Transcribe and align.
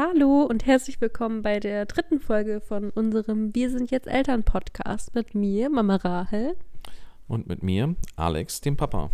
Hallo 0.00 0.44
und 0.44 0.64
herzlich 0.64 1.00
willkommen 1.00 1.42
bei 1.42 1.58
der 1.58 1.84
dritten 1.84 2.20
Folge 2.20 2.60
von 2.60 2.90
unserem 2.90 3.52
Wir 3.56 3.68
sind 3.68 3.90
jetzt 3.90 4.06
Eltern 4.06 4.44
Podcast 4.44 5.12
mit 5.16 5.34
mir, 5.34 5.70
Mama 5.70 5.96
Rahel. 5.96 6.54
Und 7.26 7.48
mit 7.48 7.64
mir, 7.64 7.96
Alex, 8.14 8.60
dem 8.60 8.76
Papa. 8.76 9.10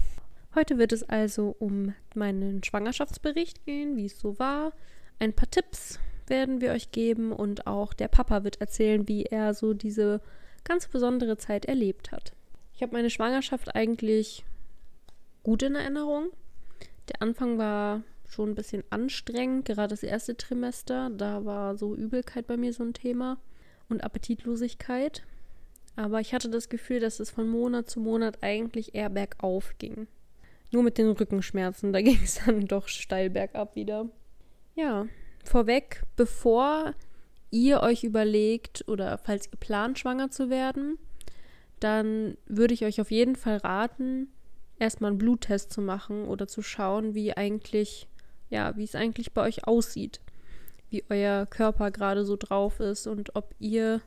Heute 0.55 0.77
wird 0.77 0.93
es 0.93 1.03
also 1.03 1.57
um 1.59 1.95
meinen 2.15 2.63
Schwangerschaftsbericht 2.63 3.65
gehen, 3.65 3.97
wie 3.97 4.05
es 4.05 4.21
so 4.21 4.39
war. 4.39 4.75
Ein 5.19 5.33
paar 5.33 5.51
Tipps 5.51 6.01
werden 6.27 6.61
wir 6.61 6.73
euch 6.73 6.91
geben 6.91 7.33
und 7.33 7.67
auch 7.67 7.95
der 7.95 8.09
Papa 8.09 8.45
wird 8.45 8.61
erzählen, 8.61 9.09
wie 9.09 9.25
er 9.25 9.55
so 9.55 9.73
diese 9.73 10.21
ganz 10.65 10.87
besondere 10.89 11.39
Zeit 11.39 11.65
erlebt 11.65 12.13
hat. 12.13 12.35
Ich 12.75 12.83
habe 12.83 12.93
meine 12.93 13.09
Schwangerschaft 13.09 13.75
eigentlich 13.75 14.45
gut 15.43 15.63
in 15.63 15.77
Erinnerung. 15.77 16.29
Der 17.09 17.23
Anfang 17.23 17.57
war 17.57 18.03
schon 18.29 18.51
ein 18.51 18.55
bisschen 18.55 18.85
anstrengend, 18.91 19.67
gerade 19.67 19.89
das 19.89 20.03
erste 20.03 20.37
Trimester. 20.37 21.11
Da 21.11 21.45
war 21.45 21.77
so 21.77 21.95
Übelkeit 21.95 22.47
bei 22.47 22.57
mir 22.57 22.73
so 22.73 22.83
ein 22.83 22.95
Thema 22.95 23.39
und 23.89 24.03
Appetitlosigkeit. 24.03 25.23
Aber 25.97 26.21
ich 26.21 26.35
hatte 26.35 26.51
das 26.51 26.69
Gefühl, 26.69 27.01
dass 27.01 27.21
es 27.21 27.31
von 27.31 27.49
Monat 27.49 27.89
zu 27.89 28.01
Monat 28.01 28.43
eigentlich 28.43 28.95
eher 28.95 29.11
bergauf 29.11 29.75
ging. 29.79 30.09
Nur 30.73 30.83
mit 30.83 30.99
den 30.99 31.11
Rückenschmerzen, 31.11 31.93
da 31.93 32.01
ging 32.03 32.21
es 32.23 32.41
dann 32.45 32.67
doch 32.67 32.89
steil 32.89 33.31
bergab 33.31 33.77
wieder. 33.77 34.09
Ja, 34.75 35.07
vorweg, 35.45 36.03
bevor 36.17 36.95
ihr 37.51 37.81
euch 37.81 38.03
überlegt 38.03 38.85
oder 38.89 39.19
falls 39.19 39.47
ihr 39.47 39.59
plant, 39.59 39.99
schwanger 39.99 40.31
zu 40.31 40.51
werden, 40.51 40.99
dann 41.79 42.37
würde 42.47 42.75
ich 42.75 42.85
euch 42.85 43.01
auf 43.01 43.13
jeden 43.13 43.37
Fall 43.37 43.59
raten, 43.59 44.29
erstmal 44.79 45.11
einen 45.11 45.19
Bluttest 45.19 45.73
zu 45.73 45.81
machen 45.81 46.27
oder 46.27 46.49
zu 46.49 46.63
schauen, 46.63 47.15
wie 47.15 47.37
eigentlich, 47.37 48.09
ja, 48.51 48.77
wie 48.77 48.85
es 48.85 48.95
eigentlich 48.95 49.33
bei 49.33 49.43
euch 49.43 49.67
aussieht, 49.67 50.21
wie 50.91 51.05
euer 51.09 51.47
Körper 51.47 51.91
gerade 51.91 52.25
so 52.25 52.37
drauf 52.37 52.81
ist 52.81 53.07
und 53.07 53.35
ob 53.37 53.55
ihr 53.59 54.01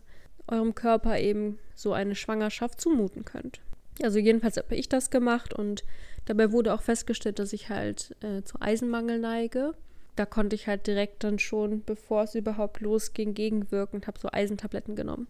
eurem 0.47 0.75
Körper 0.75 1.19
eben 1.19 1.59
so 1.75 1.93
eine 1.93 2.15
Schwangerschaft 2.15 2.79
zumuten 2.79 3.25
könnt. 3.25 3.59
Also 4.01 4.19
jedenfalls 4.19 4.57
habe 4.57 4.75
ich 4.75 4.89
das 4.89 5.09
gemacht 5.09 5.53
und 5.53 5.83
dabei 6.25 6.51
wurde 6.51 6.73
auch 6.73 6.81
festgestellt, 6.81 7.39
dass 7.39 7.53
ich 7.53 7.69
halt 7.69 8.15
äh, 8.21 8.43
zu 8.43 8.61
Eisenmangel 8.61 9.19
neige. 9.19 9.73
Da 10.15 10.25
konnte 10.25 10.55
ich 10.55 10.67
halt 10.67 10.87
direkt 10.87 11.23
dann 11.23 11.39
schon, 11.39 11.83
bevor 11.83 12.23
es 12.23 12.35
überhaupt 12.35 12.81
losging, 12.81 13.33
gegenwirken 13.33 13.97
und 13.97 14.07
habe 14.07 14.19
so 14.19 14.29
Eisentabletten 14.31 14.95
genommen. 14.95 15.27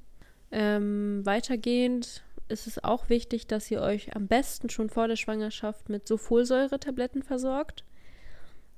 Ähm, 0.52 1.26
weitergehend 1.26 2.24
ist 2.48 2.68
es 2.68 2.82
auch 2.84 3.10
wichtig, 3.10 3.48
dass 3.48 3.70
ihr 3.70 3.82
euch 3.82 4.16
am 4.16 4.28
besten 4.28 4.70
schon 4.70 4.90
vor 4.90 5.08
der 5.08 5.18
Schwangerschaft 5.18 5.90
mit 5.90 6.08
Sulfolsäure-Tabletten 6.08 7.24
versorgt. 7.24 7.84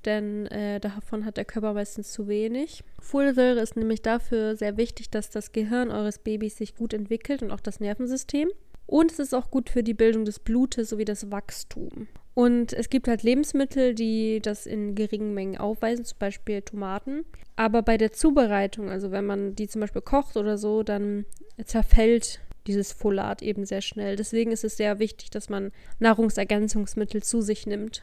Denn 0.04 0.46
äh, 0.46 0.80
davon 0.80 1.24
hat 1.24 1.36
der 1.36 1.44
Körper 1.44 1.74
meistens 1.74 2.12
zu 2.12 2.26
wenig. 2.28 2.82
Folsäure 3.00 3.60
ist 3.60 3.76
nämlich 3.76 4.02
dafür 4.02 4.56
sehr 4.56 4.76
wichtig, 4.76 5.10
dass 5.10 5.30
das 5.30 5.52
Gehirn 5.52 5.90
eures 5.90 6.18
Babys 6.18 6.56
sich 6.56 6.74
gut 6.74 6.94
entwickelt 6.94 7.42
und 7.42 7.50
auch 7.50 7.60
das 7.60 7.80
Nervensystem. 7.80 8.48
Und 8.86 9.12
es 9.12 9.18
ist 9.18 9.34
auch 9.34 9.50
gut 9.50 9.70
für 9.70 9.84
die 9.84 9.94
Bildung 9.94 10.24
des 10.24 10.40
Blutes 10.40 10.90
sowie 10.90 11.04
das 11.04 11.30
Wachstum. 11.30 12.08
Und 12.34 12.72
es 12.72 12.88
gibt 12.88 13.06
halt 13.06 13.22
Lebensmittel, 13.22 13.94
die 13.94 14.40
das 14.40 14.66
in 14.66 14.94
geringen 14.94 15.34
Mengen 15.34 15.58
aufweisen, 15.58 16.04
zum 16.04 16.18
Beispiel 16.18 16.62
Tomaten. 16.62 17.24
Aber 17.56 17.82
bei 17.82 17.98
der 17.98 18.12
Zubereitung, 18.12 18.90
also 18.90 19.10
wenn 19.10 19.26
man 19.26 19.54
die 19.54 19.68
zum 19.68 19.80
Beispiel 19.80 20.02
kocht 20.02 20.36
oder 20.36 20.58
so, 20.58 20.82
dann 20.82 21.26
zerfällt 21.64 22.40
dieses 22.66 22.92
Folat 22.92 23.42
eben 23.42 23.64
sehr 23.64 23.80
schnell. 23.80 24.16
Deswegen 24.16 24.52
ist 24.52 24.64
es 24.64 24.76
sehr 24.76 24.98
wichtig, 24.98 25.30
dass 25.30 25.48
man 25.48 25.72
Nahrungsergänzungsmittel 25.98 27.22
zu 27.22 27.42
sich 27.42 27.66
nimmt. 27.66 28.02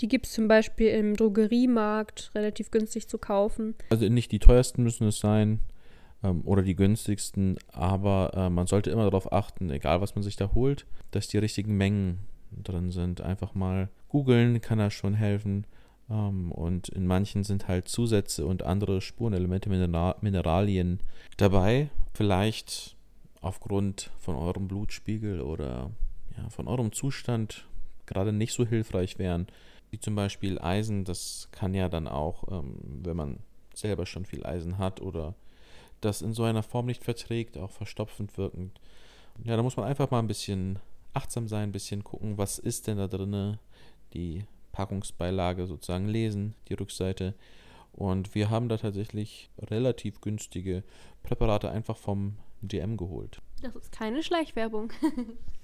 Die 0.00 0.08
gibt 0.08 0.26
es 0.26 0.32
zum 0.32 0.48
Beispiel 0.48 0.88
im 0.88 1.16
Drogeriemarkt 1.16 2.30
relativ 2.34 2.70
günstig 2.70 3.08
zu 3.08 3.18
kaufen. 3.18 3.74
Also 3.90 4.08
nicht 4.08 4.32
die 4.32 4.38
teuersten 4.38 4.82
müssen 4.82 5.08
es 5.08 5.18
sein 5.18 5.60
ähm, 6.22 6.42
oder 6.44 6.62
die 6.62 6.76
günstigsten, 6.76 7.58
aber 7.72 8.32
äh, 8.34 8.50
man 8.50 8.66
sollte 8.66 8.90
immer 8.90 9.04
darauf 9.04 9.32
achten, 9.32 9.70
egal 9.70 10.00
was 10.00 10.14
man 10.14 10.22
sich 10.22 10.36
da 10.36 10.52
holt, 10.54 10.86
dass 11.10 11.28
die 11.28 11.38
richtigen 11.38 11.76
Mengen 11.76 12.18
drin 12.50 12.90
sind. 12.90 13.20
Einfach 13.20 13.54
mal 13.54 13.88
googeln 14.08 14.60
kann 14.60 14.78
da 14.78 14.90
schon 14.90 15.14
helfen. 15.14 15.66
Um, 16.08 16.16
ähm, 16.16 16.52
und 16.52 16.88
in 16.88 17.06
manchen 17.06 17.44
sind 17.44 17.68
halt 17.68 17.86
Zusätze 17.88 18.46
und 18.46 18.62
andere 18.62 19.02
Spurenelemente, 19.02 19.68
Mineral 19.68 20.16
Mineralien 20.22 21.00
dabei. 21.36 21.90
Vielleicht 22.14 22.96
aufgrund 23.42 24.10
von 24.18 24.34
eurem 24.34 24.68
Blutspiegel 24.68 25.42
oder 25.42 25.90
ja, 26.36 26.48
von 26.48 26.66
eurem 26.66 26.92
Zustand 26.92 27.66
gerade 28.06 28.32
nicht 28.32 28.54
so 28.54 28.66
hilfreich 28.66 29.18
wären. 29.18 29.46
Wie 29.90 30.00
zum 30.00 30.14
Beispiel 30.14 30.58
Eisen, 30.58 31.04
das 31.04 31.48
kann 31.52 31.74
ja 31.74 31.88
dann 31.88 32.08
auch, 32.08 32.44
ähm, 32.50 32.76
wenn 33.02 33.16
man 33.16 33.38
selber 33.74 34.06
schon 34.06 34.26
viel 34.26 34.44
Eisen 34.44 34.78
hat 34.78 35.00
oder 35.00 35.34
das 36.00 36.22
in 36.22 36.32
so 36.32 36.44
einer 36.44 36.62
Form 36.62 36.86
nicht 36.86 37.04
verträgt, 37.04 37.58
auch 37.58 37.70
verstopfend 37.70 38.36
wirkend. 38.36 38.80
Ja, 39.44 39.56
da 39.56 39.62
muss 39.62 39.76
man 39.76 39.86
einfach 39.86 40.10
mal 40.10 40.18
ein 40.18 40.26
bisschen 40.26 40.78
achtsam 41.14 41.48
sein, 41.48 41.70
ein 41.70 41.72
bisschen 41.72 42.04
gucken, 42.04 42.38
was 42.38 42.58
ist 42.58 42.86
denn 42.86 42.98
da 42.98 43.06
drin, 43.06 43.58
die 44.14 44.44
Packungsbeilage 44.72 45.66
sozusagen 45.66 46.08
lesen, 46.08 46.54
die 46.68 46.74
Rückseite. 46.74 47.34
Und 47.92 48.34
wir 48.34 48.50
haben 48.50 48.68
da 48.68 48.76
tatsächlich 48.76 49.50
relativ 49.58 50.20
günstige 50.20 50.84
Präparate 51.22 51.70
einfach 51.70 51.96
vom 51.96 52.36
DM 52.60 52.96
geholt. 52.96 53.40
Das 53.62 53.74
ist 53.74 53.90
keine 53.90 54.22
Schleichwerbung. 54.22 54.92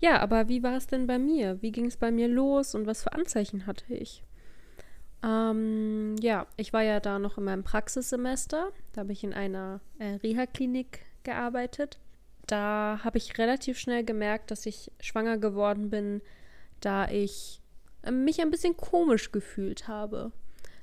ja, 0.00 0.20
aber 0.20 0.48
wie 0.48 0.62
war 0.62 0.76
es 0.76 0.86
denn 0.86 1.06
bei 1.06 1.18
mir? 1.18 1.60
Wie 1.62 1.72
ging 1.72 1.86
es 1.86 1.96
bei 1.96 2.10
mir 2.10 2.28
los 2.28 2.74
und 2.74 2.86
was 2.86 3.02
für 3.02 3.12
Anzeichen 3.12 3.66
hatte 3.66 3.92
ich? 3.94 4.22
Ähm, 5.22 6.16
ja, 6.20 6.46
ich 6.56 6.72
war 6.72 6.82
ja 6.82 7.00
da 7.00 7.18
noch 7.18 7.38
in 7.38 7.44
meinem 7.44 7.64
Praxissemester. 7.64 8.72
Da 8.92 9.00
habe 9.00 9.12
ich 9.12 9.24
in 9.24 9.32
einer 9.32 9.80
äh, 9.98 10.14
Reha-Klinik 10.22 11.00
gearbeitet. 11.24 11.98
Da 12.46 13.00
habe 13.02 13.18
ich 13.18 13.36
relativ 13.38 13.78
schnell 13.78 14.04
gemerkt, 14.04 14.50
dass 14.50 14.66
ich 14.66 14.92
schwanger 15.00 15.38
geworden 15.38 15.90
bin, 15.90 16.22
da 16.80 17.08
ich 17.08 17.60
äh, 18.02 18.10
mich 18.10 18.40
ein 18.40 18.50
bisschen 18.50 18.76
komisch 18.76 19.32
gefühlt 19.32 19.88
habe. 19.88 20.32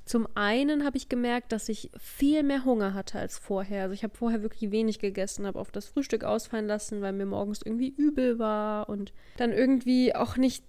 Zum 0.06 0.28
einen 0.36 0.84
habe 0.84 0.98
ich 0.98 1.08
gemerkt, 1.08 1.54
dass 1.54 1.70
ich 1.70 1.90
viel 1.98 2.44
mehr 2.44 2.66
Hunger 2.66 2.94
hatte 2.94 3.20
als 3.20 3.38
vorher. 3.38 3.84
Also 3.84 3.94
ich 3.94 4.04
habe 4.04 4.16
vorher 4.16 4.42
wirklich 4.42 4.72
wenig 4.72 5.00
gegessen, 5.00 5.48
habe 5.48 5.60
auf 5.60 5.72
das 5.72 5.88
Frühstück 5.88 6.26
ausfallen 6.26 6.68
lassen, 6.68 7.02
weil 7.02 7.14
mir 7.14 7.26
morgens 7.26 7.62
irgendwie 7.64 7.94
übel 7.96 8.38
war 8.38 8.90
und 8.90 9.14
dann 9.38 9.54
irgendwie 9.54 10.14
auch 10.14 10.36
nicht 10.36 10.66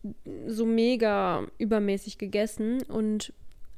so 0.47 0.67
mega 0.67 1.47
übermäßig 1.59 2.19
gegessen. 2.19 2.83
Und 2.83 3.33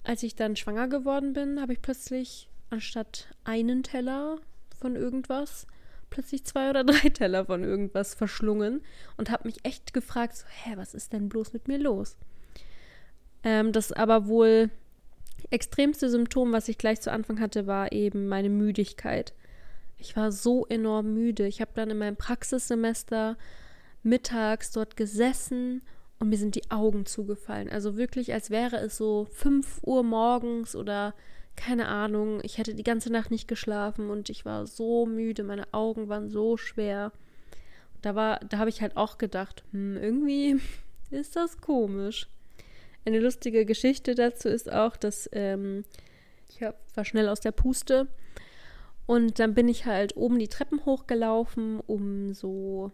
als 0.05 0.23
ich 0.23 0.37
dann 0.37 0.57
schwanger 0.57 0.89
geworden 0.89 1.33
bin, 1.33 1.61
habe 1.61 1.73
ich 1.73 1.81
plötzlich 1.81 2.51
anstatt 2.69 3.29
einen 3.45 3.83
Teller 3.83 4.39
von 4.79 4.95
irgendwas 4.95 5.67
plötzlich 6.11 6.45
zwei 6.45 6.71
oder 6.71 6.85
drei 6.85 7.09
Teller 7.11 7.47
von 7.47 7.65
irgendwas 7.65 8.15
verschlungen 8.15 8.83
und 9.17 9.31
habe 9.31 9.49
mich 9.49 9.65
echt 9.65 9.93
gefragt, 9.93 10.37
so, 10.37 10.47
hä, 10.49 10.75
was 10.77 10.95
ist 10.95 11.13
denn 11.13 11.29
bloß 11.29 11.53
mit 11.53 11.69
mir 11.69 11.79
los? 11.79 12.17
Ähm, 13.43 13.73
das 13.73 13.93
aber 13.93 14.27
wohl 14.27 14.71
extremste 15.51 16.11
Symptom, 16.11 16.53
was 16.53 16.69
ich 16.69 16.79
gleich 16.79 17.01
zu 17.01 17.13
Anfang 17.13 17.41
hatte, 17.41 17.67
war 17.67 17.93
eben 17.93 18.29
meine 18.29 18.51
Müdigkeit. 18.51 19.33
Ich 19.99 20.17
war 20.17 20.33
so 20.33 20.67
enorm 20.67 21.15
müde. 21.15 21.47
Ich 21.47 21.61
habe 21.61 21.71
dann 21.75 21.91
in 21.91 21.99
meinem 21.99 22.17
Praxissemester 22.17 23.37
mittags 24.03 24.71
dort 24.73 24.97
gesessen 24.97 25.83
und 26.19 26.29
mir 26.29 26.39
sind 26.39 26.55
die 26.55 26.71
Augen 26.71 27.07
zugefallen. 27.07 27.69
Also 27.69 27.97
wirklich, 27.97 28.33
als 28.33 28.51
wäre 28.51 28.77
es 28.77 28.97
so 28.97 29.27
5 29.33 29.81
Uhr 29.83 30.03
morgens 30.03 30.77
oder 30.77 31.15
keine 31.57 31.89
Ahnung. 31.89 32.41
Ich 32.43 32.59
hätte 32.59 32.75
die 32.75 32.83
ganze 32.83 33.11
Nacht 33.11 33.31
nicht 33.31 33.49
geschlafen 33.49 34.11
und 34.11 34.31
ich 34.31 34.45
war 34.45 34.67
so 34.67 35.07
müde. 35.07 35.43
Meine 35.43 35.73
Augen 35.73 36.09
waren 36.09 36.29
so 36.29 36.57
schwer. 36.57 37.13
Da 38.03 38.39
da 38.39 38.59
habe 38.59 38.71
ich 38.71 38.83
halt 38.83 38.97
auch 38.97 39.19
gedacht, 39.19 39.65
hm, 39.73 39.97
irgendwie 39.97 40.61
ist 41.11 41.37
das 41.37 41.61
komisch. 41.61 42.29
Eine 43.07 43.21
lustige 43.21 43.65
Geschichte 43.65 44.17
dazu 44.17 44.49
ist 44.49 44.71
auch, 44.73 44.97
dass 44.97 45.31
ähm, 45.31 45.85
ich 46.49 46.61
war 46.61 47.05
schnell 47.05 47.29
aus 47.29 47.39
der 47.39 47.53
Puste 47.53 48.09
und 49.07 49.39
dann 49.39 49.55
bin 49.55 49.69
ich 49.69 49.87
halt 49.87 50.17
oben 50.17 50.41
die 50.41 50.49
Treppen 50.49 50.85
hochgelaufen, 50.85 51.79
um 51.87 52.35
so 52.35 52.91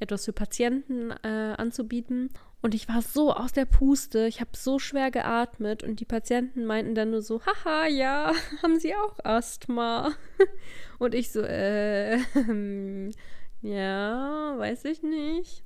etwas 0.00 0.24
für 0.24 0.32
Patienten 0.32 1.12
äh, 1.22 1.54
anzubieten. 1.56 2.30
Und 2.60 2.74
ich 2.74 2.88
war 2.88 3.02
so 3.02 3.32
aus 3.32 3.52
der 3.52 3.66
Puste, 3.66 4.26
ich 4.26 4.40
habe 4.40 4.50
so 4.56 4.80
schwer 4.80 5.12
geatmet 5.12 5.84
und 5.84 6.00
die 6.00 6.04
Patienten 6.04 6.64
meinten 6.64 6.96
dann 6.96 7.12
nur 7.12 7.22
so, 7.22 7.40
haha, 7.46 7.86
ja, 7.86 8.32
haben 8.64 8.80
Sie 8.80 8.96
auch 8.96 9.24
Asthma? 9.24 10.12
und 10.98 11.14
ich 11.14 11.30
so, 11.30 11.40
äh, 11.42 12.16
ja, 13.62 14.54
weiß 14.58 14.86
ich 14.86 15.04
nicht. 15.04 15.62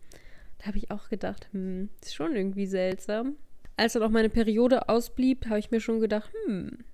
Da 0.58 0.66
habe 0.66 0.76
ich 0.76 0.90
auch 0.90 1.08
gedacht, 1.08 1.48
hm, 1.52 1.88
ist 2.02 2.14
schon 2.14 2.36
irgendwie 2.36 2.66
seltsam 2.66 3.36
als 3.80 3.94
dann 3.94 4.02
auch 4.02 4.10
meine 4.10 4.28
Periode 4.28 4.90
ausblieb, 4.90 5.46
habe 5.46 5.58
ich 5.58 5.70
mir 5.70 5.80
schon 5.80 6.00
gedacht, 6.00 6.30
hm, 6.44 6.84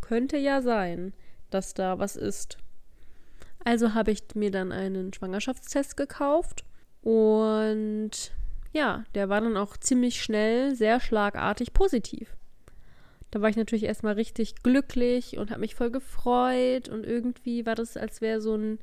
könnte 0.00 0.36
ja 0.36 0.62
sein, 0.62 1.12
dass 1.50 1.74
da 1.74 1.98
was 1.98 2.14
ist. 2.14 2.56
Also 3.64 3.94
habe 3.94 4.12
ich 4.12 4.22
mir 4.34 4.52
dann 4.52 4.70
einen 4.70 5.12
Schwangerschaftstest 5.12 5.96
gekauft 5.96 6.64
und 7.02 8.10
ja, 8.72 9.04
der 9.16 9.28
war 9.28 9.40
dann 9.40 9.56
auch 9.56 9.76
ziemlich 9.76 10.22
schnell, 10.22 10.76
sehr 10.76 11.00
schlagartig 11.00 11.72
positiv. 11.72 12.36
Da 13.32 13.40
war 13.40 13.48
ich 13.48 13.56
natürlich 13.56 13.84
erstmal 13.84 14.14
richtig 14.14 14.62
glücklich 14.62 15.36
und 15.36 15.50
habe 15.50 15.62
mich 15.62 15.74
voll 15.74 15.90
gefreut 15.90 16.88
und 16.88 17.04
irgendwie 17.04 17.66
war 17.66 17.74
das, 17.74 17.96
als 17.96 18.20
wäre 18.20 18.40
so 18.40 18.54
ein, 18.54 18.78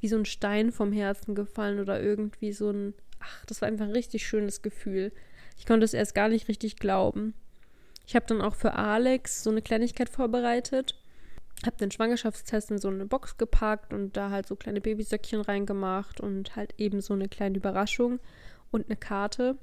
wie 0.00 0.08
so 0.08 0.16
ein 0.16 0.26
Stein 0.26 0.70
vom 0.70 0.92
Herzen 0.92 1.34
gefallen 1.34 1.80
oder 1.80 2.02
irgendwie 2.02 2.52
so 2.52 2.70
ein, 2.70 2.92
ach, 3.20 3.46
das 3.46 3.62
war 3.62 3.68
einfach 3.68 3.86
ein 3.86 3.92
richtig 3.92 4.26
schönes 4.26 4.60
Gefühl. 4.60 5.12
Ich 5.60 5.66
konnte 5.66 5.84
es 5.84 5.92
erst 5.92 6.14
gar 6.14 6.30
nicht 6.30 6.48
richtig 6.48 6.76
glauben. 6.76 7.34
Ich 8.06 8.16
habe 8.16 8.24
dann 8.26 8.40
auch 8.40 8.54
für 8.54 8.72
Alex 8.72 9.42
so 9.42 9.50
eine 9.50 9.60
Kleinigkeit 9.60 10.08
vorbereitet. 10.08 10.98
Habe 11.66 11.76
den 11.76 11.90
Schwangerschaftstest 11.90 12.70
in 12.70 12.78
so 12.78 12.88
eine 12.88 13.04
Box 13.04 13.36
gepackt 13.36 13.92
und 13.92 14.16
da 14.16 14.30
halt 14.30 14.48
so 14.48 14.56
kleine 14.56 14.80
Babysöckchen 14.80 15.42
reingemacht 15.42 16.18
und 16.18 16.56
halt 16.56 16.72
eben 16.78 17.02
so 17.02 17.12
eine 17.12 17.28
kleine 17.28 17.58
Überraschung 17.58 18.20
und 18.70 18.86
eine 18.86 18.96
Karte. 18.96 19.58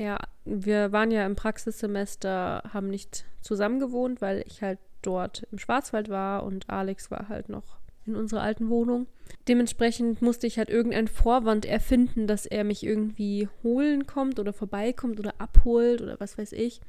Ja, 0.00 0.18
wir 0.44 0.90
waren 0.90 1.12
ja 1.12 1.24
im 1.24 1.36
Praxissemester, 1.36 2.64
haben 2.72 2.88
nicht 2.88 3.24
zusammen 3.40 3.78
gewohnt, 3.78 4.20
weil 4.20 4.42
ich 4.48 4.62
halt 4.62 4.80
dort 5.02 5.46
im 5.52 5.60
Schwarzwald 5.60 6.08
war 6.08 6.42
und 6.42 6.68
Alex 6.68 7.12
war 7.12 7.28
halt 7.28 7.50
noch 7.50 7.78
in 8.06 8.16
unserer 8.16 8.42
alten 8.42 8.68
Wohnung. 8.68 9.06
Dementsprechend 9.48 10.22
musste 10.22 10.46
ich 10.46 10.58
halt 10.58 10.70
irgendeinen 10.70 11.08
Vorwand 11.08 11.66
erfinden, 11.66 12.26
dass 12.26 12.46
er 12.46 12.64
mich 12.64 12.84
irgendwie 12.84 13.48
holen 13.62 14.06
kommt 14.06 14.38
oder 14.38 14.52
vorbeikommt 14.52 15.20
oder 15.20 15.34
abholt 15.38 16.02
oder 16.02 16.18
was 16.20 16.38
weiß 16.38 16.52
ich. 16.52 16.80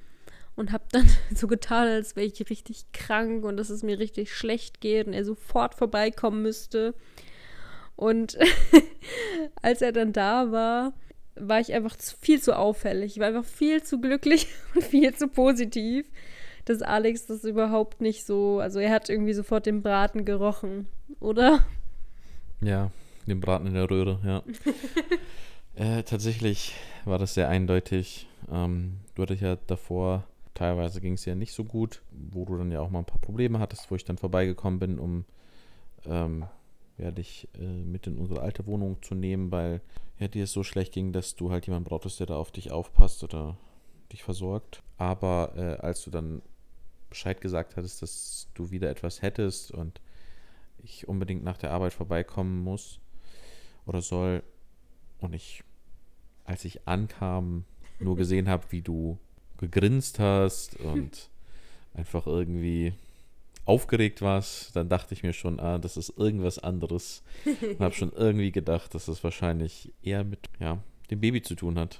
Und 0.55 0.71
habe 0.71 0.85
dann 0.91 1.07
so 1.35 1.47
getan, 1.47 1.87
als 1.87 2.15
wäre 2.15 2.25
ich 2.25 2.49
richtig 2.49 2.85
krank 2.93 3.43
und 3.43 3.57
dass 3.57 3.69
es 3.69 3.83
mir 3.83 3.99
richtig 3.99 4.33
schlecht 4.33 4.81
geht 4.81 5.07
und 5.07 5.13
er 5.13 5.25
sofort 5.25 5.75
vorbeikommen 5.75 6.41
müsste. 6.41 6.93
Und 7.95 8.37
als 9.61 9.81
er 9.81 9.91
dann 9.91 10.13
da 10.13 10.51
war, 10.51 10.93
war 11.39 11.59
ich 11.59 11.73
einfach 11.73 11.95
viel 12.21 12.41
zu 12.41 12.57
auffällig. 12.57 13.13
Ich 13.13 13.19
war 13.19 13.27
einfach 13.27 13.45
viel 13.45 13.83
zu 13.83 13.99
glücklich 13.99 14.47
und 14.75 14.83
viel 14.83 15.13
zu 15.13 15.27
positiv, 15.27 16.07
dass 16.69 16.81
Alex 16.81 17.25
das 17.25 17.43
überhaupt 17.43 18.01
nicht 18.01 18.25
so. 18.25 18.59
Also, 18.59 18.79
er 18.79 18.91
hat 18.91 19.09
irgendwie 19.09 19.33
sofort 19.33 19.65
den 19.65 19.81
Braten 19.81 20.25
gerochen, 20.25 20.87
oder? 21.19 21.65
Ja, 22.61 22.91
den 23.27 23.39
Braten 23.39 23.67
in 23.67 23.73
der 23.73 23.89
Röhre, 23.89 24.19
ja. 24.23 24.43
äh, 25.75 26.03
tatsächlich 26.03 26.75
war 27.05 27.19
das 27.19 27.33
sehr 27.33 27.49
eindeutig. 27.49 28.27
Ähm, 28.51 28.97
du 29.15 29.23
hattest 29.23 29.41
ja 29.41 29.57
davor, 29.67 30.23
teilweise 30.53 31.01
ging 31.01 31.13
es 31.13 31.25
ja 31.25 31.35
nicht 31.35 31.53
so 31.53 31.63
gut, 31.63 32.01
wo 32.11 32.45
du 32.45 32.57
dann 32.57 32.71
ja 32.71 32.81
auch 32.81 32.89
mal 32.89 32.99
ein 32.99 33.05
paar 33.05 33.21
Probleme 33.21 33.59
hattest, 33.59 33.91
wo 33.91 33.95
ich 33.95 34.05
dann 34.05 34.17
vorbeigekommen 34.17 34.79
bin, 34.79 34.99
um 34.99 35.25
ähm, 36.05 36.45
ja, 36.97 37.11
dich 37.11 37.47
äh, 37.59 37.65
mit 37.65 38.07
in 38.07 38.17
unsere 38.17 38.41
alte 38.41 38.65
Wohnung 38.65 39.01
zu 39.01 39.13
nehmen, 39.13 39.51
weil 39.51 39.81
ja, 40.19 40.27
dir 40.27 40.45
es 40.45 40.51
so 40.51 40.63
schlecht 40.63 40.93
ging, 40.93 41.11
dass 41.11 41.35
du 41.35 41.51
halt 41.51 41.67
jemanden 41.67 41.87
brauchtest, 41.87 42.19
der 42.19 42.27
da 42.27 42.37
auf 42.37 42.51
dich 42.51 42.71
aufpasst 42.71 43.23
oder 43.23 43.57
dich 44.11 44.23
versorgt. 44.23 44.81
Aber 44.97 45.53
äh, 45.55 45.85
als 45.85 46.03
du 46.03 46.09
dann 46.09 46.41
Bescheid 47.09 47.41
gesagt 47.41 47.77
hattest, 47.77 48.01
dass 48.01 48.47
du 48.53 48.71
wieder 48.71 48.89
etwas 48.89 49.21
hättest 49.21 49.71
und 49.71 50.01
ich 50.83 51.07
unbedingt 51.07 51.43
nach 51.43 51.57
der 51.57 51.71
Arbeit 51.71 51.93
vorbeikommen 51.93 52.63
muss 52.63 52.99
oder 53.85 54.01
soll 54.01 54.43
und 55.19 55.33
ich, 55.33 55.63
als 56.45 56.65
ich 56.65 56.87
ankam, 56.87 57.65
nur 57.99 58.15
gesehen 58.15 58.47
habe, 58.47 58.65
wie 58.69 58.81
du 58.81 59.17
gegrinst 59.57 60.19
hast 60.19 60.75
und 60.77 61.29
einfach 61.93 62.27
irgendwie 62.27 62.93
aufgeregt 63.65 64.21
warst, 64.21 64.75
dann 64.75 64.87
dachte 64.87 65.13
ich 65.13 65.23
mir 65.23 65.33
schon, 65.33 65.59
ah, 65.59 65.77
das 65.77 65.97
ist 65.97 66.17
irgendwas 66.17 66.57
anderes. 66.57 67.21
Und 67.45 67.79
habe 67.79 67.93
schon 67.93 68.13
irgendwie 68.15 68.51
gedacht, 68.51 68.95
dass 68.95 69.07
es 69.07 69.23
wahrscheinlich 69.23 69.91
eher 70.01 70.23
mit 70.23 70.39
ja, 70.59 70.81
dem 71.09 71.19
Baby 71.19 71.41
zu 71.41 71.55
tun 71.55 71.77
hat. 71.77 71.99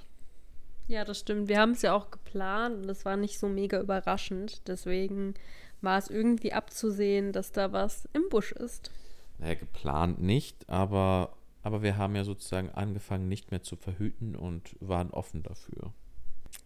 Ja, 0.88 1.04
das 1.04 1.18
stimmt. 1.18 1.48
Wir 1.48 1.60
haben 1.60 1.72
es 1.72 1.82
ja 1.82 1.94
auch 1.94 2.10
geplant 2.10 2.76
und 2.76 2.86
das 2.88 3.04
war 3.04 3.16
nicht 3.16 3.38
so 3.38 3.46
mega 3.46 3.78
überraschend. 3.78 4.66
Deswegen 4.66 5.34
war 5.82 5.98
es 5.98 6.08
irgendwie 6.08 6.54
abzusehen, 6.54 7.32
dass 7.32 7.52
da 7.52 7.72
was 7.72 8.08
im 8.14 8.28
Busch 8.30 8.52
ist. 8.52 8.90
Naja, 9.38 9.54
geplant 9.54 10.20
nicht, 10.20 10.68
aber, 10.68 11.36
aber 11.62 11.82
wir 11.82 11.98
haben 11.98 12.16
ja 12.16 12.24
sozusagen 12.24 12.70
angefangen, 12.70 13.28
nicht 13.28 13.50
mehr 13.50 13.62
zu 13.62 13.76
verhüten 13.76 14.34
und 14.34 14.76
waren 14.80 15.10
offen 15.10 15.42
dafür. 15.42 15.92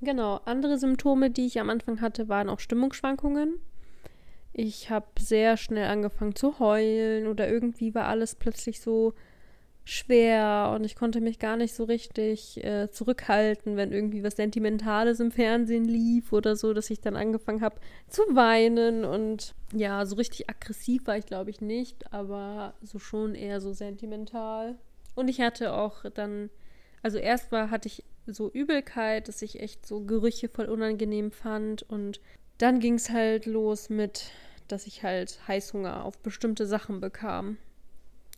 Genau. 0.01 0.41
Andere 0.45 0.79
Symptome, 0.79 1.31
die 1.31 1.47
ich 1.47 1.61
am 1.61 1.69
Anfang 1.69 2.01
hatte, 2.01 2.29
waren 2.29 2.49
auch 2.49 2.61
Stimmungsschwankungen. 2.61 3.59
Ich 4.53 4.89
habe 4.89 5.07
sehr 5.19 5.57
schnell 5.57 5.89
angefangen 5.89 6.37
zu 6.37 6.61
heulen 6.61 7.27
oder 7.27 7.49
irgendwie 7.49 7.95
war 7.95 8.07
alles 8.07 8.37
plötzlich 8.37 8.81
so 8.81 9.15
schwer 9.85 10.73
und 10.75 10.85
ich 10.85 10.95
konnte 10.95 11.21
mich 11.21 11.39
gar 11.39 11.57
nicht 11.57 11.75
so 11.75 11.85
richtig 11.85 12.63
äh, 12.63 12.91
zurückhalten, 12.91 13.77
wenn 13.77 13.93
irgendwie 13.93 14.23
was 14.23 14.37
Sentimentales 14.37 15.19
im 15.19 15.33
Fernsehen 15.33 15.85
lief 15.85 16.33
oder 16.33 16.55
so, 16.55 16.73
dass 16.73 16.91
ich 16.91 17.01
dann 17.01 17.17
angefangen 17.17 17.63
habe 17.63 17.81
zu 18.09 18.23
weinen 18.31 19.05
und 19.05 19.55
ja, 19.73 20.07
so 20.07 20.17
richtig 20.17 20.49
aggressiv 20.49 21.07
war 21.07 21.17
ich 21.17 21.27
glaube 21.27 21.51
ich 21.51 21.61
nicht, 21.61 22.13
aber 22.13 22.75
so 22.81 22.99
schon 22.99 23.35
eher 23.35 23.61
so 23.61 23.73
sentimental. 23.73 24.77
Und 25.15 25.29
ich 25.29 25.41
hatte 25.41 25.73
auch 25.73 26.05
dann, 26.15 26.51
also 27.03 27.19
erst 27.19 27.51
war, 27.51 27.71
hatte 27.71 27.89
ich 27.89 28.05
so 28.27 28.51
Übelkeit, 28.51 29.27
dass 29.27 29.43
ich 29.43 29.61
echt 29.61 29.85
so 29.85 30.05
Gerüche 30.05 30.49
voll 30.49 30.67
unangenehm 30.67 31.33
fand 31.33 31.83
und 31.83 32.21
dann 32.59 32.79
ging 32.79 32.95
es 32.95 33.11
halt 33.11 33.47
los 33.47 33.91
mit, 33.91 34.31
dass 34.69 34.87
ich 34.87 35.03
halt 35.03 35.41
Heißhunger 35.49 36.05
auf 36.05 36.19
bestimmte 36.19 36.67
Sachen 36.67 37.01
bekam. 37.01 37.57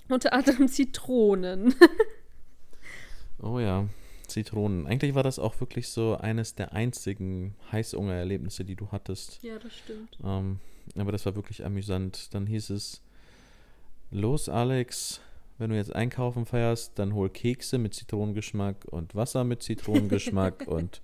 Unter 0.09 0.33
anderem 0.33 0.69
Zitronen. 0.69 1.75
oh 3.43 3.59
ja, 3.59 3.89
Zitronen. 4.27 4.87
Eigentlich 4.87 5.15
war 5.15 5.23
das 5.23 5.39
auch 5.39 5.59
wirklich 5.61 5.89
so 5.89 6.17
eines 6.17 6.55
der 6.55 6.73
einzigen 6.73 7.55
Heißhunger-Erlebnisse, 7.73 8.65
die 8.65 8.77
du 8.77 8.89
hattest. 8.93 9.43
Ja, 9.43 9.59
das 9.59 9.75
stimmt. 9.77 10.19
Ähm, 10.23 10.61
aber 10.97 11.13
das 11.13 11.25
war 11.27 11.35
wirklich 11.35 11.65
amüsant. 11.65 12.35
Dann 12.35 12.47
hieß 12.47 12.71
es, 12.71 13.03
los 14.11 14.49
Alex, 14.49 15.21
wenn 15.59 15.71
du 15.71 15.77
jetzt 15.77 15.95
einkaufen 15.95 16.47
feierst, 16.47 16.99
dann 16.99 17.15
hol 17.15 17.31
Kekse 17.31 17.79
mit 17.79 17.95
Zitronengeschmack 17.95 18.85
und 18.87 19.15
Wasser 19.15 19.45
mit 19.45 19.63
Zitronengeschmack 19.63 20.65
und 20.67 21.01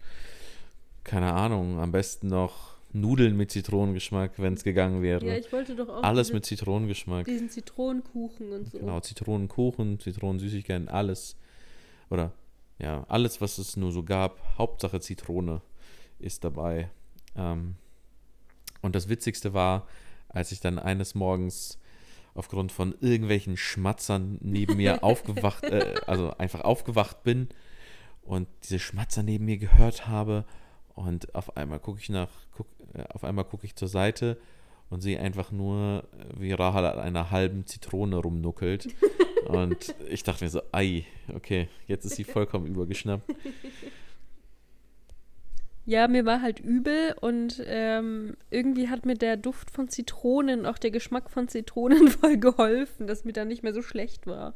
keine 1.05 1.33
Ahnung, 1.33 1.79
am 1.81 1.93
besten 1.93 2.29
noch 2.29 2.70
Nudeln 2.93 3.37
mit 3.37 3.51
Zitronengeschmack, 3.51 4.33
wenn 4.39 4.55
es 4.55 4.65
gegangen 4.65 5.03
wäre. 5.03 5.25
Ja, 5.27 5.37
ich 5.37 5.53
wollte 5.53 5.77
doch 5.77 5.89
auch. 5.89 6.03
Alles 6.03 6.29
diese, 6.29 6.35
mit 6.35 6.47
Zitronengeschmack. 6.47 7.25
Diesen 7.27 7.49
Zitronenkuchen 7.49 8.53
und 8.53 8.71
so. 8.71 8.79
Genau, 8.79 9.01
Zitronenkuchen, 9.01 10.01
Zitronensüßigkeiten, 10.01 10.89
alles. 10.89 11.37
Oder 12.11 12.33
ja, 12.79 13.05
alles, 13.09 13.41
was 13.41 13.59
es 13.59 13.77
nur 13.77 13.93
so 13.93 14.03
gab. 14.03 14.41
Hauptsache 14.59 15.01
Zitrone 15.01 15.61
ist 16.19 16.45
dabei. 16.45 16.91
Ähm, 17.37 17.77
und 18.83 18.95
das 18.95 19.09
Witzigste 19.09 19.55
war, 19.55 19.87
als 20.29 20.51
ich 20.53 20.61
dann 20.61 20.79
eines 20.79 21.15
Morgens 21.15 21.79
aufgrund 22.35 22.73
von 22.73 22.95
irgendwelchen 23.01 23.57
Schmatzern 23.57 24.39
neben 24.41 24.77
mir 24.77 25.05
aufgewacht, 25.05 25.65
äh, 25.65 25.95
also 26.07 26.31
einfach 26.39 26.63
aufgewacht 26.63 27.23
bin 27.23 27.49
und 28.23 28.49
diese 28.65 28.79
Schmatzer 28.79 29.23
neben 29.23 29.45
mir 29.45 29.59
gehört 29.59 30.07
habe 30.07 30.45
und 30.95 31.35
auf 31.35 31.57
einmal 31.57 31.81
gucke 31.81 32.01
ich 32.01 32.09
nach, 32.09 32.31
guck, 32.53 32.67
auf 33.13 33.25
einmal 33.25 33.45
gucke 33.45 33.67
ich 33.67 33.77
zur 33.77 33.89
Seite 33.89 34.39
und 34.91 35.01
sehe 35.01 35.21
einfach 35.21 35.53
nur, 35.53 36.05
wie 36.37 36.53
Rahel 36.53 36.85
an 36.85 36.99
einer 36.99 37.31
halben 37.31 37.67
Zitrone 37.67 38.17
rumnuckelt. 38.17 38.89
und 39.47 39.95
ich 40.09 40.25
dachte 40.25 40.45
mir 40.45 40.51
so, 40.51 40.63
ei, 40.73 41.05
okay, 41.35 41.69
jetzt 41.87 42.05
ist 42.05 42.17
sie 42.17 42.25
vollkommen 42.25 42.67
übergeschnappt. 42.67 43.25
Ja, 45.87 46.07
mir 46.09 46.25
war 46.25 46.43
halt 46.43 46.61
übel 46.61 47.17
und 47.21 47.63
ähm, 47.67 48.37
irgendwie 48.51 48.89
hat 48.89 49.07
mir 49.07 49.15
der 49.15 49.37
Duft 49.37 49.71
von 49.71 49.89
Zitronen, 49.89 50.67
auch 50.67 50.79
der 50.79 50.91
Geschmack 50.91 51.31
von 51.31 51.49
Zitronen 51.49 52.09
voll 52.11 52.37
geholfen, 52.37 53.07
dass 53.07 53.25
mir 53.25 53.33
dann 53.33 53.49
nicht 53.49 53.63
mehr 53.63 53.75
so 53.75 53.83
schlecht 53.83 54.27
war. 54.27 54.55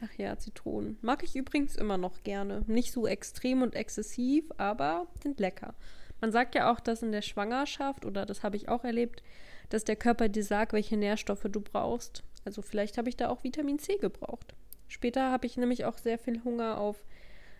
Ach 0.00 0.18
ja, 0.18 0.36
Zitronen. 0.38 0.98
Mag 1.00 1.22
ich 1.22 1.36
übrigens 1.36 1.76
immer 1.76 1.96
noch 1.96 2.22
gerne. 2.22 2.64
Nicht 2.66 2.92
so 2.92 3.06
extrem 3.06 3.62
und 3.62 3.74
exzessiv, 3.74 4.44
aber 4.56 5.06
sind 5.22 5.38
lecker. 5.38 5.74
Man 6.22 6.32
sagt 6.32 6.54
ja 6.54 6.72
auch, 6.72 6.80
dass 6.80 7.02
in 7.02 7.12
der 7.12 7.20
Schwangerschaft, 7.20 8.06
oder 8.06 8.24
das 8.24 8.42
habe 8.42 8.56
ich 8.56 8.70
auch 8.70 8.84
erlebt, 8.84 9.22
dass 9.68 9.84
der 9.84 9.96
Körper 9.96 10.30
dir 10.30 10.42
sagt, 10.42 10.72
welche 10.72 10.96
Nährstoffe 10.96 11.46
du 11.50 11.60
brauchst. 11.60 12.24
Also 12.46 12.62
vielleicht 12.62 12.96
habe 12.96 13.10
ich 13.10 13.16
da 13.18 13.28
auch 13.28 13.44
Vitamin 13.44 13.78
C 13.78 13.96
gebraucht. 13.96 14.54
Später 14.88 15.30
habe 15.30 15.46
ich 15.46 15.58
nämlich 15.58 15.84
auch 15.84 15.98
sehr 15.98 16.18
viel 16.18 16.42
Hunger 16.42 16.78
auf 16.78 17.04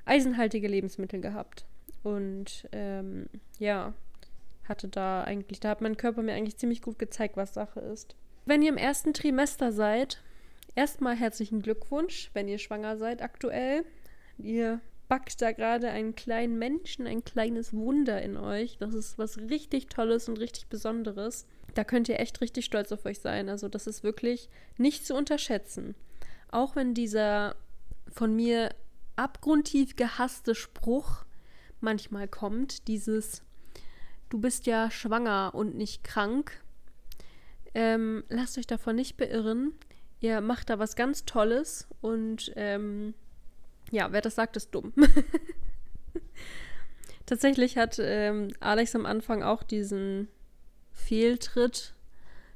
eisenhaltige 0.07 0.69
Lebensmittel 0.69 1.21
gehabt. 1.21 1.66
Und 2.02 2.66
ähm, 2.73 3.26
ja, 3.59 3.92
hatte 4.64 4.88
da 4.88 5.25
eigentlich, 5.25 5.61
da 5.61 5.69
hat 5.69 5.83
mein 5.83 5.99
Körper 5.99 6.23
mir 6.23 6.33
eigentlich 6.33 6.57
ziemlich 6.57 6.81
gut 6.81 6.99
gezeigt, 6.99 7.37
was 7.37 7.52
Sache 7.52 7.81
ist. 7.81 8.16
Wenn 8.47 8.62
ihr 8.62 8.71
im 8.71 8.78
ersten 8.78 9.12
Trimester 9.12 9.73
seid, 9.73 10.23
Erstmal 10.75 11.16
herzlichen 11.16 11.61
Glückwunsch, 11.61 12.31
wenn 12.33 12.49
ihr 12.49 12.59
schwanger 12.59 12.97
seid 12.97 13.21
aktuell. 13.21 13.85
Ihr 14.38 14.81
backt 15.12 15.42
da 15.42 15.52
gerade 15.52 15.90
einen 15.90 16.14
kleinen 16.14 16.59
Menschen, 16.59 17.07
ein 17.07 17.23
kleines 17.23 17.75
Wunder 17.75 18.23
in 18.23 18.38
euch. 18.38 18.78
Das 18.78 18.95
ist 18.95 19.19
was 19.19 19.37
richtig 19.37 19.88
Tolles 19.88 20.26
und 20.26 20.38
richtig 20.38 20.69
Besonderes. 20.69 21.47
Da 21.75 21.85
könnt 21.85 22.09
ihr 22.09 22.19
echt 22.19 22.40
richtig 22.40 22.64
stolz 22.64 22.92
auf 22.92 23.04
euch 23.04 23.19
sein. 23.19 23.50
Also 23.50 23.69
das 23.69 23.87
ist 23.87 24.02
wirklich 24.02 24.49
nicht 24.78 25.07
zu 25.07 25.14
unterschätzen. 25.14 25.95
Auch 26.50 26.76
wenn 26.76 26.95
dieser 26.95 27.57
von 28.09 28.35
mir 28.35 28.71
abgrundtief 29.14 29.97
gehasste 29.97 30.54
Spruch 30.54 31.26
manchmal 31.83 32.26
kommt, 32.26 32.88
dieses 32.88 33.42
du 34.31 34.40
bist 34.40 34.64
ja 34.64 34.90
schwanger 34.90 35.50
und 35.54 35.75
nicht 35.75 36.04
krank. 36.04 36.52
Ähm, 37.75 38.25
lasst 38.31 38.57
euch 38.57 38.66
davon 38.66 38.97
nicht 38.97 39.19
beirren. 39.19 39.75
Ihr 40.21 40.40
macht 40.40 40.71
da 40.71 40.78
was 40.78 40.97
ganz 40.97 41.26
Tolles 41.26 41.87
und 42.00 42.50
ähm, 42.57 43.12
ja, 43.92 44.11
wer 44.11 44.22
das 44.22 44.34
sagt, 44.34 44.56
ist 44.56 44.75
dumm. 44.75 44.92
Tatsächlich 47.26 47.76
hat 47.76 47.99
ähm, 48.00 48.49
Alex 48.58 48.96
am 48.96 49.06
Anfang 49.06 49.42
auch 49.42 49.62
diesen 49.62 50.28
Fehltritt 50.90 51.94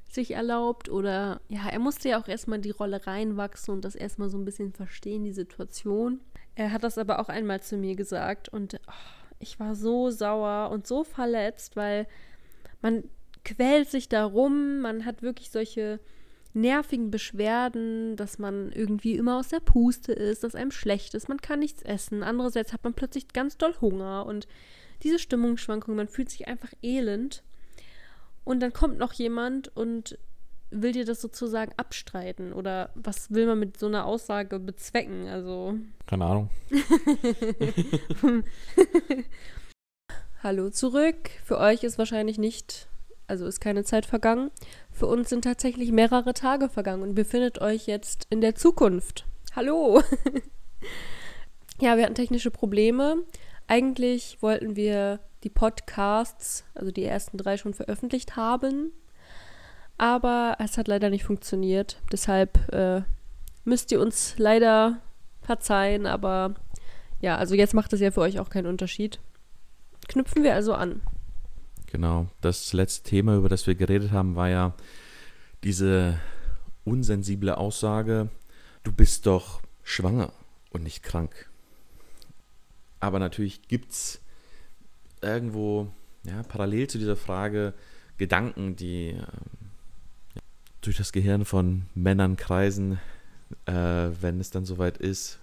sich 0.09 0.31
erlaubt 0.31 0.89
oder 0.89 1.41
ja, 1.47 1.69
er 1.69 1.79
musste 1.79 2.09
ja 2.09 2.19
auch 2.19 2.27
erstmal 2.27 2.59
die 2.59 2.71
Rolle 2.71 3.05
reinwachsen 3.05 3.73
und 3.73 3.85
das 3.85 3.95
erstmal 3.95 4.29
so 4.29 4.37
ein 4.37 4.45
bisschen 4.45 4.73
verstehen, 4.73 5.23
die 5.23 5.31
Situation. 5.31 6.21
Er 6.55 6.71
hat 6.71 6.83
das 6.83 6.97
aber 6.97 7.19
auch 7.19 7.29
einmal 7.29 7.61
zu 7.61 7.77
mir 7.77 7.95
gesagt 7.95 8.49
und 8.49 8.79
oh, 8.87 8.91
ich 9.39 9.59
war 9.59 9.75
so 9.75 10.09
sauer 10.09 10.71
und 10.71 10.87
so 10.87 11.03
verletzt, 11.03 11.75
weil 11.75 12.07
man 12.81 13.03
quält 13.43 13.89
sich 13.89 14.09
darum, 14.09 14.79
man 14.79 15.05
hat 15.05 15.21
wirklich 15.21 15.51
solche 15.51 15.99
nervigen 16.57 17.11
Beschwerden, 17.11 18.15
dass 18.15 18.39
man 18.39 18.71
irgendwie 18.71 19.15
immer 19.15 19.37
aus 19.37 19.49
der 19.49 19.59
Puste 19.59 20.11
ist, 20.11 20.43
dass 20.43 20.55
einem 20.55 20.71
schlecht 20.71 21.13
ist, 21.13 21.29
man 21.29 21.41
kann 21.41 21.59
nichts 21.59 21.81
essen. 21.83 22.23
Andererseits 22.23 22.73
hat 22.73 22.83
man 22.83 22.93
plötzlich 22.93 23.29
ganz 23.29 23.57
doll 23.57 23.75
Hunger 23.79 24.25
und 24.25 24.47
diese 25.03 25.19
Stimmungsschwankungen, 25.19 25.95
man 25.95 26.07
fühlt 26.07 26.29
sich 26.29 26.47
einfach 26.47 26.73
elend. 26.81 27.43
Und 28.43 28.61
dann 28.61 28.73
kommt 28.73 28.97
noch 28.97 29.13
jemand 29.13 29.75
und 29.75 30.17
will 30.69 30.91
dir 30.91 31.05
das 31.05 31.21
sozusagen 31.21 31.71
abstreiten? 31.77 32.53
Oder 32.53 32.91
was 32.95 33.31
will 33.31 33.45
man 33.45 33.59
mit 33.59 33.77
so 33.77 33.87
einer 33.87 34.05
Aussage 34.05 34.59
bezwecken? 34.59 35.27
Also. 35.27 35.75
Keine 36.05 36.25
Ahnung. 36.25 36.49
Hallo 40.43 40.69
zurück. 40.69 41.29
Für 41.43 41.57
euch 41.57 41.83
ist 41.83 41.97
wahrscheinlich 41.97 42.37
nicht, 42.37 42.87
also 43.27 43.45
ist 43.45 43.59
keine 43.59 43.83
Zeit 43.83 44.05
vergangen. 44.05 44.51
Für 44.91 45.07
uns 45.07 45.29
sind 45.29 45.43
tatsächlich 45.43 45.91
mehrere 45.91 46.33
Tage 46.33 46.69
vergangen 46.69 47.03
und 47.03 47.15
befindet 47.15 47.59
euch 47.61 47.85
jetzt 47.87 48.25
in 48.29 48.41
der 48.41 48.55
Zukunft. 48.55 49.25
Hallo. 49.55 50.01
ja, 51.81 51.97
wir 51.97 52.03
hatten 52.03 52.15
technische 52.15 52.51
Probleme. 52.51 53.23
Eigentlich 53.67 54.41
wollten 54.41 54.75
wir 54.75 55.19
die 55.43 55.49
Podcasts, 55.49 56.63
also 56.73 56.91
die 56.91 57.03
ersten 57.03 57.37
drei 57.37 57.57
schon 57.57 57.73
veröffentlicht 57.73 58.35
haben. 58.35 58.91
Aber 59.97 60.57
es 60.59 60.77
hat 60.77 60.87
leider 60.87 61.09
nicht 61.09 61.23
funktioniert. 61.23 61.99
Deshalb 62.11 62.71
äh, 62.73 63.01
müsst 63.65 63.91
ihr 63.91 63.99
uns 63.99 64.35
leider 64.37 65.01
verzeihen. 65.41 66.05
Aber 66.05 66.55
ja, 67.19 67.35
also 67.37 67.55
jetzt 67.55 67.73
macht 67.73 67.93
es 67.93 67.99
ja 67.99 68.11
für 68.11 68.21
euch 68.21 68.39
auch 68.39 68.49
keinen 68.49 68.67
Unterschied. 68.67 69.19
Knüpfen 70.07 70.43
wir 70.43 70.53
also 70.53 70.73
an. 70.73 71.01
Genau. 71.97 72.27
Das 72.41 72.73
letzte 72.73 73.09
Thema, 73.09 73.37
über 73.37 73.49
das 73.49 73.65
wir 73.65 73.73
geredet 73.73 74.11
haben, 74.11 74.35
war 74.35 74.49
ja 74.49 74.75
diese 75.63 76.19
unsensible 76.83 77.57
Aussage, 77.57 78.29
du 78.83 78.91
bist 78.91 79.25
doch 79.25 79.63
schwanger 79.81 80.31
und 80.69 80.83
nicht 80.83 81.01
krank. 81.01 81.49
Aber 82.99 83.17
natürlich 83.17 83.67
gibt 83.67 83.93
es 83.93 84.21
irgendwo 85.23 85.87
ja, 86.23 86.43
parallel 86.43 86.87
zu 86.87 86.99
dieser 86.99 87.15
Frage 87.15 87.73
Gedanken, 88.19 88.75
die 88.75 89.13
äh, 89.13 89.23
durch 90.81 90.97
das 90.97 91.11
Gehirn 91.11 91.45
von 91.45 91.87
Männern 91.95 92.37
kreisen, 92.37 92.99
äh, 93.65 93.73
wenn 93.73 94.39
es 94.39 94.51
dann 94.51 94.65
soweit 94.65 94.99
ist, 94.99 95.39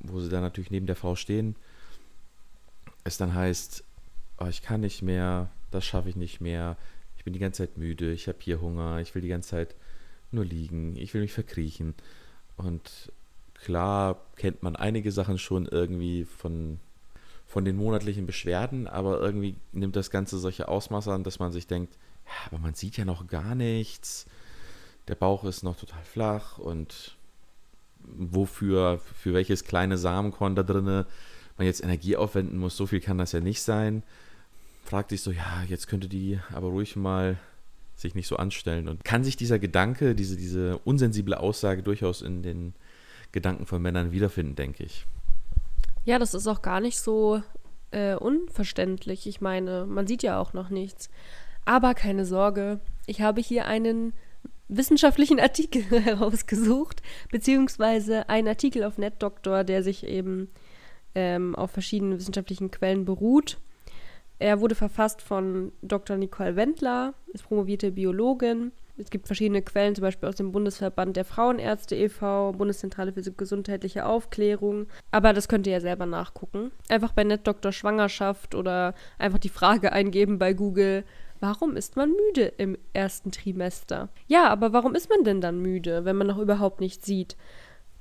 wo 0.00 0.20
sie 0.20 0.28
dann 0.28 0.42
natürlich 0.42 0.70
neben 0.70 0.84
der 0.84 0.96
Frau 0.96 1.16
stehen, 1.16 1.56
es 3.02 3.16
dann 3.16 3.34
heißt, 3.34 3.82
oh, 4.40 4.46
ich 4.46 4.60
kann 4.60 4.82
nicht 4.82 5.00
mehr, 5.00 5.48
das 5.70 5.84
schaffe 5.84 6.08
ich 6.08 6.16
nicht 6.16 6.40
mehr, 6.40 6.76
ich 7.16 7.24
bin 7.24 7.32
die 7.32 7.38
ganze 7.38 7.66
Zeit 7.66 7.78
müde, 7.78 8.12
ich 8.12 8.28
habe 8.28 8.38
hier 8.40 8.60
Hunger, 8.60 9.00
ich 9.00 9.14
will 9.14 9.22
die 9.22 9.28
ganze 9.28 9.50
Zeit 9.50 9.74
nur 10.30 10.44
liegen, 10.44 10.96
ich 10.96 11.12
will 11.14 11.20
mich 11.20 11.32
verkriechen. 11.32 11.94
Und 12.56 13.12
klar 13.54 14.20
kennt 14.36 14.62
man 14.62 14.76
einige 14.76 15.12
Sachen 15.12 15.38
schon 15.38 15.66
irgendwie 15.66 16.24
von 16.24 16.78
von 17.50 17.64
den 17.64 17.74
monatlichen 17.74 18.26
Beschwerden, 18.26 18.86
aber 18.86 19.20
irgendwie 19.20 19.56
nimmt 19.72 19.96
das 19.96 20.12
Ganze 20.12 20.38
solche 20.38 20.68
Ausmaße 20.68 21.12
an, 21.12 21.24
dass 21.24 21.40
man 21.40 21.50
sich 21.50 21.66
denkt, 21.66 21.98
ja, 22.24 22.32
aber 22.46 22.58
man 22.58 22.74
sieht 22.74 22.96
ja 22.96 23.04
noch 23.04 23.26
gar 23.26 23.56
nichts. 23.56 24.26
Der 25.08 25.16
Bauch 25.16 25.42
ist 25.42 25.64
noch 25.64 25.76
total 25.76 26.04
flach 26.04 26.58
und 26.58 27.16
wofür, 28.04 29.00
für 29.00 29.34
welches 29.34 29.64
kleine 29.64 29.98
Samenkorn 29.98 30.54
da 30.54 30.62
drinne 30.62 31.06
man 31.58 31.66
jetzt 31.66 31.82
Energie 31.82 32.16
aufwenden 32.16 32.56
muss, 32.56 32.76
so 32.76 32.86
viel 32.86 33.00
kann 33.00 33.18
das 33.18 33.32
ja 33.32 33.40
nicht 33.40 33.62
sein. 33.62 34.04
Fragt 34.90 35.10
sich 35.10 35.22
so, 35.22 35.30
ja, 35.30 35.62
jetzt 35.68 35.86
könnte 35.86 36.08
die 36.08 36.40
aber 36.52 36.66
ruhig 36.66 36.96
mal 36.96 37.38
sich 37.94 38.16
nicht 38.16 38.26
so 38.26 38.36
anstellen. 38.36 38.88
Und 38.88 39.04
kann 39.04 39.22
sich 39.22 39.36
dieser 39.36 39.60
Gedanke, 39.60 40.16
diese, 40.16 40.36
diese 40.36 40.78
unsensible 40.78 41.38
Aussage 41.38 41.84
durchaus 41.84 42.22
in 42.22 42.42
den 42.42 42.74
Gedanken 43.30 43.66
von 43.66 43.80
Männern 43.80 44.10
wiederfinden, 44.10 44.56
denke 44.56 44.82
ich. 44.82 45.06
Ja, 46.04 46.18
das 46.18 46.34
ist 46.34 46.48
auch 46.48 46.60
gar 46.60 46.80
nicht 46.80 46.98
so 46.98 47.40
äh, 47.92 48.16
unverständlich. 48.16 49.28
Ich 49.28 49.40
meine, 49.40 49.86
man 49.86 50.08
sieht 50.08 50.24
ja 50.24 50.40
auch 50.40 50.54
noch 50.54 50.70
nichts. 50.70 51.08
Aber 51.64 51.94
keine 51.94 52.24
Sorge, 52.24 52.80
ich 53.06 53.20
habe 53.20 53.40
hier 53.40 53.66
einen 53.66 54.12
wissenschaftlichen 54.66 55.38
Artikel 55.40 55.84
herausgesucht, 56.00 57.00
beziehungsweise 57.30 58.28
einen 58.28 58.48
Artikel 58.48 58.82
auf 58.82 58.98
NetDoctor, 58.98 59.62
der 59.62 59.84
sich 59.84 60.04
eben 60.04 60.48
ähm, 61.14 61.54
auf 61.54 61.70
verschiedenen 61.70 62.18
wissenschaftlichen 62.18 62.72
Quellen 62.72 63.04
beruht. 63.04 63.58
Er 64.40 64.60
wurde 64.60 64.74
verfasst 64.74 65.22
von 65.22 65.70
Dr. 65.82 66.16
Nicole 66.16 66.56
Wendler, 66.56 67.14
ist 67.32 67.44
promovierte 67.44 67.92
Biologin 67.92 68.72
es 69.00 69.08
gibt 69.08 69.26
verschiedene 69.26 69.62
Quellen, 69.62 69.94
zum 69.94 70.02
Beispiel 70.02 70.28
aus 70.28 70.36
dem 70.36 70.52
Bundesverband 70.52 71.16
der 71.16 71.24
Frauenärzte 71.24 71.96
e.V., 71.96 72.52
Bundeszentrale 72.52 73.12
für 73.12 73.22
gesundheitliche 73.22 74.04
Aufklärung. 74.04 74.86
Aber 75.10 75.32
das 75.32 75.48
könnt 75.48 75.66
ihr 75.66 75.72
ja 75.72 75.80
selber 75.80 76.04
nachgucken. 76.04 76.70
Einfach 76.88 77.12
bei 77.12 77.24
NetDoktor 77.24 77.72
Schwangerschaft 77.72 78.54
oder 78.54 78.94
einfach 79.18 79.38
die 79.38 79.48
Frage 79.48 79.92
eingeben 79.92 80.38
bei 80.38 80.52
Google. 80.52 81.04
Warum 81.40 81.76
ist 81.76 81.96
man 81.96 82.12
müde 82.12 82.52
im 82.58 82.76
ersten 82.92 83.32
Trimester? 83.32 84.10
Ja, 84.26 84.48
aber 84.48 84.74
warum 84.74 84.94
ist 84.94 85.08
man 85.08 85.24
denn 85.24 85.40
dann 85.40 85.62
müde, 85.62 86.04
wenn 86.04 86.16
man 86.16 86.26
noch 86.26 86.38
überhaupt 86.38 86.80
nichts 86.80 87.06
sieht? 87.06 87.38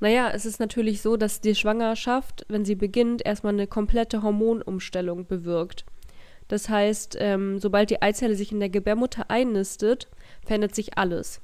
Naja, 0.02 0.30
es 0.34 0.46
ist 0.46 0.60
natürlich 0.60 1.02
so, 1.02 1.16
dass 1.16 1.40
die 1.40 1.56
Schwangerschaft, 1.56 2.46
wenn 2.50 2.66
sie 2.66 2.76
beginnt, 2.76 3.26
erstmal 3.26 3.54
eine 3.54 3.68
komplette 3.68 4.22
Hormonumstellung 4.22 5.26
bewirkt. 5.26 5.86
Das 6.50 6.68
heißt, 6.68 7.16
ähm, 7.20 7.60
sobald 7.60 7.90
die 7.90 8.02
Eizelle 8.02 8.36
sich 8.36 8.52
in 8.52 8.60
der 8.60 8.70
Gebärmutter 8.70 9.30
einnistet, 9.30 10.10
verändert 10.46 10.76
sich 10.76 10.98
alles. 10.98 11.42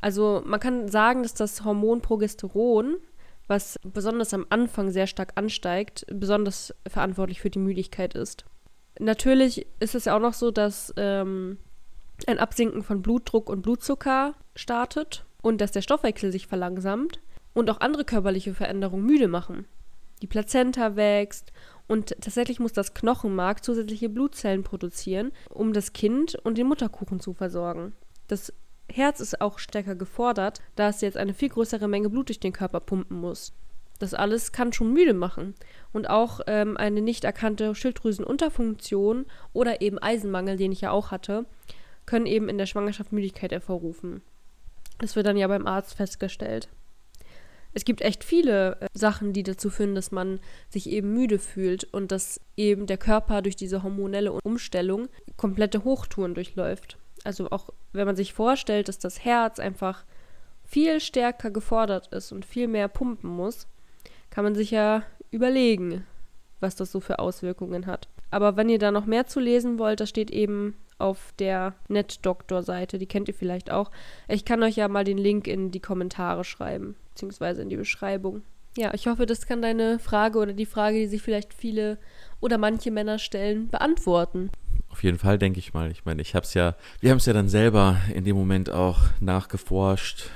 Also 0.00 0.42
man 0.46 0.60
kann 0.60 0.88
sagen, 0.88 1.22
dass 1.22 1.34
das 1.34 1.64
Hormon 1.64 2.00
Progesteron, 2.00 2.96
was 3.48 3.78
besonders 3.82 4.32
am 4.32 4.46
Anfang 4.48 4.90
sehr 4.90 5.06
stark 5.06 5.32
ansteigt, 5.34 6.06
besonders 6.12 6.74
verantwortlich 6.88 7.40
für 7.40 7.50
die 7.50 7.58
Müdigkeit 7.58 8.14
ist. 8.14 8.44
Natürlich 8.98 9.66
ist 9.80 9.94
es 9.94 10.06
ja 10.06 10.16
auch 10.16 10.20
noch 10.20 10.34
so, 10.34 10.50
dass 10.50 10.94
ähm, 10.96 11.58
ein 12.26 12.38
Absinken 12.38 12.82
von 12.82 13.02
Blutdruck 13.02 13.50
und 13.50 13.62
Blutzucker 13.62 14.34
startet 14.54 15.24
und 15.42 15.60
dass 15.60 15.72
der 15.72 15.82
Stoffwechsel 15.82 16.30
sich 16.30 16.46
verlangsamt 16.46 17.20
und 17.52 17.68
auch 17.68 17.80
andere 17.80 18.04
körperliche 18.04 18.54
Veränderungen 18.54 19.04
müde 19.04 19.28
machen. 19.28 19.66
Die 20.22 20.26
Plazenta 20.26 20.96
wächst 20.96 21.52
und 21.88 22.08
tatsächlich 22.20 22.60
muss 22.60 22.72
das 22.72 22.94
Knochenmark 22.94 23.64
zusätzliche 23.64 24.08
Blutzellen 24.08 24.62
produzieren, 24.62 25.32
um 25.50 25.72
das 25.72 25.92
Kind 25.92 26.34
und 26.44 26.58
den 26.58 26.66
Mutterkuchen 26.66 27.20
zu 27.20 27.32
versorgen. 27.32 27.92
Das 28.26 28.52
Herz 28.88 29.20
ist 29.20 29.40
auch 29.40 29.58
stärker 29.58 29.94
gefordert, 29.94 30.60
da 30.74 30.88
es 30.88 31.00
jetzt 31.00 31.16
eine 31.16 31.34
viel 31.34 31.48
größere 31.48 31.88
Menge 31.88 32.10
Blut 32.10 32.28
durch 32.28 32.40
den 32.40 32.52
Körper 32.52 32.80
pumpen 32.80 33.20
muss. 33.20 33.52
Das 33.98 34.14
alles 34.14 34.52
kann 34.52 34.72
schon 34.72 34.92
müde 34.92 35.14
machen. 35.14 35.54
Und 35.92 36.08
auch 36.08 36.40
ähm, 36.46 36.76
eine 36.76 37.00
nicht 37.00 37.24
erkannte 37.24 37.74
Schilddrüsenunterfunktion 37.74 39.26
oder 39.52 39.80
eben 39.80 39.98
Eisenmangel, 39.98 40.56
den 40.56 40.72
ich 40.72 40.82
ja 40.82 40.90
auch 40.90 41.10
hatte, 41.10 41.46
können 42.04 42.26
eben 42.26 42.48
in 42.48 42.58
der 42.58 42.66
Schwangerschaft 42.66 43.12
Müdigkeit 43.12 43.52
hervorrufen. 43.52 44.22
Das 44.98 45.16
wird 45.16 45.26
dann 45.26 45.36
ja 45.36 45.48
beim 45.48 45.66
Arzt 45.66 45.94
festgestellt. 45.94 46.68
Es 47.76 47.84
gibt 47.84 48.00
echt 48.00 48.24
viele 48.24 48.80
äh, 48.80 48.86
Sachen, 48.94 49.34
die 49.34 49.42
dazu 49.42 49.68
führen, 49.68 49.94
dass 49.94 50.10
man 50.10 50.40
sich 50.70 50.88
eben 50.88 51.12
müde 51.12 51.38
fühlt 51.38 51.84
und 51.84 52.10
dass 52.10 52.40
eben 52.56 52.86
der 52.86 52.96
Körper 52.96 53.42
durch 53.42 53.54
diese 53.54 53.82
hormonelle 53.82 54.32
Umstellung 54.32 55.08
komplette 55.36 55.84
Hochtouren 55.84 56.32
durchläuft. 56.32 56.96
Also 57.22 57.50
auch 57.50 57.68
wenn 57.92 58.06
man 58.06 58.16
sich 58.16 58.32
vorstellt, 58.32 58.88
dass 58.88 58.98
das 58.98 59.22
Herz 59.26 59.58
einfach 59.58 60.06
viel 60.64 61.00
stärker 61.00 61.50
gefordert 61.50 62.06
ist 62.14 62.32
und 62.32 62.46
viel 62.46 62.66
mehr 62.66 62.88
pumpen 62.88 63.28
muss, 63.28 63.66
kann 64.30 64.44
man 64.44 64.54
sich 64.54 64.70
ja 64.70 65.02
überlegen, 65.30 66.06
was 66.60 66.76
das 66.76 66.90
so 66.90 67.00
für 67.00 67.18
Auswirkungen 67.18 67.84
hat. 67.84 68.08
Aber 68.30 68.56
wenn 68.56 68.70
ihr 68.70 68.78
da 68.78 68.90
noch 68.90 69.04
mehr 69.04 69.26
zu 69.26 69.38
lesen 69.38 69.78
wollt, 69.78 70.00
das 70.00 70.08
steht 70.08 70.30
eben 70.30 70.78
auf 70.98 71.32
der 71.38 71.74
NetDoctor-Seite, 71.88 72.98
die 72.98 73.06
kennt 73.06 73.28
ihr 73.28 73.34
vielleicht 73.34 73.70
auch. 73.70 73.90
Ich 74.28 74.44
kann 74.44 74.62
euch 74.62 74.76
ja 74.76 74.88
mal 74.88 75.04
den 75.04 75.18
Link 75.18 75.46
in 75.46 75.70
die 75.70 75.80
Kommentare 75.80 76.44
schreiben, 76.44 76.96
beziehungsweise 77.10 77.62
in 77.62 77.68
die 77.68 77.76
Beschreibung. 77.76 78.42
Ja, 78.76 78.92
ich 78.92 79.06
hoffe, 79.06 79.24
das 79.24 79.46
kann 79.46 79.62
deine 79.62 79.98
Frage 79.98 80.38
oder 80.38 80.52
die 80.52 80.66
Frage, 80.66 80.98
die 80.98 81.06
sich 81.06 81.22
vielleicht 81.22 81.54
viele 81.54 81.98
oder 82.40 82.58
manche 82.58 82.90
Männer 82.90 83.18
stellen, 83.18 83.68
beantworten. 83.68 84.50
Auf 84.90 85.02
jeden 85.02 85.18
Fall, 85.18 85.38
denke 85.38 85.58
ich 85.58 85.72
mal. 85.72 85.90
Ich 85.90 86.04
meine, 86.04 86.22
ich 86.22 86.34
habe 86.34 86.44
es 86.44 86.54
ja, 86.54 86.74
wir 87.00 87.10
haben 87.10 87.18
es 87.18 87.26
ja 87.26 87.32
dann 87.32 87.48
selber 87.48 87.98
in 88.14 88.24
dem 88.24 88.36
Moment 88.36 88.70
auch 88.70 89.00
nachgeforscht, 89.20 90.30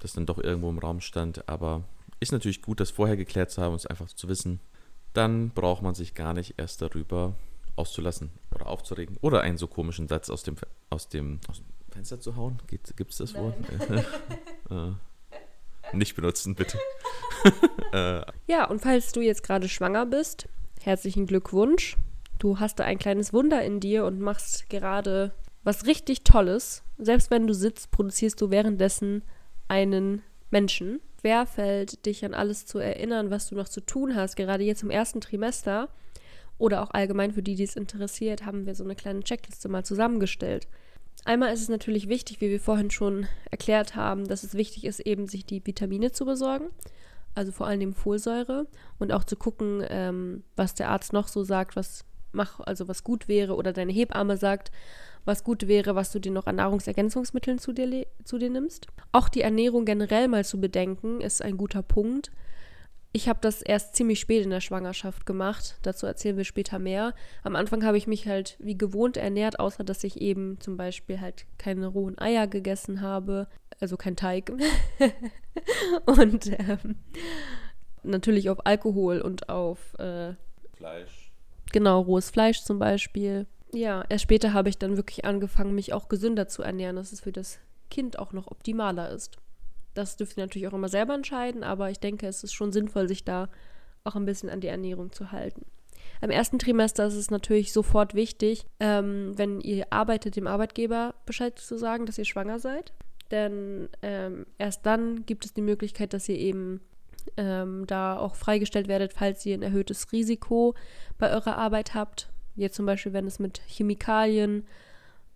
das 0.00 0.12
dann 0.12 0.26
doch 0.26 0.38
irgendwo 0.38 0.70
im 0.70 0.78
Raum 0.78 1.00
stand. 1.00 1.48
Aber 1.48 1.82
ist 2.20 2.32
natürlich 2.32 2.62
gut, 2.62 2.78
das 2.78 2.90
vorher 2.90 3.16
geklärt 3.16 3.50
zu 3.50 3.62
haben 3.62 3.72
und 3.72 3.80
es 3.80 3.86
einfach 3.86 4.08
zu 4.08 4.28
wissen. 4.28 4.60
Dann 5.12 5.50
braucht 5.50 5.82
man 5.82 5.94
sich 5.94 6.14
gar 6.14 6.34
nicht 6.34 6.54
erst 6.56 6.82
darüber 6.82 7.34
auszulassen 7.76 8.30
oder 8.54 8.66
aufzuregen 8.66 9.16
oder 9.20 9.40
einen 9.40 9.58
so 9.58 9.66
komischen 9.66 10.08
Satz 10.08 10.30
aus 10.30 10.42
dem, 10.42 10.56
aus 10.90 11.08
dem, 11.08 11.40
aus 11.48 11.58
dem 11.58 11.66
Fenster 11.90 12.20
zu 12.20 12.36
hauen. 12.36 12.58
Gibt 12.66 13.10
es 13.10 13.16
das 13.16 13.34
Wort? 13.34 13.54
äh, 14.70 15.96
nicht 15.96 16.14
benutzen, 16.14 16.54
bitte. 16.54 16.78
äh. 17.92 18.22
Ja, 18.46 18.68
und 18.68 18.80
falls 18.80 19.12
du 19.12 19.20
jetzt 19.20 19.42
gerade 19.42 19.68
schwanger 19.68 20.06
bist, 20.06 20.48
herzlichen 20.80 21.26
Glückwunsch. 21.26 21.96
Du 22.38 22.58
hast 22.58 22.78
da 22.78 22.84
ein 22.84 22.98
kleines 22.98 23.32
Wunder 23.32 23.62
in 23.62 23.78
dir 23.78 24.04
und 24.04 24.20
machst 24.20 24.68
gerade 24.68 25.32
was 25.62 25.86
richtig 25.86 26.24
Tolles. 26.24 26.82
Selbst 26.98 27.30
wenn 27.30 27.46
du 27.46 27.54
sitzt, 27.54 27.90
produzierst 27.90 28.40
du 28.40 28.50
währenddessen 28.50 29.22
einen 29.68 30.22
Menschen. 30.50 31.00
Wer 31.22 31.46
fällt 31.46 32.04
dich 32.04 32.24
an 32.24 32.34
alles 32.34 32.66
zu 32.66 32.78
erinnern, 32.78 33.30
was 33.30 33.48
du 33.48 33.54
noch 33.54 33.68
zu 33.68 33.80
tun 33.80 34.16
hast, 34.16 34.34
gerade 34.34 34.64
jetzt 34.64 34.82
im 34.82 34.90
ersten 34.90 35.20
Trimester 35.20 35.88
oder 36.62 36.80
auch 36.80 36.90
allgemein 36.92 37.32
für 37.32 37.42
die, 37.42 37.56
die 37.56 37.64
es 37.64 37.74
interessiert, 37.74 38.46
haben 38.46 38.66
wir 38.66 38.76
so 38.76 38.84
eine 38.84 38.94
kleine 38.94 39.24
Checkliste 39.24 39.68
mal 39.68 39.84
zusammengestellt. 39.84 40.68
Einmal 41.24 41.52
ist 41.52 41.62
es 41.62 41.68
natürlich 41.68 42.08
wichtig, 42.08 42.40
wie 42.40 42.50
wir 42.50 42.60
vorhin 42.60 42.92
schon 42.92 43.26
erklärt 43.50 43.96
haben, 43.96 44.28
dass 44.28 44.44
es 44.44 44.54
wichtig 44.54 44.84
ist, 44.84 45.00
eben 45.00 45.26
sich 45.26 45.44
die 45.44 45.66
Vitamine 45.66 46.12
zu 46.12 46.24
besorgen, 46.24 46.66
also 47.34 47.50
vor 47.50 47.66
allem 47.66 47.94
Folsäure 47.94 48.68
und 49.00 49.12
auch 49.12 49.24
zu 49.24 49.34
gucken, 49.34 49.84
ähm, 49.88 50.44
was 50.54 50.76
der 50.76 50.90
Arzt 50.90 51.12
noch 51.12 51.26
so 51.26 51.42
sagt, 51.42 51.74
was 51.74 52.04
mach, 52.30 52.60
also 52.60 52.86
was 52.86 53.02
gut 53.02 53.26
wäre 53.26 53.56
oder 53.56 53.72
deine 53.72 53.92
Hebamme 53.92 54.36
sagt, 54.36 54.70
was 55.24 55.42
gut 55.42 55.66
wäre, 55.66 55.96
was 55.96 56.12
du 56.12 56.20
dir 56.20 56.30
noch 56.30 56.46
an 56.46 56.56
Nahrungsergänzungsmitteln 56.56 57.58
zu 57.58 57.72
dir, 57.72 58.06
zu 58.22 58.38
dir 58.38 58.50
nimmst. 58.50 58.86
Auch 59.10 59.28
die 59.28 59.42
Ernährung 59.42 59.84
generell 59.84 60.28
mal 60.28 60.44
zu 60.44 60.60
bedenken, 60.60 61.20
ist 61.20 61.42
ein 61.42 61.56
guter 61.56 61.82
Punkt. 61.82 62.30
Ich 63.14 63.28
habe 63.28 63.40
das 63.42 63.60
erst 63.60 63.94
ziemlich 63.94 64.20
spät 64.20 64.42
in 64.42 64.50
der 64.50 64.62
Schwangerschaft 64.62 65.26
gemacht. 65.26 65.76
Dazu 65.82 66.06
erzählen 66.06 66.38
wir 66.38 66.44
später 66.44 66.78
mehr. 66.78 67.14
Am 67.42 67.56
Anfang 67.56 67.84
habe 67.84 67.98
ich 67.98 68.06
mich 68.06 68.26
halt 68.26 68.56
wie 68.58 68.76
gewohnt 68.76 69.18
ernährt, 69.18 69.60
außer 69.60 69.84
dass 69.84 70.02
ich 70.02 70.22
eben 70.22 70.58
zum 70.60 70.78
Beispiel 70.78 71.20
halt 71.20 71.44
keine 71.58 71.88
rohen 71.88 72.18
Eier 72.18 72.46
gegessen 72.46 73.02
habe, 73.02 73.48
also 73.80 73.98
kein 73.98 74.16
Teig. 74.16 74.50
und 76.06 76.46
ähm, 76.58 76.96
natürlich 78.02 78.48
auf 78.48 78.64
Alkohol 78.64 79.20
und 79.20 79.50
auf 79.50 79.92
äh, 79.98 80.32
Fleisch. 80.74 81.32
Genau, 81.70 82.00
rohes 82.00 82.30
Fleisch 82.30 82.62
zum 82.62 82.78
Beispiel. 82.78 83.46
Ja, 83.74 84.04
erst 84.08 84.22
später 84.22 84.54
habe 84.54 84.70
ich 84.70 84.78
dann 84.78 84.96
wirklich 84.96 85.26
angefangen, 85.26 85.74
mich 85.74 85.92
auch 85.92 86.08
gesünder 86.08 86.48
zu 86.48 86.62
ernähren, 86.62 86.96
dass 86.96 87.12
es 87.12 87.20
für 87.20 87.32
das 87.32 87.58
Kind 87.90 88.18
auch 88.18 88.32
noch 88.32 88.50
optimaler 88.50 89.10
ist. 89.10 89.36
Das 89.94 90.16
dürft 90.16 90.36
ihr 90.36 90.44
natürlich 90.44 90.68
auch 90.68 90.72
immer 90.72 90.88
selber 90.88 91.14
entscheiden, 91.14 91.64
aber 91.64 91.90
ich 91.90 91.98
denke, 91.98 92.26
es 92.26 92.44
ist 92.44 92.52
schon 92.52 92.72
sinnvoll, 92.72 93.08
sich 93.08 93.24
da 93.24 93.48
auch 94.04 94.16
ein 94.16 94.24
bisschen 94.24 94.50
an 94.50 94.60
die 94.60 94.68
Ernährung 94.68 95.12
zu 95.12 95.32
halten. 95.32 95.64
Im 96.20 96.30
ersten 96.30 96.58
Trimester 96.58 97.06
ist 97.06 97.14
es 97.14 97.30
natürlich 97.30 97.72
sofort 97.72 98.14
wichtig, 98.14 98.64
ähm, 98.80 99.36
wenn 99.36 99.60
ihr 99.60 99.92
arbeitet, 99.92 100.36
dem 100.36 100.46
Arbeitgeber 100.46 101.14
Bescheid 101.26 101.58
zu 101.58 101.76
sagen, 101.76 102.06
dass 102.06 102.18
ihr 102.18 102.24
schwanger 102.24 102.58
seid. 102.58 102.92
Denn 103.30 103.88
ähm, 104.02 104.46
erst 104.58 104.86
dann 104.86 105.26
gibt 105.26 105.44
es 105.44 105.52
die 105.52 105.62
Möglichkeit, 105.62 106.12
dass 106.12 106.28
ihr 106.28 106.36
eben 106.38 106.80
ähm, 107.36 107.86
da 107.86 108.18
auch 108.18 108.36
freigestellt 108.36 108.88
werdet, 108.88 109.12
falls 109.12 109.44
ihr 109.46 109.54
ein 109.54 109.62
erhöhtes 109.62 110.12
Risiko 110.12 110.74
bei 111.18 111.32
eurer 111.32 111.56
Arbeit 111.56 111.94
habt. 111.94 112.28
Jetzt 112.54 112.76
zum 112.76 112.86
Beispiel, 112.86 113.12
wenn 113.12 113.26
es 113.26 113.38
mit 113.38 113.62
Chemikalien 113.66 114.66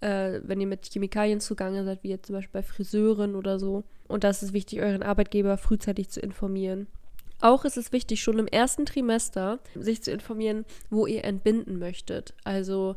äh, 0.01 0.41
wenn 0.43 0.61
ihr 0.61 0.67
mit 0.67 0.87
Chemikalien 0.87 1.41
zugange 1.41 1.85
seid, 1.85 2.03
wie 2.03 2.11
jetzt 2.11 2.27
zum 2.27 2.37
Beispiel 2.37 2.61
bei 2.61 2.67
Friseuren 2.67 3.35
oder 3.35 3.59
so. 3.59 3.85
Und 4.09 4.25
da 4.25 4.31
ist 4.31 4.43
es 4.43 4.53
wichtig, 4.53 4.81
euren 4.81 5.03
Arbeitgeber 5.03 5.57
frühzeitig 5.57 6.11
zu 6.11 6.21
informieren. 6.21 6.87
Auch 7.41 7.65
ist 7.65 7.77
es 7.77 7.93
wichtig, 7.93 8.23
schon 8.23 8.39
im 8.39 8.47
ersten 8.47 8.87
Trimester 8.87 9.59
sich 9.75 10.03
zu 10.03 10.11
informieren, 10.11 10.65
wo 10.91 11.07
ihr 11.07 11.25
entbinden 11.25 11.79
möchtet. 11.79 12.35
Also 12.45 12.97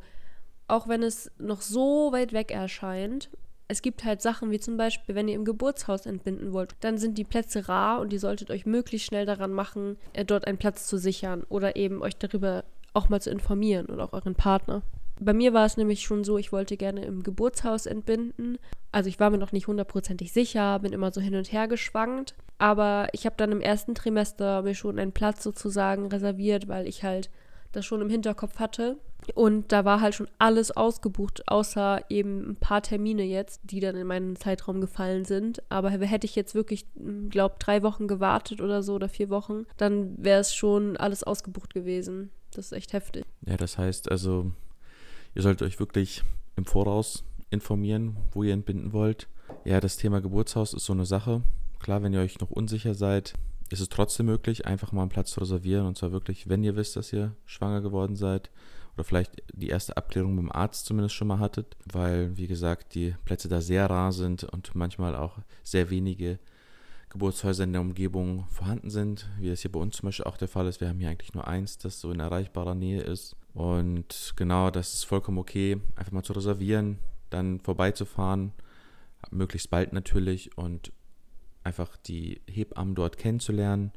auch 0.67 0.87
wenn 0.87 1.03
es 1.03 1.31
noch 1.37 1.61
so 1.61 2.11
weit 2.11 2.31
weg 2.31 2.51
erscheint, 2.51 3.29
es 3.67 3.81
gibt 3.81 4.03
halt 4.03 4.21
Sachen 4.21 4.49
wie 4.49 4.59
zum 4.59 4.77
Beispiel, 4.77 5.13
wenn 5.13 5.27
ihr 5.27 5.35
im 5.35 5.45
Geburtshaus 5.45 6.05
entbinden 6.05 6.53
wollt, 6.53 6.75
dann 6.79 6.97
sind 6.97 7.17
die 7.17 7.23
Plätze 7.23 7.69
rar 7.69 7.99
und 7.99 8.11
ihr 8.11 8.19
solltet 8.19 8.49
euch 8.49 8.65
möglichst 8.65 9.07
schnell 9.07 9.25
daran 9.25 9.51
machen, 9.51 9.97
äh, 10.13 10.25
dort 10.25 10.47
einen 10.47 10.57
Platz 10.57 10.87
zu 10.87 10.97
sichern 10.97 11.43
oder 11.49 11.75
eben 11.75 12.01
euch 12.01 12.15
darüber 12.15 12.63
auch 12.93 13.09
mal 13.09 13.21
zu 13.21 13.29
informieren 13.29 13.85
und 13.85 13.99
auch 13.99 14.13
euren 14.13 14.35
Partner. 14.35 14.81
Bei 15.19 15.33
mir 15.33 15.53
war 15.53 15.65
es 15.65 15.77
nämlich 15.77 16.01
schon 16.01 16.23
so, 16.23 16.37
ich 16.37 16.51
wollte 16.51 16.77
gerne 16.77 17.03
im 17.03 17.23
Geburtshaus 17.23 17.85
entbinden. 17.85 18.57
Also 18.91 19.09
ich 19.09 19.19
war 19.19 19.29
mir 19.29 19.37
noch 19.37 19.51
nicht 19.51 19.67
hundertprozentig 19.67 20.31
sicher, 20.31 20.79
bin 20.79 20.93
immer 20.93 21.11
so 21.11 21.21
hin 21.21 21.35
und 21.35 21.51
her 21.51 21.67
geschwankt. 21.67 22.35
Aber 22.57 23.07
ich 23.13 23.25
habe 23.25 23.35
dann 23.37 23.51
im 23.51 23.61
ersten 23.61 23.95
Trimester 23.95 24.61
mir 24.61 24.75
schon 24.75 24.97
einen 24.97 25.11
Platz 25.11 25.43
sozusagen 25.43 26.07
reserviert, 26.07 26.67
weil 26.67 26.87
ich 26.87 27.03
halt 27.03 27.29
das 27.71 27.85
schon 27.85 28.01
im 28.01 28.09
Hinterkopf 28.09 28.59
hatte. 28.59 28.97
Und 29.35 29.71
da 29.71 29.85
war 29.85 30.01
halt 30.01 30.15
schon 30.15 30.27
alles 30.39 30.71
ausgebucht, 30.71 31.47
außer 31.47 32.01
eben 32.09 32.51
ein 32.51 32.55
paar 32.55 32.81
Termine 32.81 33.23
jetzt, 33.23 33.61
die 33.63 33.79
dann 33.79 33.95
in 33.95 34.07
meinen 34.07 34.35
Zeitraum 34.35 34.81
gefallen 34.81 35.25
sind. 35.25 35.61
Aber 35.69 35.89
hätte 35.91 36.25
ich 36.25 36.35
jetzt 36.35 36.55
wirklich, 36.55 36.87
hm, 36.95 37.29
glaube 37.29 37.55
drei 37.59 37.83
Wochen 37.83 38.07
gewartet 38.07 38.61
oder 38.61 38.81
so 38.81 38.95
oder 38.95 39.09
vier 39.09 39.29
Wochen, 39.29 39.65
dann 39.77 40.15
wäre 40.17 40.39
es 40.39 40.55
schon 40.55 40.97
alles 40.97 41.23
ausgebucht 41.23 41.73
gewesen. 41.73 42.31
Das 42.51 42.67
ist 42.67 42.71
echt 42.71 42.93
heftig. 42.93 43.25
Ja, 43.45 43.57
das 43.57 43.77
heißt 43.77 44.09
also, 44.09 44.51
Ihr 45.35 45.41
solltet 45.41 45.67
euch 45.67 45.79
wirklich 45.79 46.23
im 46.55 46.65
Voraus 46.65 47.23
informieren, 47.49 48.17
wo 48.31 48.43
ihr 48.43 48.53
entbinden 48.53 48.93
wollt. 48.93 49.27
Ja, 49.65 49.79
das 49.79 49.97
Thema 49.97 50.21
Geburtshaus 50.21 50.73
ist 50.73 50.85
so 50.85 50.93
eine 50.93 51.05
Sache. 51.05 51.41
Klar, 51.79 52.03
wenn 52.03 52.13
ihr 52.13 52.19
euch 52.19 52.39
noch 52.39 52.51
unsicher 52.51 52.93
seid, 52.93 53.33
ist 53.69 53.79
es 53.79 53.89
trotzdem 53.89 54.25
möglich, 54.25 54.65
einfach 54.65 54.91
mal 54.91 55.01
einen 55.01 55.09
Platz 55.09 55.31
zu 55.31 55.39
reservieren. 55.39 55.85
Und 55.85 55.97
zwar 55.97 56.11
wirklich, 56.11 56.49
wenn 56.49 56.63
ihr 56.63 56.75
wisst, 56.75 56.95
dass 56.95 57.13
ihr 57.13 57.35
schwanger 57.45 57.81
geworden 57.81 58.15
seid 58.15 58.49
oder 58.95 59.03
vielleicht 59.03 59.43
die 59.53 59.69
erste 59.69 59.95
Abklärung 59.95 60.35
beim 60.35 60.51
Arzt 60.51 60.85
zumindest 60.85 61.15
schon 61.15 61.27
mal 61.27 61.39
hattet, 61.39 61.77
weil, 61.91 62.35
wie 62.37 62.47
gesagt, 62.47 62.95
die 62.95 63.15
Plätze 63.25 63.47
da 63.47 63.61
sehr 63.61 63.89
rar 63.89 64.11
sind 64.11 64.43
und 64.43 64.75
manchmal 64.75 65.15
auch 65.15 65.37
sehr 65.63 65.89
wenige 65.89 66.39
Geburtshäuser 67.09 67.63
in 67.63 67.73
der 67.73 67.81
Umgebung 67.81 68.45
vorhanden 68.49 68.89
sind, 68.89 69.29
wie 69.39 69.49
es 69.49 69.61
hier 69.61 69.71
bei 69.71 69.79
uns 69.79 69.97
zum 69.97 70.07
Beispiel 70.07 70.25
auch 70.25 70.37
der 70.37 70.47
Fall 70.47 70.67
ist. 70.67 70.81
Wir 70.81 70.89
haben 70.89 70.99
hier 70.99 71.09
eigentlich 71.09 71.33
nur 71.33 71.47
eins, 71.47 71.77
das 71.77 71.99
so 71.99 72.11
in 72.11 72.19
erreichbarer 72.19 72.75
Nähe 72.75 73.01
ist. 73.01 73.35
Und 73.53 74.33
genau, 74.35 74.69
das 74.69 74.93
ist 74.93 75.03
vollkommen 75.05 75.37
okay, 75.37 75.81
einfach 75.95 76.11
mal 76.11 76.23
zu 76.23 76.33
reservieren, 76.33 76.99
dann 77.29 77.59
vorbeizufahren, 77.59 78.53
möglichst 79.31 79.69
bald 79.69 79.93
natürlich 79.93 80.57
und 80.57 80.91
einfach 81.63 81.97
die 81.97 82.41
Hebammen 82.47 82.95
dort 82.95 83.17
kennenzulernen. 83.17 83.91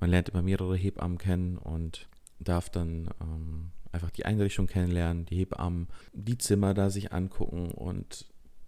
Man 0.00 0.10
lernt 0.10 0.28
immer 0.28 0.42
mehrere 0.42 0.76
Hebammen 0.76 1.18
kennen 1.18 1.58
und 1.58 2.08
darf 2.38 2.68
dann 2.68 3.08
ähm, 3.20 3.70
einfach 3.92 4.10
die 4.10 4.26
Einrichtung 4.26 4.66
kennenlernen, 4.66 5.24
die 5.26 5.36
Hebammen, 5.36 5.88
die 6.12 6.38
Zimmer 6.38 6.74
da 6.74 6.90
sich 6.90 7.12
angucken 7.12 7.70
und 7.70 8.26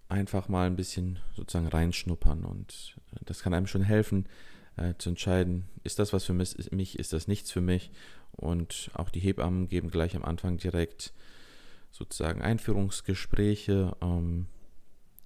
einfach 0.09 0.49
mal 0.49 0.67
ein 0.67 0.77
bisschen 0.77 1.19
sozusagen 1.35 1.67
reinschnuppern. 1.67 2.45
Und 2.45 2.97
das 3.25 3.43
kann 3.43 3.55
einem 3.55 3.67
schon 3.67 3.83
helfen, 3.83 4.27
äh, 4.77 4.95
zu 4.99 5.11
entscheiden, 5.11 5.65
ist 5.85 5.99
das 5.99 6.13
was 6.13 6.25
für 6.25 6.35
mich, 6.35 6.99
ist 6.99 7.13
das 7.13 7.29
nichts 7.29 7.51
für 7.51 7.61
mich. 7.61 7.91
Und 8.37 8.91
auch 8.95 9.11
die 9.11 9.21
Hebammen 9.21 9.69
geben 9.69 9.91
gleich 9.91 10.15
am 10.15 10.25
Anfang 10.25 10.59
direkt 10.59 11.13
sozusagen 11.91 12.43
Einführungsgespräche, 12.43 13.97
ähm, 14.03 14.47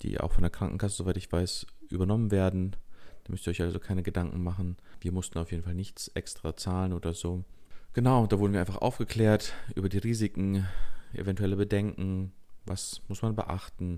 die 0.02 0.20
auch 0.20 0.32
von 0.32 0.42
der 0.42 0.50
Krankenkasse, 0.50 0.96
soweit 0.96 1.16
ich 1.16 1.30
weiß, 1.30 1.66
übernommen 1.88 2.30
werden. 2.30 2.76
Da 3.24 3.32
müsst 3.32 3.46
ihr 3.46 3.50
euch 3.50 3.62
also 3.62 3.78
keine 3.78 4.02
Gedanken 4.02 4.42
machen. 4.42 4.76
Wir 5.00 5.12
mussten 5.12 5.38
auf 5.38 5.50
jeden 5.50 5.64
Fall 5.64 5.74
nichts 5.74 6.08
extra 6.08 6.56
zahlen 6.56 6.92
oder 6.92 7.12
so. 7.12 7.44
Genau, 7.92 8.26
da 8.26 8.38
wurden 8.38 8.52
wir 8.52 8.60
einfach 8.60 8.78
aufgeklärt 8.78 9.52
über 9.74 9.88
die 9.88 9.98
Risiken, 9.98 10.66
eventuelle 11.12 11.56
Bedenken, 11.56 12.32
was 12.64 13.02
muss 13.08 13.22
man 13.22 13.34
beachten, 13.34 13.96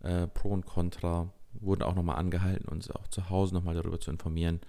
äh, 0.00 0.26
Pro 0.26 0.48
und 0.50 0.64
Contra. 0.64 1.32
Wurden 1.60 1.82
auch 1.82 1.94
nochmal 1.94 2.16
angehalten, 2.16 2.68
uns 2.68 2.90
auch 2.90 3.08
zu 3.08 3.30
Hause 3.30 3.54
nochmal 3.54 3.74
darüber 3.74 4.00
zu 4.00 4.10
informieren, 4.10 4.60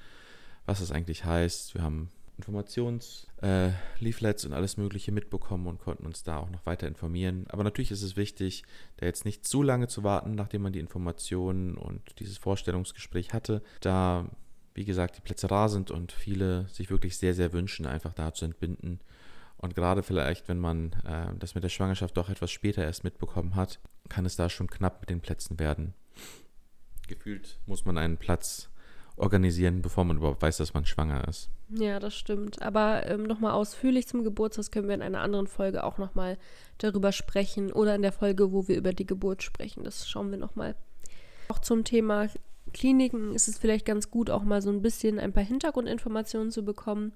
was 0.65 0.79
das 0.79 0.91
eigentlich 0.91 1.23
heißt. 1.23 1.75
Wir 1.75 1.83
haben 1.83 2.09
Informationsleaflets 2.39 4.43
äh, 4.43 4.47
und 4.47 4.53
alles 4.53 4.77
Mögliche 4.77 5.11
mitbekommen 5.11 5.67
und 5.67 5.79
konnten 5.79 6.05
uns 6.05 6.23
da 6.23 6.37
auch 6.37 6.49
noch 6.49 6.65
weiter 6.65 6.87
informieren. 6.87 7.45
Aber 7.49 7.65
natürlich 7.65 7.91
ist 7.91 8.01
es 8.01 8.15
wichtig, 8.15 8.63
da 8.97 9.05
jetzt 9.05 9.25
nicht 9.25 9.45
zu 9.45 9.61
lange 9.61 9.89
zu 9.89 10.03
warten, 10.03 10.35
nachdem 10.35 10.61
man 10.61 10.71
die 10.71 10.79
Informationen 10.79 11.77
und 11.77 12.01
dieses 12.19 12.37
Vorstellungsgespräch 12.37 13.33
hatte, 13.33 13.61
da, 13.81 14.29
wie 14.73 14.85
gesagt, 14.85 15.17
die 15.17 15.21
Plätze 15.21 15.51
rar 15.51 15.67
sind 15.67 15.91
und 15.91 16.13
viele 16.13 16.65
sich 16.69 16.89
wirklich 16.89 17.17
sehr, 17.17 17.33
sehr 17.33 17.51
wünschen, 17.51 17.85
einfach 17.85 18.13
da 18.13 18.33
zu 18.33 18.45
entbinden. 18.45 19.01
Und 19.57 19.75
gerade 19.75 20.01
vielleicht, 20.01 20.47
wenn 20.47 20.59
man 20.59 20.93
äh, 21.05 21.33
das 21.37 21.55
mit 21.55 21.65
der 21.65 21.69
Schwangerschaft 21.69 22.15
doch 22.15 22.29
etwas 22.29 22.51
später 22.51 22.83
erst 22.83 23.03
mitbekommen 23.03 23.55
hat, 23.55 23.81
kann 24.07 24.25
es 24.25 24.37
da 24.37 24.49
schon 24.49 24.69
knapp 24.69 25.01
mit 25.01 25.09
den 25.09 25.19
Plätzen 25.19 25.59
werden. 25.59 25.93
Gefühlt 27.07 27.59
muss 27.65 27.83
man 27.83 27.97
einen 27.97 28.15
Platz 28.17 28.69
organisieren, 29.19 29.81
bevor 29.81 30.05
man 30.05 30.17
überhaupt 30.17 30.41
weiß, 30.41 30.57
dass 30.57 30.73
man 30.73 30.85
schwanger 30.85 31.27
ist. 31.27 31.49
Ja, 31.69 31.99
das 31.99 32.15
stimmt. 32.15 32.61
Aber 32.61 33.05
ähm, 33.07 33.23
nochmal 33.23 33.51
ausführlich 33.51 34.07
zum 34.07 34.23
Geburtshaus 34.23 34.71
können 34.71 34.87
wir 34.87 34.95
in 34.95 35.01
einer 35.01 35.21
anderen 35.21 35.47
Folge 35.47 35.83
auch 35.83 35.97
nochmal 35.97 36.37
darüber 36.77 37.11
sprechen 37.11 37.71
oder 37.71 37.95
in 37.95 38.01
der 38.01 38.11
Folge, 38.11 38.51
wo 38.51 38.67
wir 38.67 38.77
über 38.77 38.93
die 38.93 39.05
Geburt 39.05 39.43
sprechen. 39.43 39.83
Das 39.83 40.07
schauen 40.09 40.31
wir 40.31 40.37
nochmal. 40.37 40.75
Auch 41.49 41.59
zum 41.59 41.83
Thema 41.83 42.27
Kliniken 42.73 43.33
ist 43.33 43.47
es 43.47 43.57
vielleicht 43.57 43.85
ganz 43.85 44.11
gut, 44.11 44.29
auch 44.29 44.43
mal 44.43 44.61
so 44.61 44.69
ein 44.69 44.81
bisschen 44.81 45.19
ein 45.19 45.33
paar 45.33 45.43
Hintergrundinformationen 45.43 46.51
zu 46.51 46.63
bekommen 46.63 47.13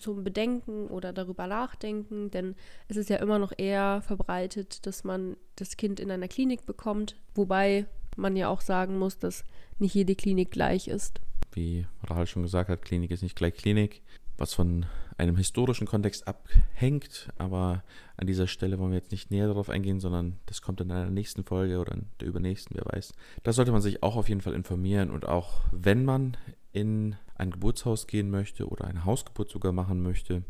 zum 0.00 0.24
Bedenken 0.24 0.88
oder 0.88 1.12
darüber 1.12 1.46
nachdenken, 1.46 2.30
denn 2.30 2.54
es 2.88 2.96
ist 2.96 3.08
ja 3.08 3.16
immer 3.16 3.38
noch 3.38 3.52
eher 3.56 4.02
verbreitet, 4.02 4.86
dass 4.86 5.04
man 5.04 5.36
das 5.56 5.76
Kind 5.76 6.00
in 6.00 6.10
einer 6.10 6.28
Klinik 6.28 6.66
bekommt, 6.66 7.16
wobei 7.34 7.86
man 8.16 8.36
ja 8.36 8.48
auch 8.48 8.60
sagen 8.60 8.98
muss, 8.98 9.18
dass 9.18 9.44
nicht 9.78 9.94
jede 9.94 10.14
Klinik 10.14 10.50
gleich 10.50 10.88
ist. 10.88 11.20
Wie 11.56 11.86
Rahel 12.02 12.26
schon 12.26 12.42
gesagt 12.42 12.68
hat, 12.68 12.82
Klinik 12.82 13.10
ist 13.10 13.22
nicht 13.22 13.34
gleich 13.34 13.54
Klinik, 13.54 14.02
was 14.36 14.52
von 14.52 14.84
einem 15.16 15.38
historischen 15.38 15.86
Kontext 15.86 16.28
abhängt, 16.28 17.30
aber 17.38 17.82
an 18.18 18.26
dieser 18.26 18.46
Stelle 18.46 18.78
wollen 18.78 18.90
wir 18.90 18.98
jetzt 18.98 19.10
nicht 19.10 19.30
näher 19.30 19.46
darauf 19.46 19.70
eingehen, 19.70 19.98
sondern 19.98 20.38
das 20.44 20.60
kommt 20.60 20.82
in 20.82 20.90
einer 20.90 21.10
nächsten 21.10 21.44
Folge 21.44 21.78
oder 21.78 21.92
in 21.92 22.10
der 22.20 22.28
übernächsten, 22.28 22.76
wer 22.76 22.84
weiß. 22.84 23.14
Da 23.42 23.54
sollte 23.54 23.72
man 23.72 23.80
sich 23.80 24.02
auch 24.02 24.16
auf 24.16 24.28
jeden 24.28 24.42
Fall 24.42 24.52
informieren 24.52 25.10
und 25.10 25.26
auch 25.26 25.62
wenn 25.72 26.04
man 26.04 26.36
in 26.74 27.16
ein 27.36 27.50
Geburtshaus 27.50 28.06
gehen 28.06 28.28
möchte 28.28 28.68
oder 28.68 28.84
eine 28.84 29.06
Hausgeburt 29.06 29.48
sogar 29.48 29.72
machen 29.72 30.02
möchte, 30.02 30.42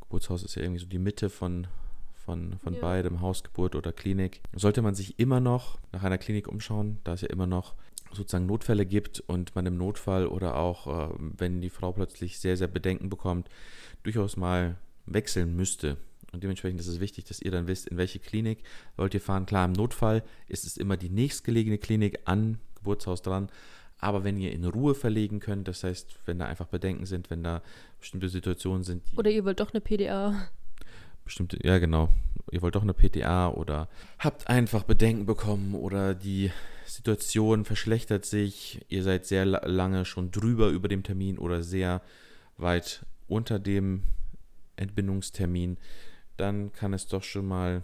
Geburtshaus 0.00 0.42
ist 0.42 0.56
ja 0.56 0.62
irgendwie 0.62 0.80
so 0.80 0.88
die 0.88 0.98
Mitte 0.98 1.30
von, 1.30 1.68
von, 2.16 2.58
von 2.58 2.74
ja. 2.74 2.80
beidem, 2.80 3.20
Hausgeburt 3.20 3.76
oder 3.76 3.92
Klinik, 3.92 4.40
sollte 4.52 4.82
man 4.82 4.96
sich 4.96 5.20
immer 5.20 5.38
noch 5.38 5.78
nach 5.92 6.02
einer 6.02 6.18
Klinik 6.18 6.48
umschauen, 6.48 6.98
da 7.04 7.12
es 7.12 7.20
ja 7.20 7.28
immer 7.28 7.46
noch 7.46 7.76
sozusagen 8.12 8.46
Notfälle 8.46 8.86
gibt 8.86 9.20
und 9.20 9.54
man 9.54 9.66
im 9.66 9.76
Notfall 9.76 10.26
oder 10.26 10.56
auch, 10.56 11.10
äh, 11.10 11.14
wenn 11.18 11.60
die 11.60 11.70
Frau 11.70 11.92
plötzlich 11.92 12.38
sehr, 12.38 12.56
sehr 12.56 12.68
Bedenken 12.68 13.08
bekommt, 13.08 13.48
durchaus 14.02 14.36
mal 14.36 14.76
wechseln 15.06 15.56
müsste. 15.56 15.96
Und 16.32 16.42
dementsprechend 16.42 16.80
ist 16.80 16.88
es 16.88 17.00
wichtig, 17.00 17.24
dass 17.24 17.40
ihr 17.40 17.50
dann 17.50 17.66
wisst, 17.66 17.88
in 17.88 17.96
welche 17.96 18.18
Klinik 18.18 18.62
wollt 18.96 19.14
ihr 19.14 19.20
fahren. 19.20 19.46
Klar, 19.46 19.64
im 19.64 19.72
Notfall 19.72 20.22
ist 20.46 20.66
es 20.66 20.76
immer 20.76 20.96
die 20.96 21.08
nächstgelegene 21.08 21.78
Klinik 21.78 22.20
an 22.26 22.58
Geburtshaus 22.74 23.22
dran. 23.22 23.48
Aber 24.00 24.24
wenn 24.24 24.36
ihr 24.36 24.52
in 24.52 24.64
Ruhe 24.64 24.94
verlegen 24.94 25.40
könnt, 25.40 25.66
das 25.66 25.82
heißt, 25.82 26.20
wenn 26.26 26.38
da 26.38 26.46
einfach 26.46 26.66
Bedenken 26.66 27.06
sind, 27.06 27.30
wenn 27.30 27.42
da 27.42 27.62
bestimmte 27.98 28.28
Situationen 28.28 28.84
sind. 28.84 29.02
oder 29.16 29.30
ihr 29.30 29.44
wollt 29.44 29.58
doch 29.60 29.72
eine 29.72 29.80
PDA. 29.80 30.48
Bestimmte, 31.24 31.58
ja 31.62 31.78
genau. 31.78 32.08
Ihr 32.50 32.62
wollt 32.62 32.74
doch 32.74 32.82
eine 32.82 32.94
PTA 32.94 33.48
oder 33.48 33.88
habt 34.18 34.48
einfach 34.48 34.84
Bedenken 34.84 35.26
bekommen 35.26 35.74
oder 35.74 36.14
die 36.14 36.50
Situation 36.86 37.64
verschlechtert 37.64 38.24
sich, 38.24 38.84
ihr 38.88 39.02
seid 39.02 39.26
sehr 39.26 39.44
lange 39.44 40.04
schon 40.04 40.30
drüber 40.30 40.68
über 40.68 40.88
dem 40.88 41.02
Termin 41.02 41.38
oder 41.38 41.62
sehr 41.62 42.00
weit 42.56 43.04
unter 43.26 43.58
dem 43.58 44.04
Entbindungstermin, 44.76 45.76
dann 46.36 46.72
kann 46.72 46.94
es 46.94 47.06
doch 47.06 47.22
schon 47.22 47.46
mal 47.46 47.82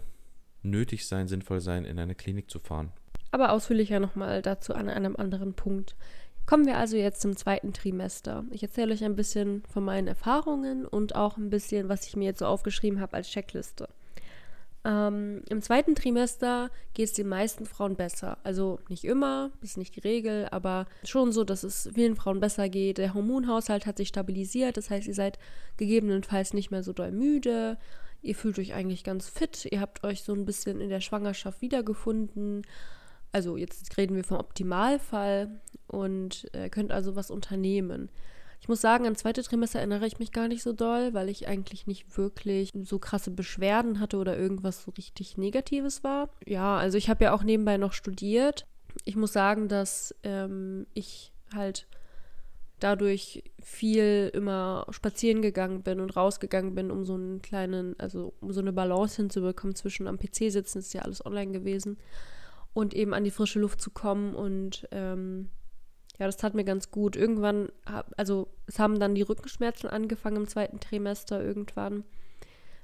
nötig 0.63 1.05
sein, 1.07 1.27
sinnvoll 1.27 1.61
sein, 1.61 1.85
in 1.85 1.99
eine 1.99 2.15
Klinik 2.15 2.49
zu 2.49 2.59
fahren 2.59 2.91
aber 3.35 3.51
ausführlicher 3.51 3.99
nochmal 3.99 4.41
dazu 4.41 4.73
an 4.73 4.87
einem 4.87 5.17
anderen 5.17 5.55
Punkt. 5.55 5.97
Kommen 6.45 6.65
wir 6.65 6.77
also 6.77 6.95
jetzt 6.95 7.19
zum 7.19 7.35
zweiten 7.35 7.73
Trimester. 7.73 8.45
Ich 8.49 8.63
erzähle 8.63 8.93
euch 8.93 9.03
ein 9.03 9.17
bisschen 9.17 9.61
von 9.73 9.83
meinen 9.83 10.07
Erfahrungen 10.07 10.85
und 10.85 11.15
auch 11.15 11.35
ein 11.35 11.49
bisschen, 11.49 11.89
was 11.89 12.07
ich 12.07 12.15
mir 12.15 12.23
jetzt 12.23 12.39
so 12.39 12.45
aufgeschrieben 12.45 13.01
habe 13.01 13.17
als 13.17 13.27
Checkliste. 13.27 13.89
Ähm, 14.85 15.41
Im 15.49 15.61
zweiten 15.61 15.95
Trimester 15.95 16.69
geht 16.93 17.07
es 17.07 17.13
den 17.13 17.27
meisten 17.27 17.65
Frauen 17.65 17.95
besser. 17.95 18.37
Also 18.43 18.79
nicht 18.87 19.03
immer, 19.03 19.51
ist 19.61 19.77
nicht 19.77 19.95
die 19.95 20.01
Regel, 20.01 20.47
aber 20.51 20.85
schon 21.03 21.31
so, 21.31 21.43
dass 21.43 21.63
es 21.63 21.89
vielen 21.93 22.15
Frauen 22.15 22.39
besser 22.39 22.69
geht. 22.69 22.99
Der 22.99 23.13
Hormonhaushalt 23.13 23.85
hat 23.85 23.97
sich 23.97 24.09
stabilisiert, 24.09 24.77
das 24.77 24.89
heißt, 24.89 25.07
ihr 25.07 25.15
seid 25.15 25.39
gegebenenfalls 25.77 26.53
nicht 26.53 26.71
mehr 26.71 26.83
so 26.83 26.93
doll 26.93 27.11
müde. 27.11 27.77
Ihr 28.21 28.35
fühlt 28.35 28.57
euch 28.59 28.73
eigentlich 28.73 29.03
ganz 29.03 29.27
fit. 29.27 29.67
Ihr 29.71 29.81
habt 29.81 30.03
euch 30.03 30.23
so 30.23 30.33
ein 30.33 30.45
bisschen 30.45 30.79
in 30.79 30.89
der 30.89 31.01
Schwangerschaft 31.01 31.61
wiedergefunden 31.61 32.63
also 33.35 33.57
jetzt 33.57 33.97
reden 33.97 34.15
wir 34.15 34.23
vom 34.23 34.37
Optimalfall 34.37 35.59
und 35.87 36.47
äh, 36.53 36.69
könnt 36.69 36.93
also 36.93 37.17
was 37.17 37.29
unternehmen. 37.29 38.09
Ich 38.65 38.69
muss 38.69 38.81
sagen, 38.81 39.05
an 39.05 39.15
zweite 39.15 39.43
Trimester 39.43 39.77
erinnere 39.77 40.07
ich 40.07 40.17
mich 40.17 40.31
gar 40.31 40.47
nicht 40.47 40.63
so 40.63 40.73
doll, 40.73 41.13
weil 41.13 41.29
ich 41.29 41.47
eigentlich 41.47 41.85
nicht 41.85 42.17
wirklich 42.17 42.71
so 42.81 42.97
krasse 42.97 43.29
Beschwerden 43.29 43.99
hatte 43.99 44.17
oder 44.17 44.35
irgendwas 44.35 44.81
so 44.81 44.89
richtig 44.97 45.37
Negatives 45.37 46.03
war. 46.03 46.29
Ja, 46.47 46.75
also 46.75 46.97
ich 46.97 47.07
habe 47.07 47.25
ja 47.25 47.35
auch 47.35 47.43
nebenbei 47.43 47.77
noch 47.77 47.93
studiert. 47.93 48.65
Ich 49.03 49.15
muss 49.15 49.33
sagen, 49.33 49.67
dass 49.67 50.15
ähm, 50.23 50.87
ich 50.95 51.31
halt 51.53 51.85
dadurch 52.79 53.43
viel 53.61 54.31
immer 54.33 54.87
spazieren 54.89 55.43
gegangen 55.43 55.83
bin 55.83 55.99
und 55.99 56.15
rausgegangen 56.15 56.73
bin, 56.73 56.89
um 56.89 57.05
so 57.05 57.13
einen 57.13 57.43
kleinen, 57.43 57.93
also 57.99 58.33
um 58.41 58.51
so 58.51 58.61
eine 58.61 58.73
Balance 58.73 59.17
hinzubekommen 59.17 59.75
zwischen 59.75 60.07
am 60.07 60.17
PC 60.17 60.51
sitzen, 60.51 60.79
ist 60.79 60.91
ja 60.91 61.03
alles 61.03 61.23
online 61.23 61.51
gewesen 61.51 61.99
und 62.73 62.95
eben 62.95 63.13
an 63.13 63.23
die 63.23 63.29
frische 63.29 63.59
Luft 63.59 63.79
zu 63.79 63.91
kommen. 63.91 64.33
Und 64.33 64.87
ähm, 64.89 65.49
ja, 66.19 66.25
das 66.25 66.37
tat 66.37 66.53
mir 66.53 66.63
ganz 66.63 66.91
gut. 66.91 67.15
Irgendwann, 67.15 67.69
also 68.15 68.47
es 68.67 68.79
haben 68.79 68.99
dann 68.99 69.15
die 69.15 69.21
Rückenschmerzen 69.21 69.89
angefangen 69.89 70.37
im 70.37 70.47
zweiten 70.47 70.79
Trimester 70.79 71.43
irgendwann. 71.43 72.03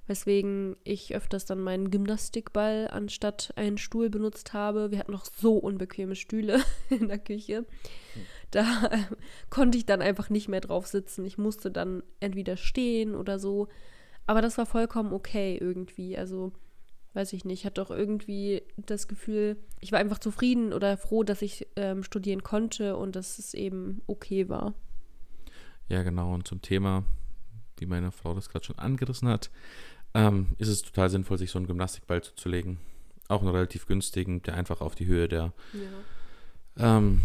Weswegen 0.08 0.76
ich 0.84 1.16
öfters 1.16 1.46
dann 1.46 1.62
meinen 1.62 1.92
Gymnastikball 1.92 2.90
anstatt 2.92 3.54
einen 3.56 3.78
Stuhl 3.78 4.10
benutzt 4.10 4.52
habe. 4.52 4.92
Wir 4.92 5.00
hatten 5.00 5.14
noch 5.14 5.26
so 5.26 5.56
unbequeme 5.56 6.16
Stühle 6.16 6.62
in 6.90 7.08
der 7.08 7.20
Küche. 7.20 7.66
Da 8.50 8.90
äh, 8.92 8.98
konnte 9.50 9.78
ich 9.78 9.86
dann 9.86 10.02
einfach 10.02 10.30
nicht 10.30 10.50
mehr 10.50 10.60
drauf 10.60 10.88
sitzen. 10.88 11.24
Ich 11.26 11.38
musste 11.38 11.72
dann 11.72 12.04
entweder 12.20 12.58
stehen 12.58 13.16
oder 13.16 13.40
so. 13.40 13.70
Aber 14.28 14.42
das 14.42 14.58
war 14.58 14.66
vollkommen 14.66 15.14
okay 15.14 15.58
irgendwie. 15.58 16.18
Also 16.18 16.52
weiß 17.14 17.34
ich 17.34 17.46
nicht, 17.46 17.60
ich 17.60 17.66
hatte 17.66 17.82
auch 17.82 17.92
irgendwie 17.92 18.64
das 18.78 19.08
Gefühl, 19.08 19.58
ich 19.80 19.92
war 19.92 20.00
einfach 20.00 20.20
zufrieden 20.20 20.74
oder 20.74 20.98
froh, 20.98 21.24
dass 21.24 21.42
ich 21.42 21.68
ähm, 21.76 22.04
studieren 22.04 22.44
konnte 22.44 22.96
und 22.96 23.16
dass 23.16 23.38
es 23.38 23.54
eben 23.54 24.02
okay 24.08 24.50
war. 24.50 24.74
Ja, 25.90 26.04
genau. 26.04 26.34
Und 26.34 26.48
zum 26.48 26.62
Thema, 26.62 27.04
wie 27.78 27.86
meine 27.86 28.12
Frau 28.12 28.34
das 28.34 28.50
gerade 28.50 28.66
schon 28.66 28.80
angerissen 28.80 29.28
hat, 29.28 29.52
ähm, 30.14 30.48
ist 30.58 30.70
es 30.70 30.82
total 30.82 31.10
sinnvoll, 31.10 31.38
sich 31.38 31.52
so 31.52 31.60
einen 31.60 31.68
Gymnastikball 31.68 32.24
zuzulegen. 32.24 32.80
Auch 33.28 33.42
einen 33.42 33.52
relativ 33.52 33.88
günstigen, 33.88 34.42
der 34.44 34.56
einfach 34.56 34.82
auf 34.82 34.96
die 34.96 35.06
Höhe 35.06 35.28
der, 35.28 35.54
ja. 35.74 36.98
Ähm, 36.98 37.22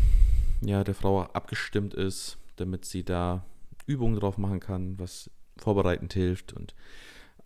ja, 0.63 0.83
der 0.83 0.95
Frau 0.95 1.23
abgestimmt 1.23 1.95
ist, 1.95 2.39
damit 2.57 2.85
sie 2.85 3.05
da 3.05 3.45
Übungen 3.87 4.19
drauf 4.19 4.39
machen 4.39 4.61
kann, 4.61 4.99
was 4.99 5.31
vorbereitend 5.57 6.13
hilft 6.13 6.53
und 6.53 6.75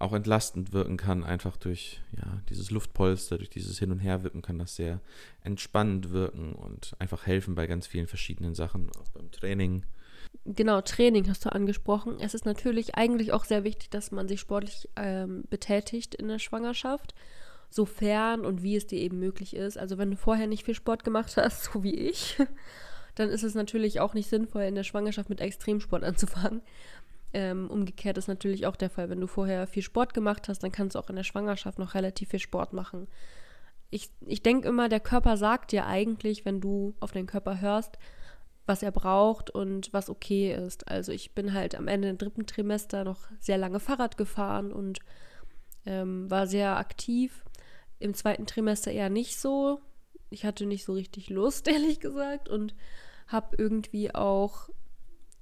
auch 0.01 0.15
entlastend 0.15 0.73
wirken 0.73 0.97
kann, 0.97 1.25
einfach 1.25 1.57
durch 1.59 2.01
ja, 2.17 2.41
dieses 2.49 2.71
Luftpolster, 2.71 3.37
durch 3.37 3.51
dieses 3.51 3.79
Hin- 3.79 3.93
und 3.93 3.99
Herwippen 3.99 4.41
kann 4.41 4.59
das 4.59 4.75
sehr 4.75 5.01
entspannend 5.45 6.11
wirken 6.11 6.55
und 6.55 6.95
einfach 6.99 7.27
helfen 7.27 7.55
bei 7.55 7.67
ganz 7.67 7.87
vielen 7.87 8.07
verschiedenen 8.07 8.55
Sachen, 8.55 8.91
auch 8.99 9.11
beim 9.11 9.31
Training. 9.31 9.85
Genau, 10.47 10.81
Training 10.81 11.29
hast 11.29 11.45
du 11.45 11.53
angesprochen. 11.53 12.17
Es 12.19 12.33
ist 12.33 12.47
natürlich 12.47 12.95
eigentlich 12.95 13.33
auch 13.33 13.45
sehr 13.45 13.63
wichtig, 13.63 13.91
dass 13.91 14.11
man 14.11 14.27
sich 14.27 14.41
sportlich 14.41 14.89
ähm, 14.97 15.45
betätigt 15.51 16.15
in 16.15 16.29
der 16.29 16.39
Schwangerschaft, 16.39 17.15
sofern 17.69 18.47
und 18.47 18.63
wie 18.63 18.77
es 18.77 18.87
dir 18.87 18.99
eben 18.99 19.19
möglich 19.19 19.55
ist. 19.55 19.77
Also 19.77 19.99
wenn 19.99 20.11
du 20.11 20.17
vorher 20.17 20.47
nicht 20.47 20.65
viel 20.65 20.75
Sport 20.75 21.05
gemacht 21.05 21.37
hast, 21.37 21.65
so 21.65 21.83
wie 21.83 21.95
ich, 21.95 22.39
dann 23.17 23.29
ist 23.29 23.43
es 23.43 23.55
natürlich 23.55 24.01
auch 24.01 24.15
nicht 24.15 24.31
sinnvoll, 24.31 24.63
in 24.63 24.77
der 24.77 24.85
Schwangerschaft 24.85 25.29
mit 25.29 25.43
Extremsport 25.43 26.05
anzufangen, 26.05 26.63
ähm, 27.33 27.71
umgekehrt 27.71 28.19
ist 28.19 28.29
natürlich 28.29 28.67
auch 28.67 28.77
der 28.77 28.91
Fall, 28.91 29.09
wenn 29.09 29.21
du 29.21 29.27
vorher 29.27 29.67
viel 29.67 29.83
Sport 29.83 30.15
gemacht 30.15 30.49
hast, 30.49 30.63
dann 30.63 30.73
kannst 30.73 30.95
du 30.95 30.99
auch 30.99 31.11
in 31.11 31.17
der 31.17 31.25
Schwangerschaft 31.25 31.79
noch 31.79 31.95
relativ 31.95 32.31
viel 32.31 32.41
Sport 32.41 32.73
machen. 32.73 33.07
Ich, 33.91 34.11
ich 34.27 34.43
denke 34.43 34.69
immer, 34.69 34.89
der 34.89 35.01
Körper 35.01 35.37
sagt 35.37 35.73
dir 35.73 35.87
eigentlich, 35.87 36.45
wenn 36.45 36.61
du 36.61 36.95
auf 37.01 37.13
den 37.13 37.27
Körper 37.27 37.61
hörst, 37.61 37.99
was 38.67 38.83
er 38.83 38.93
braucht 38.93 39.51
und 39.51 39.93
was 39.93 40.11
okay 40.11 40.55
ist. 40.55 40.89
Also 40.89 41.13
ich 41.13 41.35
bin 41.35 41.55
halt 41.55 41.75
am 41.75 41.89
Ende 41.89 42.09
des 42.09 42.19
dritten 42.19 42.47
Trimester 42.47 43.05
noch 43.05 43.29
sehr 43.41 43.59
lange 43.59 43.81
Fahrrad 43.81 44.17
gefahren 44.17 44.73
und 44.73 45.01
ähm, 45.87 46.31
war 46.31 46.47
sehr 46.47 46.77
aktiv. 46.77 47.45
Im 47.99 48.15
zweiten 48.15 48.47
Trimester 48.47 48.93
eher 48.93 49.11
nicht 49.11 49.39
so. 49.39 49.81
Ich 50.31 50.45
hatte 50.45 50.67
nicht 50.67 50.85
so 50.85 50.93
richtig 50.93 51.31
Lust, 51.31 51.67
ehrlich 51.69 52.01
gesagt, 52.01 52.49
und 52.49 52.75
habe 53.27 53.57
irgendwie 53.59 54.15
auch 54.15 54.69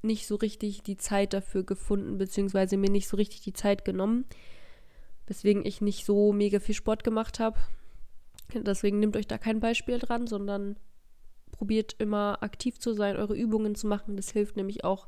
nicht 0.03 0.27
so 0.27 0.37
richtig 0.37 0.83
die 0.83 0.97
Zeit 0.97 1.33
dafür 1.33 1.65
gefunden, 1.65 2.19
beziehungsweise 2.19 2.77
mir 2.77 2.91
nicht 2.91 3.09
so 3.09 3.17
richtig 3.17 3.41
die 3.41 3.53
Zeit 3.53 3.85
genommen, 3.85 4.27
weswegen 5.27 5.65
ich 5.65 5.81
nicht 5.81 6.05
so 6.05 6.33
mega 6.33 6.61
viel 6.61 6.75
Sport 6.75 7.05
gemacht 7.05 7.41
habe. 7.41 7.59
Deswegen 8.55 8.99
nehmt 8.99 9.17
euch 9.17 9.27
da 9.27 9.39
kein 9.39 9.61
Beispiel 9.61 9.99
dran, 9.99 10.27
sondern 10.27 10.77
probiert 11.51 11.97
immer 11.99 12.43
aktiv 12.43 12.79
zu 12.79 12.95
sein, 12.95 13.17
eure 13.17 13.37
Übungen 13.37 13.75
zu 13.75 13.87
machen. 13.87 14.17
Das 14.17 14.31
hilft 14.31 14.57
nämlich 14.57 14.85
auch 14.85 15.07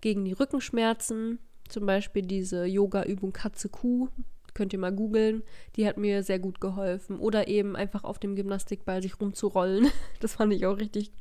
gegen 0.00 0.24
die 0.24 0.32
Rückenschmerzen. 0.32 1.38
Zum 1.68 1.86
Beispiel 1.86 2.22
diese 2.22 2.64
Yoga-Übung 2.66 3.32
Katze-Kuh. 3.32 4.08
Könnt 4.54 4.72
ihr 4.72 4.78
mal 4.78 4.94
googeln. 4.94 5.42
Die 5.76 5.86
hat 5.86 5.96
mir 5.96 6.22
sehr 6.22 6.38
gut 6.38 6.60
geholfen. 6.60 7.18
Oder 7.18 7.48
eben 7.48 7.76
einfach 7.76 8.04
auf 8.04 8.18
dem 8.18 8.36
Gymnastikball 8.36 9.02
sich 9.02 9.20
rumzurollen. 9.20 9.88
Das 10.20 10.34
fand 10.34 10.52
ich 10.52 10.66
auch 10.66 10.78
richtig, 10.78 11.12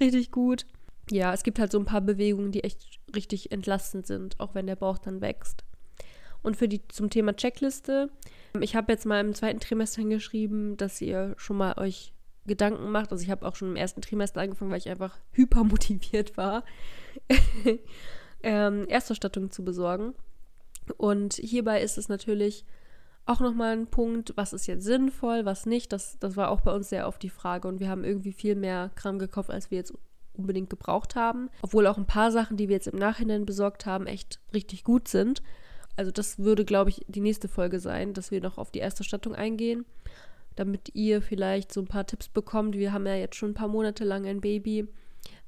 richtig 0.00 0.30
gut. 0.30 0.66
Ja, 1.10 1.32
es 1.32 1.42
gibt 1.42 1.58
halt 1.58 1.72
so 1.72 1.78
ein 1.78 1.84
paar 1.84 2.00
Bewegungen, 2.00 2.52
die 2.52 2.64
echt 2.64 3.00
richtig 3.14 3.52
entlastend 3.52 4.06
sind, 4.06 4.40
auch 4.40 4.54
wenn 4.54 4.66
der 4.66 4.76
Bauch 4.76 4.98
dann 4.98 5.20
wächst. 5.20 5.64
Und 6.42 6.56
für 6.56 6.68
die 6.68 6.86
zum 6.88 7.10
Thema 7.10 7.34
Checkliste, 7.34 8.10
ich 8.60 8.76
habe 8.76 8.92
jetzt 8.92 9.06
mal 9.06 9.20
im 9.20 9.34
zweiten 9.34 9.60
Trimester 9.60 10.02
hingeschrieben, 10.02 10.76
dass 10.76 11.00
ihr 11.00 11.34
schon 11.38 11.56
mal 11.56 11.78
euch 11.78 12.12
Gedanken 12.46 12.90
macht. 12.90 13.12
Also 13.12 13.24
ich 13.24 13.30
habe 13.30 13.46
auch 13.46 13.56
schon 13.56 13.68
im 13.70 13.76
ersten 13.76 14.02
Trimester 14.02 14.40
angefangen, 14.40 14.70
weil 14.70 14.78
ich 14.78 14.90
einfach 14.90 15.18
hypermotiviert 15.32 16.36
war, 16.36 16.64
ähm, 18.42 18.86
Erstausstattung 18.88 19.50
zu 19.50 19.64
besorgen. 19.64 20.14
Und 20.98 21.34
hierbei 21.34 21.80
ist 21.80 21.96
es 21.96 22.10
natürlich 22.10 22.66
auch 23.26 23.40
nochmal 23.40 23.72
ein 23.72 23.86
Punkt, 23.86 24.34
was 24.36 24.52
ist 24.52 24.66
jetzt 24.66 24.84
sinnvoll, 24.84 25.46
was 25.46 25.64
nicht. 25.64 25.92
Das, 25.92 26.18
das 26.18 26.36
war 26.36 26.50
auch 26.50 26.60
bei 26.60 26.74
uns 26.74 26.90
sehr 26.90 27.08
oft 27.08 27.22
die 27.22 27.30
Frage. 27.30 27.68
Und 27.68 27.80
wir 27.80 27.88
haben 27.88 28.04
irgendwie 28.04 28.32
viel 28.32 28.54
mehr 28.54 28.90
Kram 28.94 29.18
gekauft, 29.18 29.50
als 29.50 29.70
wir 29.70 29.78
jetzt 29.78 29.94
unbedingt 30.36 30.70
gebraucht 30.70 31.16
haben. 31.16 31.50
Obwohl 31.62 31.86
auch 31.86 31.98
ein 31.98 32.06
paar 32.06 32.30
Sachen, 32.30 32.56
die 32.56 32.68
wir 32.68 32.76
jetzt 32.76 32.88
im 32.88 32.98
Nachhinein 32.98 33.46
besorgt 33.46 33.86
haben, 33.86 34.06
echt 34.06 34.40
richtig 34.52 34.84
gut 34.84 35.08
sind. 35.08 35.42
Also 35.96 36.10
das 36.10 36.38
würde, 36.38 36.64
glaube 36.64 36.90
ich, 36.90 37.04
die 37.08 37.20
nächste 37.20 37.48
Folge 37.48 37.80
sein, 37.80 38.14
dass 38.14 38.30
wir 38.30 38.40
noch 38.40 38.58
auf 38.58 38.70
die 38.70 38.80
erste 38.80 39.04
Stattung 39.04 39.34
eingehen, 39.34 39.84
damit 40.56 40.94
ihr 40.94 41.22
vielleicht 41.22 41.72
so 41.72 41.80
ein 41.80 41.86
paar 41.86 42.06
Tipps 42.06 42.28
bekommt. 42.28 42.76
Wir 42.76 42.92
haben 42.92 43.06
ja 43.06 43.14
jetzt 43.14 43.36
schon 43.36 43.50
ein 43.50 43.54
paar 43.54 43.68
Monate 43.68 44.04
lang 44.04 44.26
ein 44.26 44.40
Baby, 44.40 44.88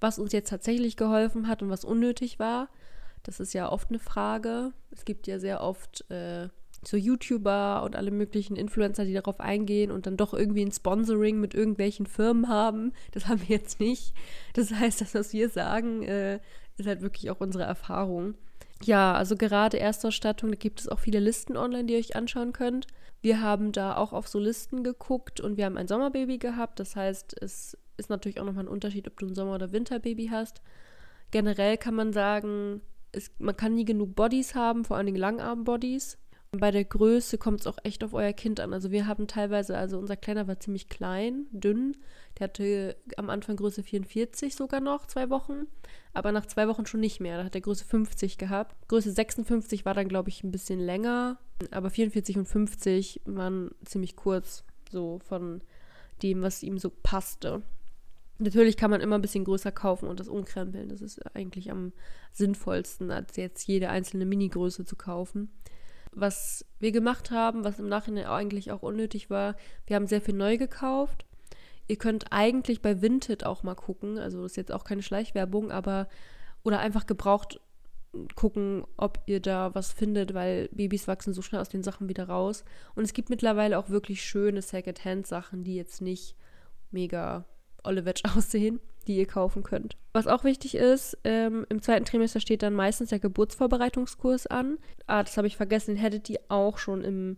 was 0.01 0.19
uns 0.19 0.33
jetzt 0.33 0.51
tatsächlich 0.51 0.97
geholfen 0.97 1.49
hat 1.49 1.63
und 1.63 1.71
was 1.71 1.85
unnötig 1.85 2.39
war. 2.39 2.69
Das 3.23 3.41
ist 3.41 3.55
ja 3.55 3.71
oft 3.71 3.89
eine 3.91 3.99
Frage. 3.99 4.73
Es 4.93 5.05
gibt 5.05 5.27
ja 5.27 5.41
sehr 5.41 5.61
oft 5.61 6.09
äh, 6.11 6.49
so 6.87 6.97
YouTuber 6.97 7.83
und 7.83 7.97
alle 7.97 8.11
möglichen 8.11 8.57
Influencer, 8.57 9.05
die 9.05 9.15
darauf 9.15 9.41
eingehen 9.41 9.91
und 9.91 10.07
dann 10.07 10.17
doch 10.17 10.35
irgendwie 10.35 10.65
ein 10.65 10.73
Sponsoring 10.73 11.41
mit 11.41 11.55
irgendwelchen 11.55 12.07
Firmen 12.07 12.49
haben. 12.49 12.93
Das 13.13 13.27
haben 13.27 13.41
wir 13.41 13.57
jetzt 13.57 13.81
nicht. 13.81 14.15
Das 14.55 14.73
heißt, 14.73 15.01
das, 15.01 15.15
was 15.15 15.33
wir 15.33 15.49
sagen, 15.49 16.03
äh, 16.03 16.41
ist 16.77 16.87
halt 16.87 17.03
wirklich 17.03 17.31
auch 17.31 17.41
unsere 17.41 17.65
Erfahrung. 17.65 18.35
Ja, 18.83 19.15
also 19.15 19.37
gerade 19.37 19.79
Erstausstattung, 19.79 20.51
da 20.51 20.57
gibt 20.57 20.81
es 20.81 20.89
auch 20.89 20.99
viele 20.99 21.19
Listen 21.19 21.57
online, 21.57 21.85
die 21.85 21.95
ihr 21.95 21.99
euch 21.99 22.15
anschauen 22.15 22.53
könnt. 22.53 22.87
Wir 23.23 23.41
haben 23.41 23.73
da 23.73 23.97
auch 23.97 24.13
auf 24.13 24.29
so 24.29 24.39
Listen 24.39 24.85
geguckt 24.85 25.41
und 25.41 25.57
wir 25.57 25.65
haben 25.65 25.79
ein 25.79 25.89
Sommerbaby 25.89 26.39
gehabt. 26.39 26.79
Das 26.79 26.95
heißt, 26.95 27.37
es 27.41 27.77
ist 27.97 28.11
natürlich 28.11 28.41
auch 28.41 28.45
nochmal 28.45 28.65
ein 28.65 28.69
Unterschied, 28.69 29.09
ob 29.09 29.19
du 29.19 29.27
ein 29.27 29.35
Sommer- 29.35 29.55
oder 29.55 29.73
Winterbaby 29.73 30.29
hast. 30.29 30.61
Generell 31.31 31.79
kann 31.79 31.95
man 31.95 32.13
sagen, 32.13 32.83
es, 33.13 33.31
man 33.39 33.57
kann 33.57 33.75
nie 33.75 33.87
genug 33.87 34.15
Bodies 34.15 34.55
haben, 34.55 34.85
vor 34.85 34.97
allen 34.97 35.07
Dingen 35.07 35.19
Langarm-Bodies. 35.19 36.19
Bei 36.59 36.71
der 36.71 36.85
Größe 36.85 37.39
kommt 37.39 37.61
es 37.61 37.67
auch 37.67 37.79
echt 37.83 38.05
auf 38.05 38.15
euer 38.15 38.33
Kind 38.33 38.61
an. 38.61 38.73
Also 38.73 38.91
wir 38.91 39.07
haben 39.07 39.27
teilweise, 39.27 39.77
also 39.77 39.99
unser 39.99 40.17
Kleiner 40.17 40.47
war 40.47 40.61
ziemlich 40.61 40.89
klein, 40.89 41.47
dünn. 41.51 41.97
Der 42.39 42.45
hatte 42.45 42.97
am 43.17 43.31
Anfang 43.31 43.57
Größe 43.57 43.83
44 43.83 44.55
sogar 44.55 44.81
noch, 44.81 45.07
zwei 45.07 45.31
Wochen. 45.31 45.67
Aber 46.13 46.33
nach 46.33 46.47
zwei 46.47 46.69
Wochen 46.69 46.87
schon 46.87 47.01
nicht 47.01 47.21
mehr. 47.21 47.39
Da 47.39 47.45
hat 47.45 47.55
er 47.55 47.61
Größe 47.61 47.85
50 47.85 48.39
gehabt. 48.39 48.77
Größe 48.89 49.11
56 49.11 49.85
war 49.85 49.95
dann, 49.95 50.09
glaube 50.09 50.29
ich, 50.29 50.45
ein 50.45 50.53
bisschen 50.53 50.79
länger. 50.79 51.39
Aber 51.71 51.91
44 51.91 52.39
und 52.39 52.47
50 52.47 53.23
waren 53.25 53.71
ziemlich 53.85 54.17
kurz, 54.17 54.65
so 54.91 55.19
von 55.19 55.63
dem, 56.23 56.43
was 56.43 56.63
ihm 56.63 56.79
so 56.79 56.91
passte. 56.91 57.63
Natürlich 58.39 58.77
kann 58.77 58.91
man 58.91 59.01
immer 59.01 59.17
ein 59.17 59.23
bisschen 59.23 59.45
größer 59.45 59.73
kaufen 59.73 60.09
und 60.09 60.21
das 60.21 60.29
umkrempeln. 60.29 60.91
Das 60.91 61.01
ist 61.01 61.25
eigentlich 61.35 61.71
am 61.71 61.93
sinnvollsten, 62.33 63.11
als 63.11 63.37
jetzt 63.37 63.67
jede 63.67 63.89
einzelne 63.89 64.27
Mini-Größe 64.27 64.85
zu 64.85 64.97
kaufen 64.97 65.51
was 66.17 66.65
wir 66.81 66.93
gemacht 66.93 67.31
haben, 67.31 67.63
was 67.63 67.79
im 67.79 67.89
Nachhinein 67.89 68.27
eigentlich 68.27 68.73
auch 68.73 68.83
unnötig 68.83 69.31
war, 69.31 69.55
wir 69.87 69.97
haben 69.97 70.07
sehr 70.07 70.23
viel 70.23 70.35
neu 70.35 70.57
gekauft. 70.57 71.27
Ihr 71.89 71.97
könnt 71.97 72.33
eigentlich 72.33 72.83
bei 72.83 73.01
Vinted 73.01 73.45
auch 73.47 73.63
mal 73.63 73.77
gucken, 73.77 74.19
also 74.19 74.43
das 74.43 74.53
ist 74.53 74.57
jetzt 74.57 74.73
auch 74.73 74.83
keine 74.83 75.03
Schleichwerbung, 75.03 75.71
aber 75.71 76.09
oder 76.65 76.81
einfach 76.81 77.07
gebraucht 77.07 77.61
gucken, 78.35 78.85
ob 78.97 79.21
ihr 79.27 79.41
da 79.41 79.75
was 79.75 79.93
findet, 79.93 80.33
weil 80.33 80.69
Babys 80.73 81.07
wachsen 81.07 81.35
so 81.35 81.43
schnell 81.43 81.61
aus 81.61 81.69
den 81.69 81.83
Sachen 81.83 82.09
wieder 82.09 82.29
raus. 82.29 82.65
Und 82.95 83.05
es 83.05 83.13
gibt 83.13 83.29
mittlerweile 83.29 83.79
auch 83.79 83.91
wirklich 83.91 84.23
schöne 84.23 84.63
Second-Hand-Sachen, 84.63 85.65
die 85.65 85.77
jetzt 85.77 86.01
nicht 86.01 86.35
mega 86.91 87.45
Olivetsch 87.87 88.25
aussehen 88.37 88.81
die 89.07 89.17
ihr 89.17 89.27
kaufen 89.27 89.63
könnt. 89.63 89.97
Was 90.13 90.27
auch 90.27 90.45
wichtig 90.45 90.75
ist, 90.75 91.17
ähm, 91.25 91.67
im 91.69 91.83
zweiten 91.83 92.05
Trimester 92.05 92.41
steht 92.41 92.63
dann 92.63 92.75
meistens 92.75 93.11
der 93.11 93.19
Geburtsvorbereitungskurs 93.19 94.47
an. 94.47 94.79
Ah, 95.07 95.23
das 95.23 95.37
habe 95.37 95.47
ich 95.47 95.57
vergessen, 95.57 95.95
den 95.95 96.01
hättet 96.01 96.29
ihr 96.29 96.41
auch 96.49 96.79
schon 96.79 97.05
im 97.05 97.37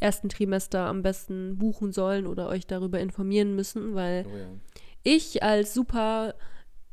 ersten 0.00 0.28
Trimester 0.28 0.86
am 0.86 1.02
besten 1.02 1.58
buchen 1.58 1.92
sollen 1.92 2.26
oder 2.26 2.48
euch 2.48 2.66
darüber 2.66 3.00
informieren 3.00 3.54
müssen, 3.54 3.94
weil 3.94 4.26
oh 4.26 4.36
ja. 4.36 4.46
ich 5.02 5.42
als 5.42 5.74
super 5.74 6.34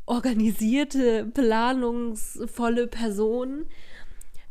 organisierte, 0.06 1.26
planungsvolle 1.26 2.88
Person 2.88 3.66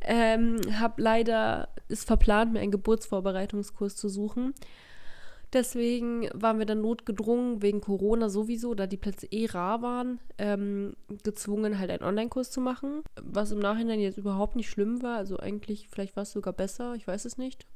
ähm, 0.01 0.61
habe 0.79 1.03
leider 1.03 1.69
es 1.89 2.05
verplant, 2.05 2.53
mir 2.53 2.61
einen 2.61 2.71
Geburtsvorbereitungskurs 2.71 3.97
zu 3.97 4.09
suchen. 4.09 4.55
Deswegen 5.53 6.29
waren 6.35 6.59
wir 6.59 6.67
dann 6.67 6.83
notgedrungen, 6.83 7.63
wegen 7.63 7.81
Corona 7.81 8.29
sowieso, 8.29 8.75
da 8.75 8.87
die 8.87 8.99
Plätze 8.99 9.27
eh 9.31 9.47
rar 9.47 9.81
waren, 9.81 10.21
ähm, 10.37 10.95
gezwungen, 11.23 11.79
halt 11.79 11.91
einen 11.91 12.03
Online-Kurs 12.03 12.51
zu 12.51 12.61
machen. 12.61 13.03
Was 13.23 13.51
im 13.51 13.59
Nachhinein 13.59 14.01
jetzt 14.01 14.19
überhaupt 14.19 14.57
nicht 14.57 14.69
schlimm 14.69 15.03
war. 15.03 15.17
Also 15.17 15.39
eigentlich, 15.39 15.89
vielleicht 15.89 16.17
war 16.17 16.25
es 16.25 16.33
sogar 16.33 16.53
besser, 16.53 16.95
ich 16.95 17.07
weiß 17.07 17.25
es 17.25 17.39
nicht. 17.39 17.67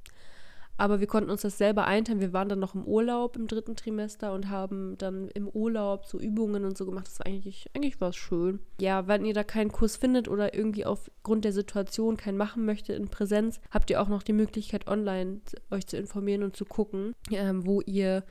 Aber 0.77 1.01
wir 1.01 1.07
konnten 1.07 1.31
uns 1.31 1.43
das 1.43 1.59
selber 1.59 1.87
einteilen. 1.87 2.21
Wir 2.21 2.33
waren 2.33 2.49
dann 2.49 2.59
noch 2.59 2.75
im 2.75 2.85
Urlaub 2.85 3.37
im 3.37 3.47
dritten 3.47 3.77
Trimester 3.77 4.33
und 4.33 4.49
haben 4.49 4.97
dann 4.99 5.29
im 5.29 5.49
Urlaub 5.49 6.07
so 6.07 6.19
Übungen 6.19 6.65
und 6.65 6.77
so 6.77 6.87
gemacht. 6.87 7.07
Das 7.07 7.19
war 7.19 7.27
eigentlich, 7.27 7.71
eigentlich 7.75 8.01
war 8.01 8.11
es 8.11 8.17
schön. 8.17 8.59
Ja, 8.81 9.07
wenn 9.07 9.25
ihr 9.25 9.35
da 9.35 9.45
keinen 9.45 9.71
Kurs 9.71 9.97
findet 9.97 10.29
oder 10.29 10.55
irgendwie 10.55 10.87
aufgrund 10.87 11.45
der 11.45 11.53
Situation 11.53 12.17
keinen 12.17 12.39
machen 12.39 12.65
möchtet 12.65 12.99
in 12.99 13.09
Präsenz, 13.09 13.61
habt 13.71 13.91
ihr 13.91 14.01
auch 14.01 14.09
noch 14.09 14.23
die 14.23 14.33
Möglichkeit, 14.33 14.89
online 14.89 15.41
euch 15.71 15.87
zu 15.87 15.97
informieren 15.97 16.43
und 16.43 16.57
zu 16.57 16.65
gucken, 16.65 17.15
ähm, 17.31 17.67
wo 17.67 17.81
ihr 17.83 18.25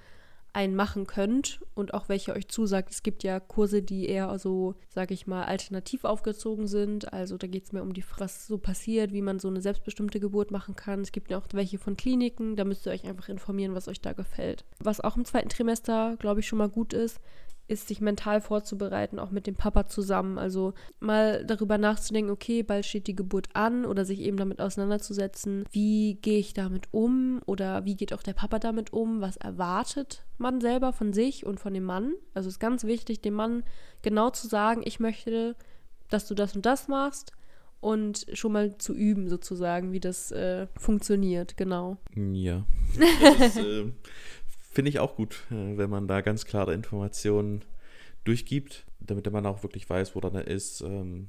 einen 0.54 0.76
machen 0.76 1.08
könnt 1.08 1.62
und 1.76 1.94
auch 1.94 2.10
welche 2.10 2.34
euch 2.34 2.48
zusagt. 2.48 2.92
Es 2.92 3.04
gibt 3.04 3.24
ja 3.24 3.40
Kurse, 3.40 3.82
die 3.82 4.08
eher 4.08 4.38
so, 4.38 4.76
sage 4.90 5.14
ich 5.14 5.28
mal, 5.28 5.44
alternativ 5.44 6.04
aufgezogen 6.04 6.68
sind. 6.68 7.14
Also 7.14 7.38
da 7.38 7.48
geht 7.48 7.66
es 7.66 7.72
mehr 7.72 7.84
um 7.84 7.94
die, 7.94 8.04
was 8.18 8.48
so 8.48 8.58
passiert, 8.58 9.14
wie 9.14 9.22
man 9.22 9.40
so 9.40 9.48
eine 9.48 9.62
selbstbestimmte 9.62 10.20
Geburt 10.20 10.52
machen 10.52 10.76
kann. 10.76 11.02
Es 11.02 11.12
gibt 11.12 11.32
ja 11.32 11.38
auch 11.38 11.48
welche 11.54 11.78
von 11.78 11.96
Kliniken, 11.96 12.56
da 12.56 12.66
müsst 12.66 12.86
ihr 12.86 12.92
euch 12.92 13.06
einfach 13.06 13.30
informieren, 13.30 13.76
was 13.76 13.88
euch 13.88 14.02
da 14.02 14.14
gefällt. 14.14 14.66
Was 14.80 15.00
auch 15.00 15.16
im 15.16 15.26
zweiten 15.26 15.50
Trimester, 15.50 16.18
glaube 16.18 16.42
ich, 16.42 16.48
schon 16.48 16.60
mal 16.60 16.70
gut 16.70 16.94
ist, 16.94 17.20
ist, 17.72 17.88
sich 17.88 18.02
mental 18.02 18.42
vorzubereiten, 18.42 19.18
auch 19.18 19.32
mit 19.32 19.48
dem 19.48 19.56
Papa 19.56 19.88
zusammen. 19.88 20.38
Also 20.38 20.74
mal 21.00 21.46
darüber 21.46 21.78
nachzudenken, 21.78 22.32
okay, 22.32 22.64
bald 22.64 22.86
steht 22.86 23.08
die 23.08 23.16
Geburt 23.16 23.48
an 23.54 23.86
oder 23.86 24.06
sich 24.06 24.20
eben 24.20 24.38
damit 24.38 24.60
auseinanderzusetzen, 24.60 25.64
wie 25.72 26.16
gehe 26.22 26.40
ich 26.40 26.54
damit 26.54 26.90
um 26.92 27.42
oder 27.46 27.86
wie 27.86 27.96
geht 27.96 28.14
auch 28.14 28.24
der 28.24 28.34
Papa 28.34 28.60
damit 28.60 28.92
um, 28.94 29.22
was 29.22 29.38
erwartet 29.38 30.26
man 30.38 30.60
selber 30.60 30.92
von 30.92 31.14
sich 31.14 31.46
und 31.46 31.60
von 31.60 31.74
dem 31.74 31.86
Mann. 31.86 32.14
Also 32.34 32.50
es 32.50 32.56
ist 32.56 32.60
ganz 32.60 32.84
wichtig, 32.84 33.22
dem 33.22 33.36
Mann 33.36 33.64
genau 34.02 34.30
zu 34.32 34.48
sagen, 34.48 34.82
ich 34.84 35.00
möchte, 35.00 35.56
dass 36.10 36.28
du 36.28 36.36
das 36.36 36.56
und 36.56 36.66
das 36.66 36.88
machst 36.88 37.32
und 37.82 38.28
schon 38.34 38.52
mal 38.52 38.78
zu 38.78 38.94
üben 38.94 39.28
sozusagen, 39.28 39.92
wie 39.92 40.00
das 40.00 40.32
äh, 40.32 40.68
funktioniert, 40.78 41.58
genau. 41.58 41.98
Ja. 42.16 42.66
Das 43.22 43.56
ist, 43.56 43.58
äh, 43.58 43.92
Finde 44.72 44.88
ich 44.88 45.00
auch 45.00 45.18
gut, 45.18 45.44
äh, 45.52 45.78
wenn 45.78 45.90
man 45.90 46.08
da 46.08 46.22
ganz 46.22 46.46
klare 46.46 46.74
Informationen 46.74 47.66
durchgibt, 48.24 48.86
damit 49.02 49.30
man 49.30 49.46
auch 49.46 49.64
wirklich 49.64 49.90
weiß, 49.90 50.16
woran 50.16 50.34
er 50.34 50.48
ist. 50.48 50.80
Ähm, 50.80 51.28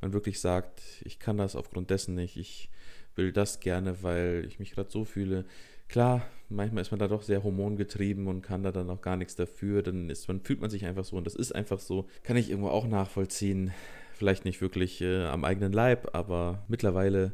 man 0.00 0.12
wirklich 0.12 0.40
sagt, 0.40 0.80
ich 1.02 1.18
kann 1.18 1.38
das 1.38 1.56
aufgrund 1.56 1.90
dessen 1.90 2.14
nicht, 2.14 2.36
ich 2.36 2.70
will 3.16 3.32
das 3.32 3.58
gerne, 3.58 4.04
weil 4.04 4.44
ich 4.46 4.60
mich 4.60 4.70
gerade 4.70 4.90
so 4.90 5.04
fühle. 5.04 5.44
Klar, 5.88 6.24
manchmal 6.48 6.82
ist 6.82 6.92
man 6.92 7.00
da 7.00 7.08
doch 7.08 7.22
sehr 7.22 7.42
hormongetrieben 7.42 8.28
und 8.28 8.42
kann 8.42 8.62
da 8.62 8.70
dann 8.70 8.90
auch 8.90 9.00
gar 9.00 9.16
nichts 9.16 9.34
dafür. 9.34 9.82
Dann 9.82 10.08
ist 10.08 10.28
man, 10.28 10.40
fühlt 10.40 10.60
man 10.60 10.70
sich 10.70 10.84
einfach 10.86 11.04
so 11.04 11.16
und 11.16 11.26
das 11.26 11.34
ist 11.34 11.52
einfach 11.52 11.80
so. 11.80 12.06
Kann 12.22 12.36
ich 12.36 12.48
irgendwo 12.48 12.68
auch 12.68 12.86
nachvollziehen. 12.86 13.72
Vielleicht 14.12 14.44
nicht 14.44 14.60
wirklich 14.60 15.00
äh, 15.00 15.24
am 15.24 15.44
eigenen 15.44 15.72
Leib, 15.72 16.14
aber 16.14 16.64
mittlerweile 16.68 17.32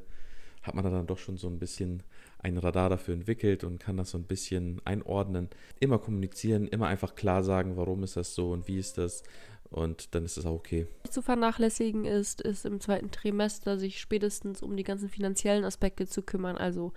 hat 0.63 0.75
man 0.75 0.85
da 0.85 0.91
dann 0.91 1.07
doch 1.07 1.19
schon 1.19 1.37
so 1.37 1.49
ein 1.49 1.59
bisschen 1.59 2.03
ein 2.45 2.59
Radar 2.59 2.91
dafür 2.91 3.15
entwickelt 3.15 3.65
und 3.65 3.81
kann 3.81 3.97
das 3.97 4.11
so 4.11 4.19
ein 4.19 4.25
bisschen 4.25 4.81
einordnen. 4.85 5.49
Immer 5.81 5.99
kommunizieren, 5.99 6.69
immer 6.69 6.87
einfach 6.87 7.15
klar 7.15 7.43
sagen, 7.43 7.77
warum 7.77 8.03
ist 8.03 8.17
das 8.17 8.35
so 8.35 8.53
und 8.53 8.69
wie 8.69 8.79
ist 8.79 8.99
das. 8.99 9.23
Und 9.71 10.15
dann 10.15 10.25
ist 10.25 10.37
es 10.37 10.47
auch 10.47 10.53
okay. 10.53 10.87
Zu 11.11 11.23
vernachlässigen 11.23 12.05
ist, 12.05 12.43
ist 12.43 12.67
im 12.67 12.81
zweiten 12.81 13.11
Trimester 13.11 13.79
sich 13.79 13.99
spätestens 13.99 14.63
um 14.63 14.77
die 14.77 14.85
ganzen 14.85 15.09
finanziellen 15.09 15.65
Aspekte 15.65 16.07
zu 16.07 16.23
kümmern, 16.23 16.57
also 16.57 16.93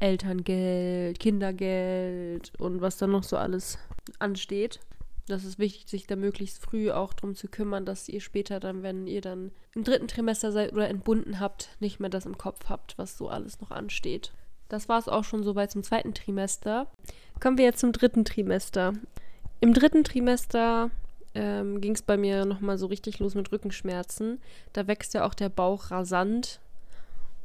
Elterngeld, 0.00 1.18
Kindergeld 1.20 2.52
und 2.58 2.80
was 2.80 2.96
dann 2.96 3.10
noch 3.10 3.24
so 3.24 3.36
alles 3.36 3.78
ansteht. 4.18 4.80
Das 5.26 5.44
ist 5.44 5.58
wichtig, 5.58 5.88
sich 5.88 6.06
da 6.06 6.16
möglichst 6.16 6.58
früh 6.62 6.90
auch 6.90 7.12
darum 7.12 7.34
zu 7.34 7.48
kümmern, 7.48 7.84
dass 7.84 8.08
ihr 8.08 8.22
später 8.22 8.58
dann, 8.58 8.82
wenn 8.82 9.06
ihr 9.06 9.20
dann 9.20 9.52
im 9.74 9.84
dritten 9.84 10.08
Trimester 10.08 10.50
seid 10.50 10.72
oder 10.72 10.88
entbunden 10.88 11.38
habt, 11.40 11.76
nicht 11.78 12.00
mehr 12.00 12.08
das 12.08 12.24
im 12.24 12.38
Kopf 12.38 12.70
habt, 12.70 12.96
was 12.96 13.18
so 13.18 13.28
alles 13.28 13.60
noch 13.60 13.70
ansteht. 13.70 14.32
Das 14.68 14.88
war 14.88 14.98
es 14.98 15.08
auch 15.08 15.24
schon 15.24 15.42
soweit 15.42 15.70
zum 15.70 15.82
zweiten 15.82 16.14
Trimester. 16.14 16.86
Kommen 17.40 17.58
wir 17.58 17.64
jetzt 17.64 17.80
zum 17.80 17.92
dritten 17.92 18.24
Trimester. 18.24 18.92
Im 19.60 19.74
dritten 19.74 20.04
Trimester 20.04 20.90
ähm, 21.34 21.80
ging 21.80 21.94
es 21.94 22.02
bei 22.02 22.16
mir 22.16 22.44
nochmal 22.44 22.78
so 22.78 22.86
richtig 22.86 23.18
los 23.18 23.34
mit 23.34 23.50
Rückenschmerzen. 23.50 24.40
Da 24.72 24.86
wächst 24.86 25.14
ja 25.14 25.24
auch 25.24 25.34
der 25.34 25.48
Bauch 25.48 25.90
rasant 25.90 26.60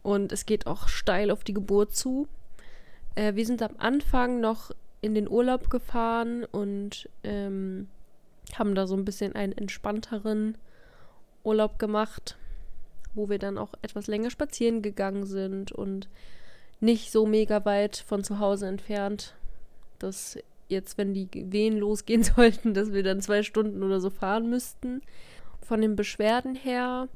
und 0.01 0.31
es 0.31 0.45
geht 0.45 0.67
auch 0.67 0.87
steil 0.87 1.31
auf 1.31 1.43
die 1.43 1.53
Geburt 1.53 1.95
zu. 1.95 2.27
Äh, 3.15 3.35
wir 3.35 3.45
sind 3.45 3.61
am 3.61 3.75
Anfang 3.77 4.41
noch 4.41 4.71
in 5.01 5.15
den 5.15 5.29
Urlaub 5.29 5.69
gefahren 5.69 6.45
und 6.45 7.09
ähm, 7.23 7.87
haben 8.57 8.75
da 8.75 8.87
so 8.87 8.95
ein 8.95 9.05
bisschen 9.05 9.35
einen 9.35 9.53
entspannteren 9.53 10.57
Urlaub 11.43 11.79
gemacht, 11.79 12.37
wo 13.13 13.29
wir 13.29 13.39
dann 13.39 13.57
auch 13.57 13.73
etwas 13.81 14.07
länger 14.07 14.29
spazieren 14.29 14.81
gegangen 14.81 15.25
sind 15.25 15.71
und 15.71 16.07
nicht 16.83 17.11
so 17.11 17.25
mega 17.25 17.63
weit 17.65 18.03
von 18.05 18.23
zu 18.23 18.39
Hause 18.39 18.67
entfernt, 18.67 19.35
dass 19.99 20.37
jetzt, 20.67 20.97
wenn 20.97 21.13
die 21.13 21.29
Wehen 21.33 21.77
losgehen 21.77 22.23
sollten, 22.35 22.73
dass 22.73 22.91
wir 22.91 23.03
dann 23.03 23.21
zwei 23.21 23.41
Stunden 23.41 23.83
oder 23.83 23.99
so 23.99 24.09
fahren 24.09 24.49
müssten. 24.49 25.01
Von 25.61 25.79
den 25.79 25.95
Beschwerden 25.95 26.55
her, 26.55 27.07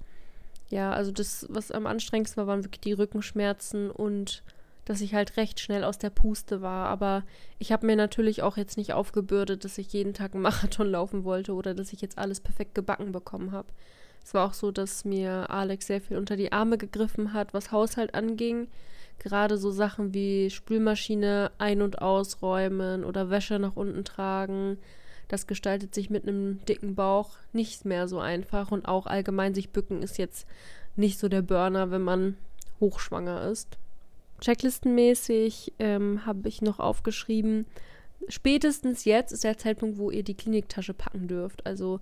ja, 0.69 0.91
also 0.93 1.11
das, 1.11 1.45
was 1.49 1.71
am 1.71 1.85
anstrengendsten 1.85 2.41
war, 2.41 2.47
waren 2.47 2.63
wirklich 2.63 2.81
die 2.81 2.93
Rückenschmerzen 2.93 3.91
und 3.91 4.41
dass 4.85 5.01
ich 5.01 5.13
halt 5.13 5.35
recht 5.35 5.59
schnell 5.59 5.83
aus 5.83 5.97
der 5.97 6.11
Puste 6.11 6.61
war. 6.61 6.87
Aber 6.87 7.23
ich 7.59 7.73
habe 7.73 7.85
mir 7.85 7.97
natürlich 7.97 8.41
auch 8.41 8.55
jetzt 8.55 8.77
nicht 8.77 8.93
aufgebürdet, 8.93 9.65
dass 9.65 9.77
ich 9.77 9.91
jeden 9.91 10.13
Tag 10.13 10.33
einen 10.33 10.43
Marathon 10.43 10.89
laufen 10.89 11.25
wollte 11.25 11.53
oder 11.53 11.73
dass 11.73 11.91
ich 11.91 11.99
jetzt 11.99 12.17
alles 12.17 12.39
perfekt 12.39 12.73
gebacken 12.73 13.11
bekommen 13.11 13.51
habe. 13.51 13.67
Es 14.23 14.33
war 14.33 14.47
auch 14.47 14.53
so, 14.53 14.71
dass 14.71 15.03
mir 15.03 15.49
Alex 15.49 15.87
sehr 15.87 16.01
viel 16.01 16.17
unter 16.17 16.37
die 16.37 16.53
Arme 16.53 16.77
gegriffen 16.77 17.33
hat, 17.33 17.53
was 17.53 17.71
Haushalt 17.71 18.13
anging. 18.15 18.67
Gerade 19.19 19.57
so 19.57 19.71
Sachen 19.71 20.13
wie 20.13 20.49
Spülmaschine 20.49 21.51
ein- 21.57 21.81
und 21.81 22.01
ausräumen 22.01 23.03
oder 23.03 23.29
Wäsche 23.29 23.59
nach 23.59 23.75
unten 23.75 24.03
tragen. 24.05 24.77
Das 25.27 25.47
gestaltet 25.47 25.93
sich 25.93 26.09
mit 26.09 26.23
einem 26.23 26.63
dicken 26.65 26.95
Bauch 26.95 27.37
nicht 27.51 27.85
mehr 27.85 28.07
so 28.07 28.19
einfach. 28.19 28.71
Und 28.71 28.87
auch 28.87 29.07
allgemein 29.07 29.53
sich 29.53 29.71
bücken 29.71 30.01
ist 30.01 30.17
jetzt 30.17 30.47
nicht 30.95 31.19
so 31.19 31.27
der 31.27 31.41
Burner, 31.41 31.91
wenn 31.91 32.03
man 32.03 32.37
hochschwanger 32.79 33.49
ist. 33.49 33.77
Checklistenmäßig 34.39 35.73
ähm, 35.79 36.25
habe 36.25 36.47
ich 36.47 36.61
noch 36.61 36.79
aufgeschrieben, 36.79 37.65
spätestens 38.27 39.05
jetzt 39.05 39.31
ist 39.31 39.43
der 39.43 39.57
Zeitpunkt, 39.57 39.97
wo 39.97 40.11
ihr 40.11 40.23
die 40.23 40.35
Kliniktasche 40.35 40.93
packen 40.93 41.27
dürft. 41.27 41.65
Also 41.65 41.99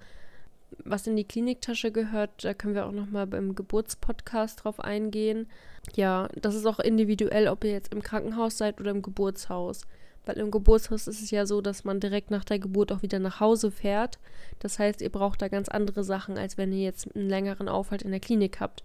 was 0.83 1.07
in 1.07 1.15
die 1.15 1.23
Kliniktasche 1.23 1.91
gehört, 1.91 2.43
da 2.43 2.53
können 2.53 2.75
wir 2.75 2.85
auch 2.85 2.91
noch 2.91 3.09
mal 3.09 3.27
beim 3.27 3.55
Geburtspodcast 3.55 4.63
drauf 4.63 4.79
eingehen. 4.79 5.47
Ja, 5.95 6.27
das 6.35 6.55
ist 6.55 6.65
auch 6.65 6.79
individuell, 6.79 7.47
ob 7.47 7.63
ihr 7.63 7.71
jetzt 7.71 7.93
im 7.93 8.01
Krankenhaus 8.01 8.57
seid 8.57 8.79
oder 8.79 8.91
im 8.91 9.01
Geburtshaus. 9.01 9.81
Weil 10.25 10.37
im 10.37 10.51
Geburtshaus 10.51 11.07
ist 11.07 11.21
es 11.21 11.31
ja 11.31 11.45
so, 11.45 11.61
dass 11.61 11.83
man 11.83 11.99
direkt 11.99 12.31
nach 12.31 12.43
der 12.43 12.59
Geburt 12.59 12.91
auch 12.91 13.03
wieder 13.03 13.19
nach 13.19 13.39
Hause 13.39 13.69
fährt. 13.69 14.17
Das 14.59 14.79
heißt, 14.79 15.01
ihr 15.01 15.11
braucht 15.11 15.41
da 15.41 15.47
ganz 15.47 15.69
andere 15.69 16.03
Sachen, 16.03 16.37
als 16.37 16.57
wenn 16.57 16.73
ihr 16.73 16.83
jetzt 16.83 17.15
einen 17.15 17.29
längeren 17.29 17.69
Aufhalt 17.69 18.01
in 18.01 18.11
der 18.11 18.19
Klinik 18.19 18.59
habt. 18.59 18.83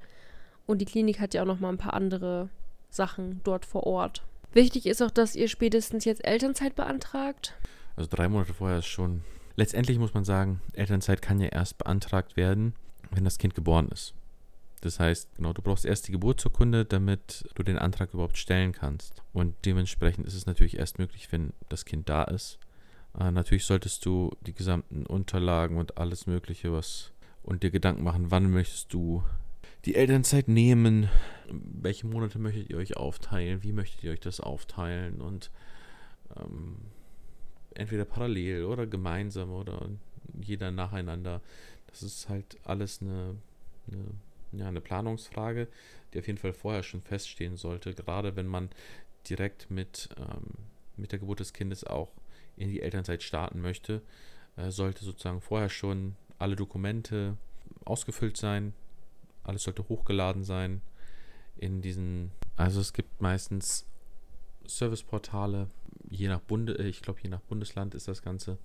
Und 0.67 0.79
die 0.79 0.87
Klinik 0.87 1.19
hat 1.19 1.33
ja 1.35 1.43
auch 1.43 1.47
noch 1.47 1.61
mal 1.61 1.71
ein 1.71 1.79
paar 1.79 1.95
andere 1.95 2.51
Sachen 2.91 3.41
dort 3.45 3.65
vor 3.65 3.87
Ort. 3.87 4.23
Wichtig 4.53 4.87
ist 4.87 5.01
auch, 5.01 5.11
dass 5.11 5.35
ihr 5.35 5.49
spätestens 5.49 6.05
jetzt 6.05 6.25
Elternzeit 6.27 6.75
beantragt. 6.75 7.55
Also 7.97 8.11
drei 8.13 8.29
Monate 8.29 8.53
vorher 8.53 8.79
ist 8.79 8.87
schon. 8.87 9.23
Letztendlich 9.61 9.99
muss 9.99 10.15
man 10.15 10.25
sagen, 10.25 10.63
Elternzeit 10.73 11.21
kann 11.21 11.39
ja 11.39 11.49
erst 11.49 11.77
beantragt 11.77 12.35
werden, 12.35 12.73
wenn 13.11 13.25
das 13.25 13.37
Kind 13.37 13.55
geboren 13.55 13.91
ist. 13.91 14.15
Das 14.81 14.99
heißt, 14.99 15.37
genau, 15.37 15.53
du 15.53 15.61
brauchst 15.61 15.85
erst 15.85 16.09
die 16.09 16.13
Geburtsurkunde, 16.13 16.87
damit 16.87 17.47
du 17.57 17.63
den 17.63 17.77
Antrag 17.77 18.15
überhaupt 18.15 18.39
stellen 18.39 18.73
kannst. 18.73 19.23
Und 19.35 19.55
dementsprechend 19.67 20.27
ist 20.27 20.33
es 20.33 20.47
natürlich 20.47 20.79
erst 20.79 20.99
möglich, 20.99 21.31
wenn 21.31 21.53
das 21.69 21.85
Kind 21.85 22.09
da 22.09 22.25
ist. 22.25 22.59
Äh, 23.19 23.33
natürlich 23.33 23.67
solltest 23.67 24.07
du 24.07 24.31
die 24.47 24.55
gesamten 24.55 25.05
Unterlagen 25.05 25.77
und 25.77 25.99
alles 25.99 26.27
Mögliche, 26.27 26.73
was 26.73 27.13
und 27.43 27.63
dir 27.63 27.71
Gedanken 27.71 28.03
machen, 28.03 28.31
wann 28.31 28.51
möchtest 28.51 28.95
du 28.95 29.23
die 29.85 29.95
Elternzeit 29.95 30.49
nehmen, 30.49 31.11
welche 31.51 32.07
Monate 32.07 32.39
möchtet 32.39 32.71
ihr 32.71 32.79
euch 32.79 32.97
aufteilen, 32.97 33.63
wie 33.63 33.75
möchtet 33.75 34.05
ihr 34.05 34.13
euch 34.13 34.21
das 34.21 34.41
aufteilen 34.41 35.21
und 35.21 35.51
ähm, 36.35 36.79
entweder 37.75 38.05
parallel 38.05 38.65
oder 38.65 38.87
gemeinsam 38.87 39.51
oder 39.51 39.89
jeder 40.41 40.71
nacheinander. 40.71 41.41
Das 41.87 42.03
ist 42.03 42.29
halt 42.29 42.57
alles 42.65 43.01
eine, 43.03 43.37
eine, 43.91 44.05
ja, 44.53 44.69
eine 44.69 44.81
Planungsfrage, 44.81 45.69
die 46.13 46.19
auf 46.19 46.27
jeden 46.27 46.39
Fall 46.39 46.53
vorher 46.53 46.83
schon 46.83 47.03
feststehen 47.03 47.57
sollte, 47.57 47.95
gerade 47.95 48.37
wenn 48.37 48.47
man 48.47 48.71
direkt 49.29 49.71
mit, 49.71 50.09
ähm, 50.19 50.55
mit 50.97 51.13
der 51.13 51.19
Geburt 51.19 51.41
des 51.41 51.53
Kindes 51.53 51.85
auch 51.85 52.13
in 52.57 52.69
die 52.69 52.81
Elternzeit 52.81 53.23
starten 53.23 53.61
möchte, 53.61 54.03
äh, 54.57 54.71
sollte 54.71 55.05
sozusagen 55.05 55.41
vorher 55.41 55.69
schon 55.69 56.17
alle 56.39 56.57
Dokumente 56.57 57.37
ausgefüllt 57.85 58.37
sein, 58.37 58.75
alles 59.45 59.65
sollte 59.65 59.89
hochgeladen 59.89 60.45
sein 60.45 60.83
in 61.57 61.81
diesen. 61.83 62.33
Also 62.57 62.81
es 62.81 62.93
gibt 62.93 63.21
meistens 63.21 63.87
Serviceportale, 64.67 65.69
je 66.11 66.29
nach 66.29 66.41
Bunde, 66.41 66.79
äh, 66.79 66.89
ich 66.89 67.03
glaube 67.03 67.21
je 67.23 67.31
nach 67.31 67.41
Bundesland 67.41 67.95
ist 67.95 68.09
das 68.09 68.23
Ganze. 68.23 68.59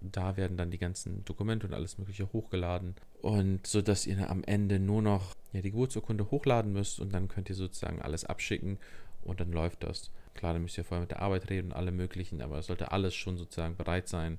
Da 0.00 0.36
werden 0.36 0.56
dann 0.56 0.70
die 0.70 0.78
ganzen 0.78 1.24
Dokumente 1.24 1.66
und 1.66 1.74
alles 1.74 1.98
Mögliche 1.98 2.32
hochgeladen. 2.32 2.94
Und 3.22 3.66
so 3.66 3.82
dass 3.82 4.06
ihr 4.06 4.30
am 4.30 4.44
Ende 4.44 4.78
nur 4.78 5.02
noch 5.02 5.34
ja, 5.52 5.60
die 5.60 5.70
Geburtsurkunde 5.70 6.30
hochladen 6.30 6.72
müsst 6.72 7.00
und 7.00 7.12
dann 7.12 7.28
könnt 7.28 7.48
ihr 7.48 7.54
sozusagen 7.54 8.00
alles 8.02 8.24
abschicken 8.24 8.78
und 9.24 9.40
dann 9.40 9.52
läuft 9.52 9.82
das. 9.82 10.10
Klar, 10.34 10.52
dann 10.52 10.62
müsst 10.62 10.78
ihr 10.78 10.84
vorher 10.84 11.02
mit 11.02 11.10
der 11.10 11.22
Arbeit 11.22 11.50
reden 11.50 11.68
und 11.68 11.76
alle 11.76 11.92
möglichen, 11.92 12.42
aber 12.42 12.58
es 12.58 12.66
sollte 12.66 12.92
alles 12.92 13.14
schon 13.14 13.36
sozusagen 13.36 13.76
bereit 13.76 14.06
sein, 14.08 14.38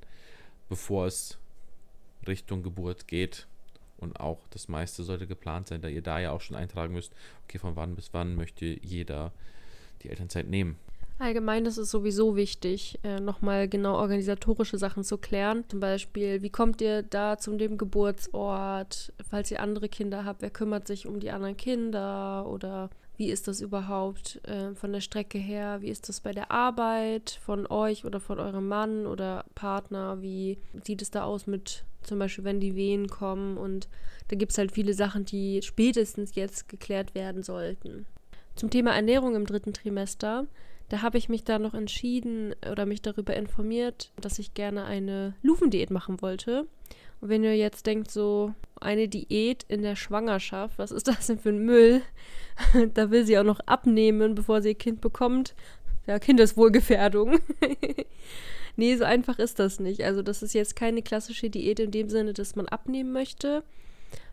bevor 0.70 1.08
es 1.08 1.38
Richtung 2.28 2.64
Geburt 2.64 3.08
geht. 3.08 3.48
Und 3.98 4.20
auch 4.20 4.48
das 4.52 4.68
meiste 4.68 5.04
sollte 5.04 5.26
geplant 5.26 5.68
sein, 5.68 5.82
da 5.82 5.88
ihr 5.88 6.04
da 6.04 6.20
ja 6.20 6.32
auch 6.32 6.42
schon 6.42 6.56
eintragen 6.56 6.94
müsst, 6.94 7.14
okay, 7.44 7.58
von 7.58 7.76
wann 7.76 7.96
bis 7.96 8.14
wann 8.14 8.36
möchte 8.36 8.66
jeder 8.66 9.34
die 10.04 10.10
Elternzeit 10.10 10.48
nehmen. 10.48 10.78
Allgemein 11.19 11.65
ist 11.65 11.77
es 11.77 11.89
sowieso 11.89 12.36
wichtig, 12.36 12.99
äh, 13.03 13.19
nochmal 13.19 13.67
genau 13.67 13.95
organisatorische 13.95 14.77
Sachen 14.77 15.03
zu 15.03 15.17
klären. 15.17 15.63
Zum 15.67 15.80
Beispiel, 15.80 16.43
wie 16.43 16.51
kommt 16.51 16.80
ihr 16.80 17.01
da 17.01 17.39
zu 17.39 17.58
dem 17.58 17.80
Geburtsort? 17.80 19.12
Falls 19.27 19.49
ihr 19.49 19.60
andere 19.60 19.89
Kinder 19.89 20.25
habt, 20.25 20.43
wer 20.43 20.51
kümmert 20.51 20.86
sich 20.86 21.08
um 21.08 21.19
die 21.19 21.32
anderen 21.32 21.58
Kinder? 21.58 22.45
Oder 22.47 22.91
wie 23.17 23.32
ist 23.32 23.47
das 23.47 23.62
überhaupt 23.62 24.39
äh, 24.47 24.75
von 24.75 24.93
der 24.93 25.01
Strecke 25.01 25.39
her? 25.39 25.82
Wie 25.82 25.89
ist 25.89 26.08
das 26.08 26.21
bei 26.21 26.34
der 26.34 26.51
Arbeit 26.51 27.39
von 27.43 27.65
euch 27.65 28.06
oder 28.06 28.19
von 28.19 28.39
eurem 28.39 28.67
Mann 28.67 29.08
oder 29.08 29.45
Partner? 29.56 30.21
Wie 30.21 30.60
sieht 30.84 31.01
es 31.01 31.10
da 31.10 31.23
aus 31.23 31.47
mit 31.47 31.84
zum 32.03 32.19
Beispiel, 32.19 32.43
wenn 32.43 32.60
die 32.60 32.75
Wehen 32.75 33.08
kommen? 33.08 33.58
Und 33.58 33.89
da 34.27 34.36
gibt 34.36 34.51
es 34.51 34.60
halt 34.60 34.71
viele 34.71 34.93
Sachen, 34.93 35.25
die 35.25 35.63
spätestens 35.63 36.36
jetzt 36.36 36.69
geklärt 36.69 37.15
werden 37.15 37.41
sollten. 37.41 38.06
Zum 38.56 38.69
Thema 38.69 38.95
Ernährung 38.95 39.36
im 39.36 39.47
dritten 39.47 39.73
Trimester 39.73 40.45
da 40.89 41.02
habe 41.02 41.17
ich 41.17 41.30
mich 41.30 41.43
da 41.43 41.60
noch 41.60 41.73
entschieden 41.73 42.56
oder 42.69 42.86
mich 42.86 43.02
darüber 43.02 43.36
informiert, 43.36 44.12
dass 44.21 44.39
ich 44.39 44.54
gerne 44.54 44.86
eine 44.86 45.36
Luvendiät 45.41 45.91
machen 45.91 46.21
wollte. 46.21 46.67
Und 47.19 47.30
wenn 47.30 47.43
ihr 47.43 47.56
jetzt 47.56 47.86
denkt, 47.86 48.12
so 48.12 48.54
eine 48.80 49.08
Diät 49.08 49.65
in 49.67 49.82
der 49.82 49.95
Schwangerschaft, 49.95 50.78
was 50.78 50.91
ist 50.91 51.08
das 51.08 51.28
denn 51.28 51.39
für 51.39 51.50
ein 51.50 51.65
Müll? 51.65 52.02
da 52.93 53.12
will 53.12 53.26
sie 53.26 53.38
auch 53.38 53.43
noch 53.43 53.60
abnehmen, 53.62 54.36
bevor 54.36 54.62
sie 54.62 54.69
ihr 54.69 54.76
Kind 54.76 55.02
bekommt. 55.02 55.56
Ja, 56.06 56.19
Kindeswohlgefährdung. 56.19 57.39
nee, 58.78 58.95
so 58.95 59.04
einfach 59.04 59.39
ist 59.39 59.60
das 59.60 59.80
nicht. 59.80 60.04
Also, 60.04 60.21
das 60.21 60.41
ist 60.41 60.54
jetzt 60.54 60.76
keine 60.76 61.02
klassische 61.02 61.50
Diät 61.50 61.80
in 61.80 61.91
dem 61.91 62.08
Sinne, 62.10 62.34
dass 62.34 62.56
man 62.56 62.67
abnehmen 62.67 63.12
möchte, 63.12 63.63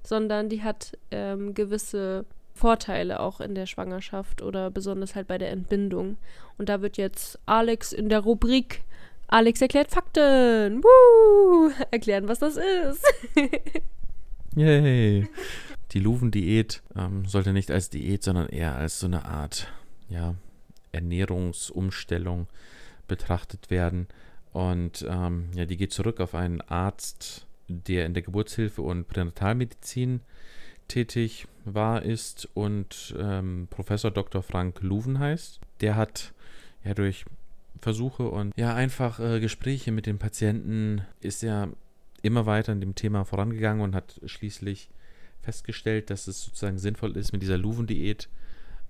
sondern 0.05 0.49
die 0.49 0.63
hat 0.63 0.97
ähm, 1.11 1.55
gewisse 1.55 2.27
Vorteile 2.55 3.21
auch 3.21 3.41
in 3.41 3.55
der 3.55 3.67
Schwangerschaft 3.67 4.41
oder 4.41 4.71
besonders 4.71 5.15
halt 5.15 5.27
bei 5.27 5.39
der 5.39 5.51
Entbindung. 5.51 6.17
Und 6.57 6.69
da 6.69 6.81
wird 6.81 6.97
jetzt 6.97 7.39
Alex 7.47 7.93
in 7.93 8.09
der 8.09 8.21
Rubrik 8.21 8.83
Alex 9.27 9.61
erklärt 9.61 9.91
Fakten 9.91 10.83
Woo! 10.83 11.73
erklären, 11.91 12.29
was 12.29 12.39
das 12.39 12.57
ist. 12.57 13.05
Yay! 14.57 15.27
Die 15.93 15.99
Luven-Diät 15.99 16.83
ähm, 16.97 17.25
sollte 17.27 17.53
nicht 17.53 17.71
als 17.71 17.91
Diät, 17.91 18.23
sondern 18.23 18.49
eher 18.49 18.77
als 18.77 19.01
so 19.01 19.07
eine 19.07 19.25
Art 19.25 19.73
ja, 20.09 20.35
Ernährungsumstellung 20.93 22.49
betrachtet 23.09 23.71
werden. 23.71 24.09
Und 24.53 25.05
ähm, 25.09 25.49
ja, 25.55 25.65
die 25.65 25.77
geht 25.77 25.93
zurück 25.93 26.21
auf 26.21 26.35
einen 26.35 26.61
Arzt, 26.61 27.47
der 27.69 28.07
in 28.07 28.15
der 28.15 28.23
Geburtshilfe 28.23 28.83
und 28.83 29.09
Pränatalmedizin 29.09 30.21
tätig 30.89 31.47
war, 31.65 32.03
ist 32.03 32.49
und 32.55 33.15
ähm, 33.19 33.69
Professor 33.71 34.11
Dr. 34.11 34.43
Frank 34.43 34.81
Luven 34.83 35.19
heißt. 35.19 35.61
Der 35.81 35.97
hat 35.97 36.33
ja 36.85 36.95
durch 36.95 37.25
Versuche 37.81 38.29
und 38.29 38.57
ja 38.57 38.75
einfach 38.75 39.21
äh, 39.21 39.41
Gespräche 39.41 39.93
mit 39.93 40.07
den 40.07 40.19
Patienten 40.19 41.03
ist 41.21 41.43
er 41.43 41.69
immer 42.23 42.47
weiter 42.47 42.73
in 42.73 42.81
dem 42.81 42.95
Thema 42.95 43.25
vorangegangen 43.25 43.83
und 43.83 43.95
hat 43.95 44.21
schließlich 44.25 44.89
festgestellt, 45.43 46.09
dass 46.09 46.27
es 46.27 46.43
sozusagen 46.43 46.79
sinnvoll 46.79 47.17
ist, 47.17 47.33
mit 47.33 47.43
dieser 47.43 47.59
Luven-Diät 47.59 48.29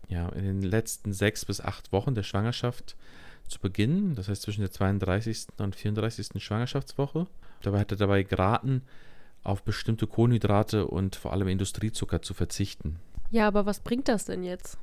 ja, 0.09 0.29
in 0.31 0.45
den 0.45 0.63
letzten 0.63 1.13
sechs 1.13 1.45
bis 1.45 1.61
acht 1.61 1.93
Wochen 1.93 2.15
der 2.15 2.23
Schwangerschaft 2.23 2.97
zu 3.49 3.59
beginnen. 3.59 4.15
Das 4.15 4.29
heißt 4.29 4.43
zwischen 4.43 4.61
der 4.61 4.71
32. 4.71 5.47
und 5.59 5.75
34. 5.75 6.43
Schwangerschaftswoche. 6.43 7.27
Dabei 7.63 7.81
hat 7.81 7.91
er 7.91 7.97
dabei 7.97 8.23
geraten, 8.23 8.83
auf 9.45 9.63
bestimmte 9.63 10.07
Kohlenhydrate 10.07 10.87
und 10.87 11.17
vor 11.17 11.33
allem 11.33 11.49
Industriezucker 11.49 12.23
zu 12.23 12.35
verzichten. 12.35 12.99
Ja, 13.31 13.47
aber 13.47 13.67
was 13.67 13.81
bringt 13.81 14.09
das 14.09 14.25
denn 14.25 14.43
jetzt? 14.43 14.79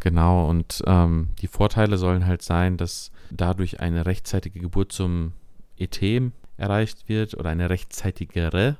Genau, 0.00 0.48
und 0.48 0.82
ähm, 0.86 1.28
die 1.40 1.46
Vorteile 1.46 1.98
sollen 1.98 2.26
halt 2.26 2.42
sein, 2.42 2.76
dass 2.76 3.10
dadurch 3.30 3.80
eine 3.80 4.06
rechtzeitige 4.06 4.60
Geburt 4.60 4.92
zum 4.92 5.32
ET 5.78 6.00
erreicht 6.56 7.08
wird 7.08 7.34
oder 7.34 7.50
eine 7.50 7.70
rechtzeitigere 7.70 8.76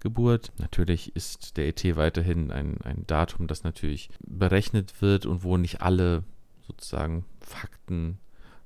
Geburt. 0.00 0.52
Natürlich 0.58 1.14
ist 1.16 1.56
der 1.56 1.66
ET 1.66 1.96
weiterhin 1.96 2.50
ein, 2.50 2.78
ein 2.84 3.04
Datum, 3.06 3.48
das 3.48 3.64
natürlich 3.64 4.10
berechnet 4.20 5.02
wird 5.02 5.26
und 5.26 5.42
wo 5.42 5.56
nicht 5.56 5.82
alle 5.82 6.22
sozusagen 6.66 7.24
Fakten 7.40 8.18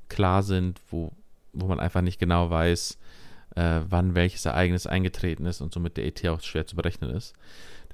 klar 0.08 0.42
sind, 0.42 0.80
wo, 0.90 1.12
wo 1.52 1.66
man 1.66 1.80
einfach 1.80 2.02
nicht 2.02 2.18
genau 2.18 2.50
weiß, 2.50 2.98
äh, 3.54 3.80
wann 3.88 4.14
welches 4.14 4.44
Ereignis 4.44 4.86
eingetreten 4.86 5.46
ist 5.46 5.60
und 5.60 5.72
somit 5.72 5.96
der 5.96 6.06
ET 6.06 6.26
auch 6.28 6.40
schwer 6.40 6.66
zu 6.66 6.76
berechnen 6.76 7.10
ist. 7.10 7.34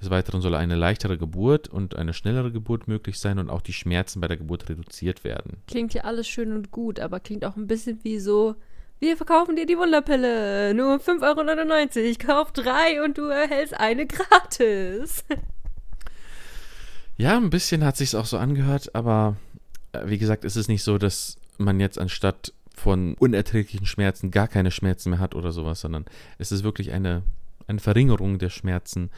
Des 0.01 0.11
Weiteren 0.11 0.41
soll 0.41 0.55
eine 0.55 0.77
leichtere 0.77 1.19
Geburt 1.19 1.69
und 1.69 1.97
eine 1.97 2.15
schnellere 2.15 2.53
Geburt 2.53 2.87
möglich 2.87 3.19
sein 3.19 3.39
und 3.39 3.51
auch 3.51 3.63
die 3.63 3.73
Schmerzen 3.73 4.21
bei 4.21 4.29
der 4.29 4.37
Geburt 4.37 4.69
reduziert 4.69 5.25
werden. 5.25 5.57
Klingt 5.67 5.93
ja 5.93 6.03
alles 6.03 6.29
schön 6.29 6.53
und 6.53 6.71
gut, 6.71 7.01
aber 7.01 7.19
klingt 7.19 7.45
auch 7.45 7.57
ein 7.57 7.67
bisschen 7.67 7.99
wie 8.05 8.21
so, 8.21 8.55
wir 9.01 9.17
verkaufen 9.17 9.57
dir 9.57 9.67
die 9.67 9.77
Wunderpille, 9.77 10.75
nur 10.75 10.97
5,99 10.97 12.07
Euro, 12.07 12.17
kauf 12.19 12.53
drei 12.53 13.03
und 13.05 13.19
du 13.19 13.25
erhältst 13.25 13.75
eine 13.75 14.07
gratis. 14.07 15.25
Ja, 17.17 17.37
ein 17.37 17.51
bisschen 17.51 17.85
hat 17.85 17.97
sich's 17.97 18.15
auch 18.15 18.27
so 18.27 18.39
angehört, 18.39 18.95
aber 18.95 19.37
äh, 19.91 20.03
wie 20.07 20.19
gesagt, 20.19 20.45
es 20.45 20.55
ist 20.55 20.69
nicht 20.69 20.85
so, 20.85 20.99
dass 20.99 21.37
man 21.59 21.81
jetzt 21.81 21.99
anstatt 21.99 22.53
von 22.79 23.15
unerträglichen 23.15 23.87
Schmerzen 23.87 24.31
gar 24.31 24.49
keine 24.49 24.71
Schmerzen 24.71 25.11
mehr 25.11 25.19
hat 25.19 25.35
oder 25.35 25.53
sowas, 25.53 25.81
sondern 25.81 26.05
es 26.39 26.53
ist 26.53 26.63
wirklich 26.65 26.93
eine, 26.93 27.23
eine 27.67 27.81
Verringerung 27.81 28.39
der 28.39 28.51
Schmerzen. 28.51 29.11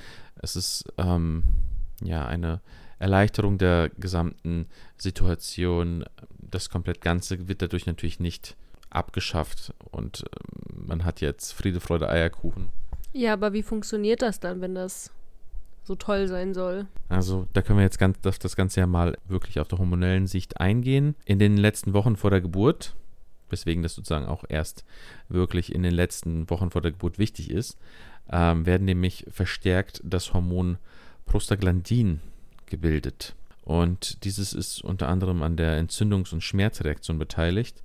Es 0.43 0.57
ist 0.57 0.85
ähm, 0.99 1.45
ja 2.03 2.27
eine 2.27 2.61
Erleichterung 2.99 3.59
der 3.59 3.91
gesamten 3.99 4.67
Situation. 4.97 6.05
Das 6.39 6.69
komplett 6.69 7.01
Ganze 7.01 7.49
wird 7.49 7.63
dadurch 7.63 7.87
natürlich 7.87 8.21
nicht 8.21 8.57
abgeschafft 8.91 9.73
und 9.91 10.25
ähm, 10.25 10.87
man 10.87 11.05
hat 11.05 11.21
jetzt 11.21 11.53
Friede, 11.53 11.81
Freude, 11.81 12.09
Eierkuchen. 12.09 12.69
Ja, 13.13 13.33
aber 13.33 13.53
wie 13.53 13.63
funktioniert 13.63 14.23
das 14.23 14.41
dann, 14.41 14.61
wenn 14.61 14.75
das 14.75 15.11
so 15.83 15.95
toll 15.95 16.29
sein 16.29 16.55
soll? 16.55 16.87
Also 17.09 17.47
da 17.53 17.63
können 17.63 17.79
wir 17.79 17.85
jetzt 17.85 17.99
ganz, 17.99 18.21
das, 18.21 18.39
das 18.39 18.57
Ganze 18.57 18.81
ja 18.81 18.87
mal 18.87 19.17
wirklich 19.27 19.61
auf 19.61 19.69
der 19.69 19.79
hormonellen 19.79 20.27
Sicht 20.27 20.61
eingehen. 20.61 21.15
In 21.25 21.39
den 21.39 21.57
letzten 21.57 21.93
Wochen 21.95 22.17
vor 22.17 22.31
der 22.31 22.41
Geburt 22.41 22.95
weswegen 23.51 23.83
das 23.83 23.95
sozusagen 23.95 24.27
auch 24.27 24.45
erst 24.49 24.85
wirklich 25.29 25.75
in 25.75 25.83
den 25.83 25.95
letzten 25.95 26.49
Wochen 26.51 26.71
vor 26.71 26.83
der 26.83 26.93
Geburt 26.93 27.19
wichtig 27.19 27.51
ist, 27.51 27.79
ähm, 28.31 28.67
werden 28.67 28.85
nämlich 28.85 29.27
verstärkt 29.31 30.01
das 30.05 30.33
Hormon 30.33 30.79
Prostaglandin 31.27 32.21
gebildet. 32.67 33.35
Und 33.63 34.25
dieses 34.25 34.53
ist 34.53 34.83
unter 34.83 35.09
anderem 35.09 35.43
an 35.43 35.57
der 35.57 35.81
Entzündungs- 35.81 36.33
und 36.33 36.43
Schmerzreaktion 36.43 37.19
beteiligt. 37.19 37.83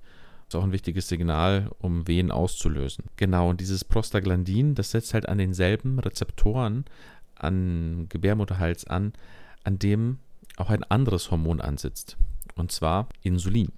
Ist 0.48 0.54
auch 0.54 0.64
ein 0.64 0.72
wichtiges 0.72 1.08
Signal, 1.08 1.70
um 1.78 2.06
Wehen 2.06 2.30
auszulösen. 2.30 3.04
Genau, 3.16 3.50
und 3.50 3.60
dieses 3.60 3.84
Prostaglandin, 3.84 4.74
das 4.74 4.92
setzt 4.92 5.12
halt 5.14 5.28
an 5.28 5.38
denselben 5.38 5.98
Rezeptoren 5.98 6.84
an 7.36 8.06
Gebärmutterhals 8.08 8.86
an, 8.86 9.12
an 9.64 9.78
dem 9.78 10.18
auch 10.56 10.70
ein 10.70 10.84
anderes 10.84 11.30
Hormon 11.30 11.60
ansitzt. 11.60 12.16
Und 12.54 12.72
zwar 12.72 13.08
Insulin. 13.22 13.72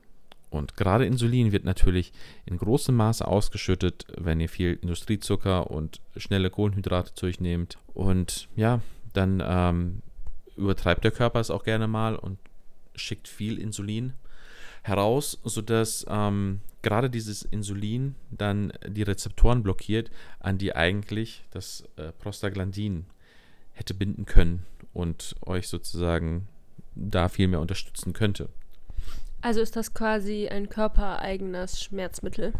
Und 0.51 0.77
gerade 0.77 1.05
Insulin 1.05 1.53
wird 1.53 1.65
natürlich 1.65 2.13
in 2.47 2.57
großem 2.57 2.95
Maße 2.95 3.27
ausgeschüttet, 3.27 4.07
wenn 4.17 4.41
ihr 4.41 4.49
viel 4.49 4.79
Industriezucker 4.81 5.71
und 5.71 6.01
schnelle 6.17 6.51
Kohlenhydrate 6.51 7.15
zu 7.15 7.27
euch 7.27 7.41
nehmt. 7.41 7.79
Und 7.93 8.49
ja, 8.57 8.81
dann 9.13 9.43
ähm, 9.45 10.03
übertreibt 10.57 11.05
der 11.05 11.11
Körper 11.11 11.41
es 11.41 11.51
auch 11.51 11.65
gerne 11.65 11.87
mal 11.87 12.17
und 12.17 12.39
schickt 12.95 13.29
viel 13.29 13.59
Insulin 13.59 14.15
heraus, 14.83 15.39
sodass 15.45 16.07
ähm, 16.09 16.61
gerade 16.83 17.11
dieses 17.11 17.43
Insulin 17.43 18.15
dann 18.31 18.73
die 18.87 19.03
Rezeptoren 19.03 19.63
blockiert, 19.63 20.11
an 20.41 20.59
die 20.59 20.75
eigentlich 20.75 21.45
das 21.51 21.85
äh, 21.97 22.13
Prostaglandin 22.13 23.07
hätte 23.73 23.95
binden 23.95 24.25
können 24.25 24.65
und 24.93 25.37
euch 25.45 25.69
sozusagen 25.69 26.49
da 26.95 27.29
viel 27.29 27.49
mehr 27.49 27.61
unterstützen 27.61 28.13
könnte. 28.13 28.49
Also 29.41 29.61
ist 29.61 29.77
das 29.77 29.95
quasi 29.95 30.49
ein 30.49 30.69
körpereigenes 30.69 31.83
Schmerzmittel? 31.83 32.53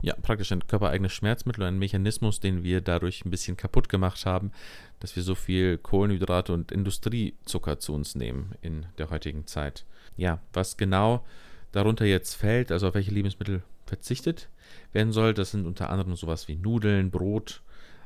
Ja, 0.00 0.14
praktisch 0.20 0.50
ein 0.52 0.66
körpereigenes 0.66 1.12
Schmerzmittel, 1.12 1.64
ein 1.64 1.78
Mechanismus, 1.78 2.40
den 2.40 2.64
wir 2.64 2.80
dadurch 2.80 3.24
ein 3.24 3.30
bisschen 3.30 3.56
kaputt 3.56 3.88
gemacht 3.88 4.24
haben, 4.24 4.50
dass 4.98 5.14
wir 5.14 5.22
so 5.22 5.34
viel 5.34 5.76
Kohlenhydrate 5.78 6.52
und 6.52 6.72
Industriezucker 6.72 7.78
zu 7.78 7.92
uns 7.92 8.14
nehmen 8.14 8.54
in 8.62 8.86
der 8.98 9.10
heutigen 9.10 9.46
Zeit. 9.46 9.84
Ja, 10.16 10.40
was 10.52 10.76
genau 10.76 11.24
darunter 11.72 12.06
jetzt 12.06 12.34
fällt, 12.34 12.72
also 12.72 12.88
auf 12.88 12.94
welche 12.94 13.10
Lebensmittel 13.10 13.62
verzichtet 13.86 14.48
werden 14.92 15.12
soll, 15.12 15.34
das 15.34 15.50
sind 15.50 15.66
unter 15.66 15.90
anderem 15.90 16.16
sowas 16.16 16.48
wie 16.48 16.56
Nudeln, 16.56 17.10
Brot, 17.10 17.62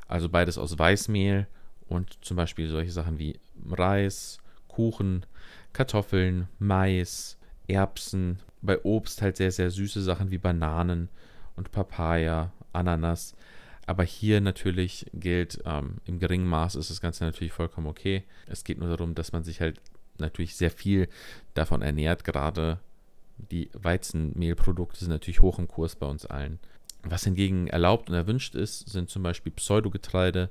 also 0.07 0.29
beides 0.29 0.57
aus 0.57 0.77
Weißmehl 0.77 1.47
und 1.87 2.17
zum 2.23 2.37
Beispiel 2.37 2.69
solche 2.69 2.91
Sachen 2.91 3.19
wie 3.19 3.39
Reis, 3.69 4.39
Kuchen, 4.67 5.25
Kartoffeln, 5.73 6.47
Mais, 6.59 7.34
Erbsen, 7.67 8.39
bei 8.61 8.83
Obst 8.83 9.21
halt 9.21 9.37
sehr, 9.37 9.51
sehr 9.51 9.71
süße 9.71 10.01
Sachen 10.01 10.31
wie 10.31 10.37
Bananen 10.37 11.09
und 11.55 11.71
Papaya, 11.71 12.51
Ananas. 12.73 13.35
Aber 13.85 14.03
hier 14.03 14.41
natürlich 14.41 15.05
gilt, 15.13 15.61
ähm, 15.65 15.97
im 16.05 16.19
geringen 16.19 16.47
Maß 16.47 16.75
ist 16.75 16.89
das 16.89 17.01
Ganze 17.01 17.23
natürlich 17.23 17.53
vollkommen 17.53 17.87
okay. 17.87 18.23
Es 18.47 18.63
geht 18.63 18.79
nur 18.79 18.89
darum, 18.89 19.13
dass 19.13 19.31
man 19.31 19.43
sich 19.43 19.61
halt 19.61 19.79
natürlich 20.17 20.55
sehr 20.55 20.71
viel 20.71 21.07
davon 21.53 21.81
ernährt. 21.81 22.23
Gerade 22.23 22.79
die 23.37 23.69
Weizenmehlprodukte 23.73 24.99
sind 24.99 25.09
natürlich 25.09 25.41
hoch 25.41 25.59
im 25.59 25.67
Kurs 25.67 25.95
bei 25.95 26.07
uns 26.07 26.25
allen. 26.25 26.59
Was 27.03 27.23
hingegen 27.23 27.67
erlaubt 27.67 28.09
und 28.09 28.15
erwünscht 28.15 28.55
ist, 28.55 28.89
sind 28.89 29.09
zum 29.09 29.21
Beispiel 29.21 29.51
Pseudogetreide, 29.51 30.49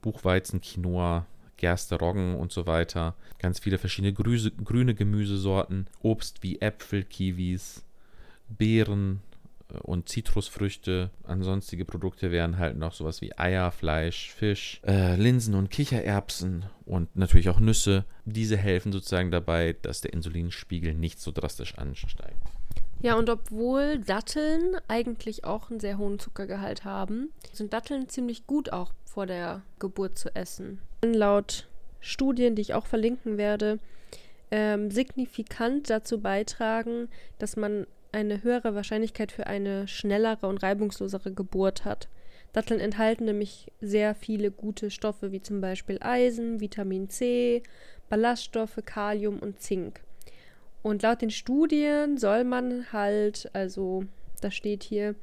Buchweizen, 0.00 0.62
Quinoa, 0.62 1.26
Gerste, 1.60 1.96
Roggen 1.96 2.34
und 2.34 2.50
so 2.50 2.66
weiter. 2.66 3.14
Ganz 3.38 3.60
viele 3.60 3.78
verschiedene 3.78 4.12
Grüse, 4.12 4.50
grüne 4.50 4.94
Gemüsesorten, 4.94 5.86
Obst 6.02 6.42
wie 6.42 6.60
Äpfel, 6.60 7.04
Kiwis, 7.04 7.84
Beeren 8.48 9.20
äh, 9.72 9.78
und 9.78 10.08
Zitrusfrüchte. 10.08 11.10
Ansonstige 11.22 11.84
Produkte 11.84 12.32
wären 12.32 12.58
halt 12.58 12.76
noch 12.76 12.94
sowas 12.94 13.20
wie 13.20 13.38
Eier, 13.38 13.70
Fleisch, 13.70 14.32
Fisch, 14.32 14.80
äh, 14.84 15.14
Linsen 15.14 15.54
und 15.54 15.70
Kichererbsen 15.70 16.64
und 16.86 17.14
natürlich 17.14 17.50
auch 17.50 17.60
Nüsse. 17.60 18.04
Diese 18.24 18.56
helfen 18.56 18.90
sozusagen 18.90 19.30
dabei, 19.30 19.76
dass 19.82 20.00
der 20.00 20.12
Insulinspiegel 20.12 20.94
nicht 20.94 21.20
so 21.20 21.30
drastisch 21.30 21.76
ansteigt. 21.76 22.42
Ja, 23.02 23.14
und 23.14 23.30
obwohl 23.30 23.98
Datteln 23.98 24.76
eigentlich 24.86 25.44
auch 25.44 25.70
einen 25.70 25.80
sehr 25.80 25.96
hohen 25.96 26.18
Zuckergehalt 26.18 26.84
haben, 26.84 27.32
sind 27.52 27.72
Datteln 27.72 28.08
ziemlich 28.08 28.46
gut 28.46 28.72
auch 28.72 28.92
vor 29.06 29.26
der 29.26 29.62
Geburt 29.78 30.18
zu 30.18 30.34
essen. 30.34 30.80
Laut 31.02 31.68
Studien, 32.00 32.54
die 32.54 32.62
ich 32.62 32.74
auch 32.74 32.86
verlinken 32.86 33.38
werde, 33.38 33.78
ähm, 34.50 34.90
signifikant 34.90 35.88
dazu 35.88 36.20
beitragen, 36.20 37.08
dass 37.38 37.56
man 37.56 37.86
eine 38.12 38.42
höhere 38.42 38.74
Wahrscheinlichkeit 38.74 39.32
für 39.32 39.46
eine 39.46 39.88
schnellere 39.88 40.46
und 40.46 40.62
reibungslosere 40.62 41.32
Geburt 41.32 41.84
hat. 41.84 42.08
Datteln 42.52 42.80
enthalten 42.80 43.26
nämlich 43.26 43.70
sehr 43.80 44.14
viele 44.14 44.50
gute 44.50 44.90
Stoffe 44.90 45.30
wie 45.30 45.40
zum 45.40 45.60
Beispiel 45.60 45.98
Eisen, 46.00 46.60
Vitamin 46.60 47.08
C, 47.08 47.62
Ballaststoffe, 48.08 48.80
Kalium 48.84 49.38
und 49.38 49.60
Zink. 49.60 50.02
Und 50.82 51.02
laut 51.02 51.20
den 51.20 51.30
Studien 51.30 52.16
soll 52.16 52.44
man 52.44 52.92
halt, 52.92 53.50
also 53.52 54.04
da 54.40 54.50
steht 54.50 54.82
hier, 54.82 55.14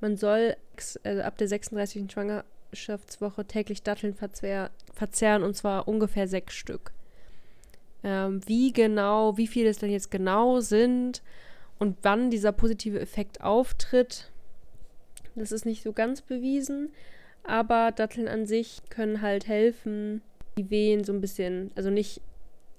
man 0.00 0.16
soll 0.16 0.56
also 1.02 1.22
ab 1.22 1.38
der 1.38 1.48
36. 1.48 2.10
Schwangerschaftswoche 2.10 3.44
täglich 3.44 3.82
Datteln 3.82 4.14
verzehr, 4.14 4.70
verzehren 4.92 5.42
und 5.42 5.54
zwar 5.56 5.86
ungefähr 5.88 6.26
sechs 6.26 6.54
Stück. 6.54 6.92
Ähm, 8.02 8.40
wie 8.46 8.72
genau, 8.72 9.36
wie 9.36 9.46
viele 9.46 9.70
es 9.70 9.78
denn 9.78 9.90
jetzt 9.90 10.10
genau 10.10 10.60
sind 10.60 11.22
und 11.78 11.96
wann 12.02 12.30
dieser 12.30 12.52
positive 12.52 13.00
Effekt 13.00 13.40
auftritt, 13.40 14.30
das 15.34 15.52
ist 15.52 15.66
nicht 15.66 15.82
so 15.82 15.92
ganz 15.92 16.22
bewiesen. 16.22 16.92
Aber 17.42 17.92
Datteln 17.92 18.28
an 18.28 18.46
sich 18.46 18.80
können 18.88 19.20
halt 19.20 19.46
helfen, 19.46 20.22
die 20.56 20.70
Wehen 20.70 21.04
so 21.04 21.12
ein 21.12 21.20
bisschen, 21.20 21.70
also 21.74 21.90
nicht 21.90 22.20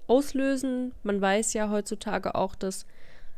auslösen. 0.07 0.93
Man 1.03 1.21
weiß 1.21 1.53
ja 1.53 1.69
heutzutage 1.69 2.35
auch, 2.35 2.55
dass 2.55 2.85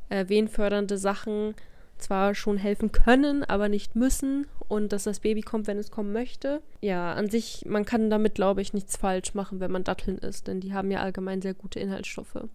äh, 0.10 0.28
wehenfördernde 0.28 0.98
Sachen 0.98 1.56
zwar 1.98 2.36
schon 2.36 2.58
helfen 2.58 2.92
können, 2.92 3.44
aber 3.44 3.70
nicht 3.70 3.96
müssen 3.96 4.46
und 4.68 4.94
dass 4.94 5.06
das 5.06 5.22
Baby 5.22 5.42
kommt, 5.42 5.68
wenn 5.68 5.78
es 5.78 5.92
kommen 5.92 6.14
möchte. 6.14 6.62
Ja, 6.82 7.14
an 7.14 7.30
sich, 7.30 7.66
man 7.66 7.86
kann 7.86 8.10
damit, 8.10 8.36
glaube 8.36 8.62
ich, 8.62 8.74
nichts 8.74 8.98
falsch 8.98 9.34
machen, 9.34 9.60
wenn 9.60 9.72
man 9.72 9.84
Datteln 9.84 10.18
isst, 10.20 10.48
denn 10.48 10.60
die 10.60 10.74
haben 10.74 10.92
ja 10.92 11.02
allgemein 11.02 11.42
sehr 11.42 11.54
gute 11.54 11.80
Inhaltsstoffe. 11.80 12.48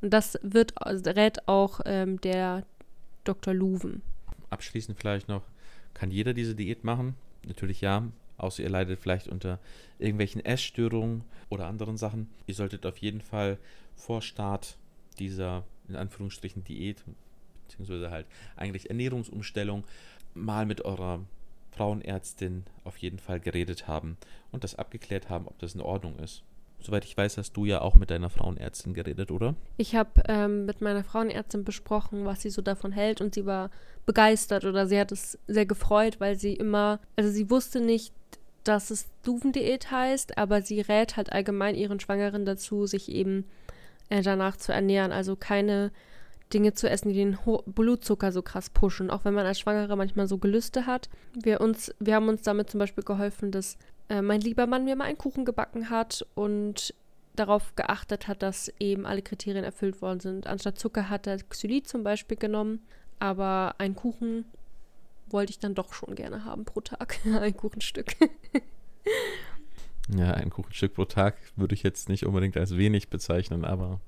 Und 0.00 0.10
das 0.14 0.38
wird, 0.42 0.72
also 0.76 1.10
rät 1.10 1.46
auch 1.48 1.80
ähm, 1.84 2.20
der 2.20 2.64
Dr. 3.24 3.52
Luven. 3.52 4.02
Abschließend 4.48 4.98
vielleicht 4.98 5.28
noch, 5.28 5.42
kann 5.92 6.10
jeder 6.10 6.32
diese 6.32 6.54
Diät 6.54 6.84
machen? 6.84 7.14
natürlich 7.48 7.80
ja, 7.80 8.04
außer 8.38 8.62
ihr 8.62 8.70
leidet 8.70 8.98
vielleicht 9.00 9.28
unter 9.28 9.58
irgendwelchen 9.98 10.44
Essstörungen 10.44 11.24
oder 11.48 11.66
anderen 11.66 11.96
Sachen. 11.96 12.28
Ihr 12.46 12.54
solltet 12.54 12.86
auf 12.86 12.98
jeden 12.98 13.20
Fall 13.20 13.58
vor 13.94 14.22
Start 14.22 14.76
dieser 15.18 15.64
in 15.88 15.96
Anführungsstrichen 15.96 16.64
Diät, 16.64 17.02
beziehungsweise 17.66 18.10
halt 18.10 18.26
eigentlich 18.56 18.90
Ernährungsumstellung, 18.90 19.84
mal 20.34 20.66
mit 20.66 20.84
eurer 20.84 21.20
Frauenärztin 21.70 22.64
auf 22.84 22.96
jeden 22.98 23.18
Fall 23.18 23.40
geredet 23.40 23.88
haben 23.88 24.16
und 24.52 24.64
das 24.64 24.74
abgeklärt 24.74 25.28
haben, 25.28 25.46
ob 25.46 25.58
das 25.58 25.74
in 25.74 25.80
Ordnung 25.80 26.18
ist. 26.18 26.42
Soweit 26.80 27.04
ich 27.04 27.16
weiß, 27.16 27.38
hast 27.38 27.52
du 27.54 27.64
ja 27.64 27.80
auch 27.80 27.96
mit 27.96 28.10
deiner 28.10 28.30
Frauenärztin 28.30 28.94
geredet, 28.94 29.30
oder? 29.30 29.54
Ich 29.76 29.96
habe 29.96 30.22
ähm, 30.28 30.64
mit 30.64 30.80
meiner 30.80 31.02
Frauenärztin 31.02 31.64
besprochen, 31.64 32.24
was 32.24 32.42
sie 32.42 32.50
so 32.50 32.62
davon 32.62 32.92
hält 32.92 33.20
und 33.20 33.34
sie 33.34 33.46
war 33.46 33.70
begeistert 34.06 34.64
oder 34.64 34.86
sie 34.86 34.98
hat 34.98 35.12
es 35.12 35.38
sehr 35.48 35.66
gefreut, 35.66 36.20
weil 36.20 36.38
sie 36.38 36.54
immer, 36.54 37.00
also 37.16 37.30
sie 37.30 37.50
wusste 37.50 37.80
nicht, 37.80 38.14
dass 38.64 38.90
es 38.90 39.08
Duvendiät 39.22 39.90
heißt, 39.90 40.38
aber 40.38 40.62
sie 40.62 40.80
rät 40.80 41.16
halt 41.16 41.32
allgemein 41.32 41.74
ihren 41.74 42.00
Schwangeren 42.00 42.44
dazu, 42.44 42.86
sich 42.86 43.10
eben 43.10 43.44
äh, 44.08 44.22
danach 44.22 44.56
zu 44.56 44.72
ernähren. 44.72 45.12
Also 45.12 45.36
keine 45.36 45.90
Dinge 46.52 46.74
zu 46.74 46.88
essen, 46.88 47.10
die 47.10 47.16
den 47.16 47.44
Ho 47.44 47.62
Blutzucker 47.66 48.32
so 48.32 48.42
krass 48.42 48.70
pushen, 48.70 49.10
auch 49.10 49.24
wenn 49.24 49.34
man 49.34 49.46
als 49.46 49.58
Schwangere 49.58 49.96
manchmal 49.96 50.26
so 50.26 50.38
Gelüste 50.38 50.86
hat. 50.86 51.08
Wir, 51.34 51.60
uns, 51.60 51.94
wir 51.98 52.14
haben 52.14 52.28
uns 52.28 52.42
damit 52.42 52.70
zum 52.70 52.78
Beispiel 52.78 53.04
geholfen, 53.04 53.50
dass 53.50 53.76
äh, 54.08 54.22
mein 54.22 54.40
lieber 54.40 54.66
Mann 54.66 54.84
mir 54.84 54.96
mal 54.96 55.04
einen 55.04 55.18
Kuchen 55.18 55.44
gebacken 55.44 55.90
hat 55.90 56.26
und 56.34 56.94
darauf 57.36 57.74
geachtet 57.76 58.26
hat, 58.26 58.42
dass 58.42 58.72
eben 58.80 59.06
alle 59.06 59.22
Kriterien 59.22 59.64
erfüllt 59.64 60.02
worden 60.02 60.20
sind. 60.20 60.46
Anstatt 60.46 60.78
Zucker 60.78 61.08
hat 61.08 61.26
er 61.26 61.38
Xylit 61.38 61.86
zum 61.86 62.02
Beispiel 62.02 62.36
genommen, 62.36 62.80
aber 63.18 63.76
ein 63.78 63.94
Kuchen 63.94 64.44
wollte 65.30 65.50
ich 65.50 65.58
dann 65.58 65.74
doch 65.74 65.92
schon 65.92 66.14
gerne 66.14 66.44
haben 66.44 66.64
pro 66.64 66.80
Tag. 66.80 67.20
ein 67.40 67.56
Kuchenstück. 67.56 68.16
ja, 70.16 70.32
ein 70.32 70.50
Kuchenstück 70.50 70.94
pro 70.94 71.04
Tag 71.04 71.36
würde 71.56 71.74
ich 71.74 71.82
jetzt 71.82 72.08
nicht 72.08 72.26
unbedingt 72.26 72.56
als 72.56 72.76
wenig 72.76 73.08
bezeichnen, 73.08 73.64
aber 73.64 74.00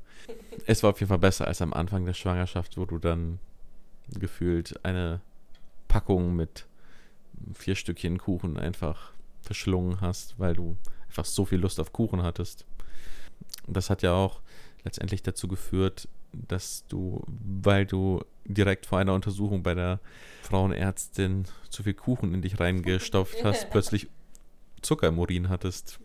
es 0.66 0.82
war 0.82 0.90
auf 0.90 1.00
jeden 1.00 1.08
Fall 1.08 1.18
besser 1.18 1.46
als 1.46 1.62
am 1.62 1.72
Anfang 1.72 2.04
der 2.04 2.14
Schwangerschaft, 2.14 2.76
wo 2.76 2.84
du 2.84 2.98
dann 2.98 3.38
gefühlt 4.18 4.84
eine 4.84 5.20
Packung 5.88 6.34
mit 6.34 6.66
vier 7.54 7.74
Stückchen 7.74 8.18
Kuchen 8.18 8.56
einfach 8.56 9.12
verschlungen 9.42 10.00
hast, 10.00 10.38
weil 10.38 10.54
du 10.54 10.76
einfach 11.06 11.24
so 11.24 11.44
viel 11.44 11.58
Lust 11.58 11.80
auf 11.80 11.92
Kuchen 11.92 12.22
hattest. 12.22 12.64
Das 13.66 13.90
hat 13.90 14.02
ja 14.02 14.12
auch 14.14 14.40
letztendlich 14.84 15.22
dazu 15.22 15.48
geführt, 15.48 16.08
dass 16.32 16.84
du, 16.88 17.22
weil 17.26 17.86
du 17.86 18.22
direkt 18.44 18.86
vor 18.86 18.98
einer 18.98 19.14
Untersuchung 19.14 19.62
bei 19.62 19.74
der 19.74 20.00
Frauenärztin 20.42 21.44
zu 21.68 21.82
viel 21.82 21.94
Kuchen 21.94 22.34
in 22.34 22.42
dich 22.42 22.58
reingestopft 22.58 23.36
hast, 23.44 23.70
plötzlich 23.70 24.08
Zucker 24.82 25.08
im 25.08 25.18
Urin 25.18 25.48
hattest. 25.48 25.98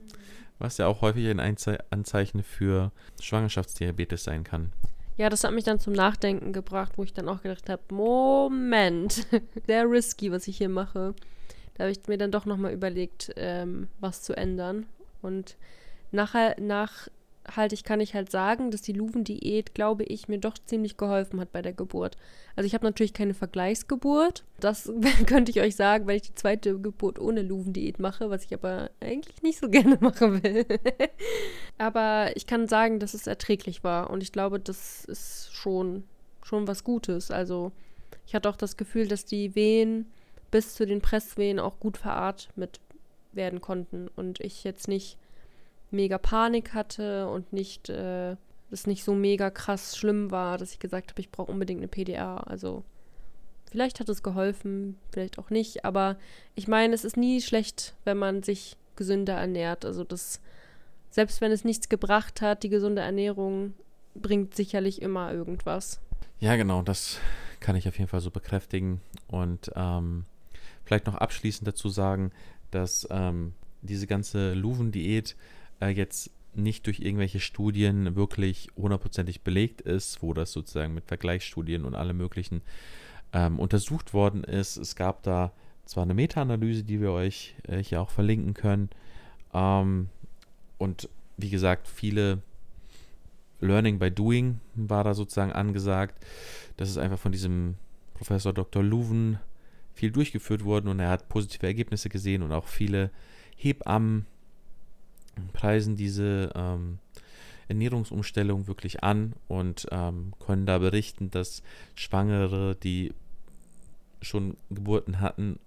Was 0.57 0.77
ja 0.77 0.87
auch 0.87 1.01
häufig 1.01 1.27
ein 1.27 1.39
Anzeichen 1.39 2.43
für 2.43 2.91
Schwangerschaftsdiabetes 3.19 4.23
sein 4.23 4.43
kann. 4.43 4.71
Ja, 5.17 5.29
das 5.29 5.43
hat 5.43 5.53
mich 5.53 5.63
dann 5.63 5.79
zum 5.79 5.93
Nachdenken 5.93 6.53
gebracht, 6.53 6.93
wo 6.97 7.03
ich 7.03 7.13
dann 7.13 7.29
auch 7.29 7.41
gedacht 7.41 7.69
habe, 7.69 7.81
Moment, 7.93 9.27
sehr 9.67 9.89
risky, 9.89 10.31
was 10.31 10.47
ich 10.47 10.57
hier 10.57 10.69
mache. 10.69 11.13
Da 11.75 11.83
habe 11.83 11.91
ich 11.91 12.07
mir 12.07 12.17
dann 12.17 12.31
doch 12.31 12.45
nochmal 12.45 12.73
überlegt, 12.73 13.31
ähm, 13.35 13.87
was 13.99 14.21
zu 14.21 14.35
ändern. 14.35 14.85
Und 15.21 15.57
nachher, 16.11 16.55
nachhaltig 16.59 17.83
kann 17.83 17.99
ich 17.99 18.15
halt 18.15 18.31
sagen, 18.31 18.71
dass 18.71 18.81
die 18.81 18.93
Luven-Diät, 18.93 19.73
glaube 19.75 20.03
ich, 20.03 20.29
mir 20.29 20.37
doch 20.37 20.57
ziemlich 20.57 20.95
geholfen 20.95 21.39
hat 21.39 21.51
bei 21.51 21.61
der 21.61 21.73
Geburt. 21.73 22.15
Also 22.55 22.65
ich 22.65 22.73
habe 22.73 22.85
natürlich 22.85 23.13
keine 23.13 23.33
Vergleichsgeburt. 23.33 24.45
Das 24.59 24.91
könnte 25.25 25.51
ich 25.51 25.59
euch 25.59 25.75
sagen, 25.75 26.07
wenn 26.07 26.15
ich 26.15 26.21
die 26.21 26.35
zweite 26.35 26.79
Geburt 26.79 27.19
ohne 27.19 27.41
Luven-Diät 27.41 27.99
mache, 27.99 28.29
was 28.29 28.45
ich 28.45 28.53
aber 28.53 28.89
eigentlich 29.01 29.43
nicht 29.43 29.59
so 29.59 29.69
gerne 29.69 29.97
machen 29.99 30.43
will. 30.43 30.65
aber 31.77 32.31
ich 32.35 32.47
kann 32.47 32.69
sagen, 32.69 32.99
dass 32.99 33.13
es 33.13 33.27
erträglich 33.27 33.83
war. 33.83 34.09
Und 34.09 34.23
ich 34.23 34.31
glaube, 34.31 34.61
das 34.61 35.03
ist 35.03 35.53
schon, 35.53 36.05
schon 36.41 36.69
was 36.69 36.85
Gutes. 36.85 37.31
Also 37.31 37.73
ich 38.25 38.33
hatte 38.33 38.49
auch 38.49 38.55
das 38.55 38.77
Gefühl, 38.77 39.09
dass 39.09 39.25
die 39.25 39.55
Wehen 39.55 40.05
bis 40.51 40.75
zu 40.75 40.85
den 40.85 41.01
Presswehen 41.01 41.59
auch 41.59 41.79
gut 41.79 41.97
veratmet 41.97 42.79
werden 43.31 43.61
konnten 43.61 44.07
und 44.07 44.39
ich 44.39 44.63
jetzt 44.63 44.87
nicht 44.87 45.17
mega 45.91 46.17
Panik 46.17 46.73
hatte 46.73 47.27
und 47.27 47.53
nicht 47.53 47.89
äh, 47.89 48.35
es 48.71 48.87
nicht 48.87 49.03
so 49.03 49.13
mega 49.13 49.49
krass 49.49 49.97
schlimm 49.97 50.31
war, 50.31 50.57
dass 50.57 50.71
ich 50.71 50.79
gesagt 50.79 51.11
habe, 51.11 51.21
ich 51.21 51.31
brauche 51.31 51.51
unbedingt 51.51 51.79
eine 51.79 51.87
PDA. 51.87 52.37
Also 52.37 52.83
vielleicht 53.69 53.99
hat 53.99 54.09
es 54.09 54.23
geholfen, 54.23 54.97
vielleicht 55.11 55.39
auch 55.39 55.49
nicht, 55.49 55.85
aber 55.85 56.17
ich 56.55 56.67
meine, 56.67 56.93
es 56.93 57.03
ist 57.03 57.17
nie 57.17 57.41
schlecht, 57.41 57.95
wenn 58.03 58.17
man 58.17 58.43
sich 58.43 58.77
gesünder 58.95 59.33
ernährt. 59.33 59.85
Also 59.85 60.03
das, 60.03 60.41
selbst 61.09 61.41
wenn 61.41 61.51
es 61.51 61.63
nichts 61.63 61.89
gebracht 61.89 62.41
hat, 62.41 62.63
die 62.63 62.69
gesunde 62.69 63.01
Ernährung 63.01 63.73
bringt 64.15 64.55
sicherlich 64.55 65.01
immer 65.01 65.33
irgendwas. 65.33 65.99
Ja, 66.39 66.55
genau, 66.55 66.81
das 66.81 67.19
kann 67.59 67.75
ich 67.75 67.87
auf 67.87 67.97
jeden 67.97 68.09
Fall 68.09 68.21
so 68.21 68.31
bekräftigen. 68.31 69.01
Und 69.27 69.71
ähm, 69.75 70.25
Vielleicht 70.85 71.07
noch 71.07 71.15
abschließend 71.15 71.67
dazu 71.67 71.89
sagen, 71.89 72.31
dass 72.71 73.07
ähm, 73.09 73.53
diese 73.81 74.07
ganze 74.07 74.53
Luven-Diät 74.53 75.35
äh, 75.81 75.89
jetzt 75.89 76.31
nicht 76.53 76.85
durch 76.85 76.99
irgendwelche 76.99 77.39
Studien 77.39 78.15
wirklich 78.15 78.69
hundertprozentig 78.77 79.41
belegt 79.41 79.81
ist, 79.81 80.21
wo 80.21 80.33
das 80.33 80.51
sozusagen 80.51 80.93
mit 80.93 81.05
Vergleichsstudien 81.05 81.83
und 81.83 81.95
allem 81.95 82.17
möglichen 82.17 82.61
ähm, 83.33 83.59
untersucht 83.59 84.13
worden 84.13 84.43
ist. 84.43 84.77
Es 84.77 84.95
gab 84.95 85.23
da 85.23 85.51
zwar 85.85 86.03
eine 86.03 86.13
Meta-Analyse, 86.13 86.83
die 86.83 87.01
wir 87.01 87.11
euch 87.11 87.55
äh, 87.67 87.83
hier 87.83 88.01
auch 88.01 88.09
verlinken 88.09 88.53
können. 88.53 88.89
Ähm, 89.53 90.09
und 90.77 91.09
wie 91.37 91.49
gesagt, 91.49 91.87
viele 91.87 92.41
Learning 93.59 93.99
by 93.99 94.11
Doing 94.11 94.59
war 94.75 95.03
da 95.03 95.13
sozusagen 95.13 95.51
angesagt. 95.51 96.23
Das 96.77 96.89
ist 96.89 96.97
einfach 96.97 97.19
von 97.19 97.31
diesem 97.31 97.75
Professor 98.13 98.53
Dr. 98.53 98.83
Luven 98.83 99.39
viel 99.95 100.11
durchgeführt 100.11 100.63
wurden 100.63 100.87
und 100.89 100.99
er 100.99 101.09
hat 101.09 101.29
positive 101.29 101.65
Ergebnisse 101.65 102.09
gesehen 102.09 102.43
und 102.43 102.51
auch 102.51 102.67
viele 102.67 103.11
Hebammen 103.55 104.27
preisen 105.53 105.95
diese 105.95 106.51
ähm, 106.55 106.99
Ernährungsumstellung 107.67 108.67
wirklich 108.67 109.03
an 109.03 109.33
und 109.47 109.87
ähm, 109.91 110.33
können 110.45 110.65
da 110.65 110.77
berichten, 110.77 111.31
dass 111.31 111.63
Schwangere, 111.95 112.75
die 112.75 113.13
schon 114.21 114.57
Geburten 114.69 115.19
hatten 115.19 115.59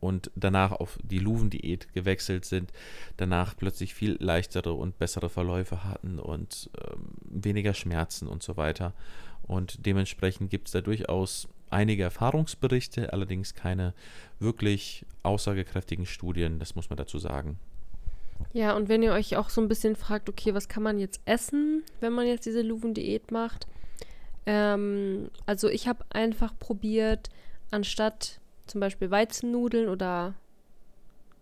und 0.00 0.30
danach 0.34 0.72
auf 0.72 0.98
die 1.02 1.18
Luven-Diät 1.18 1.92
gewechselt 1.92 2.44
sind, 2.44 2.72
danach 3.16 3.56
plötzlich 3.56 3.94
viel 3.94 4.16
leichtere 4.20 4.72
und 4.72 4.98
bessere 4.98 5.28
Verläufe 5.28 5.84
hatten 5.84 6.18
und 6.18 6.70
ähm, 6.80 7.08
weniger 7.20 7.74
Schmerzen 7.74 8.28
und 8.28 8.42
so 8.42 8.56
weiter. 8.56 8.92
Und 9.42 9.86
dementsprechend 9.86 10.50
gibt 10.50 10.68
es 10.68 10.72
da 10.72 10.80
durchaus 10.80 11.48
einige 11.70 12.02
Erfahrungsberichte, 12.02 13.12
allerdings 13.12 13.54
keine 13.54 13.94
wirklich 14.38 15.04
aussagekräftigen 15.22 16.06
Studien, 16.06 16.58
das 16.58 16.74
muss 16.74 16.90
man 16.90 16.96
dazu 16.96 17.18
sagen. 17.18 17.58
Ja, 18.52 18.76
und 18.76 18.88
wenn 18.88 19.02
ihr 19.02 19.12
euch 19.12 19.36
auch 19.36 19.50
so 19.50 19.60
ein 19.60 19.68
bisschen 19.68 19.96
fragt, 19.96 20.28
okay, 20.28 20.54
was 20.54 20.68
kann 20.68 20.82
man 20.82 20.98
jetzt 20.98 21.20
essen, 21.24 21.82
wenn 22.00 22.12
man 22.12 22.26
jetzt 22.26 22.46
diese 22.46 22.62
Luven-Diät 22.62 23.30
macht? 23.30 23.66
Ähm, 24.46 25.30
also 25.44 25.68
ich 25.68 25.88
habe 25.88 26.04
einfach 26.10 26.56
probiert, 26.58 27.28
anstatt 27.70 28.40
zum 28.66 28.80
Beispiel 28.80 29.10
Weizennudeln 29.10 29.88
oder 29.88 30.34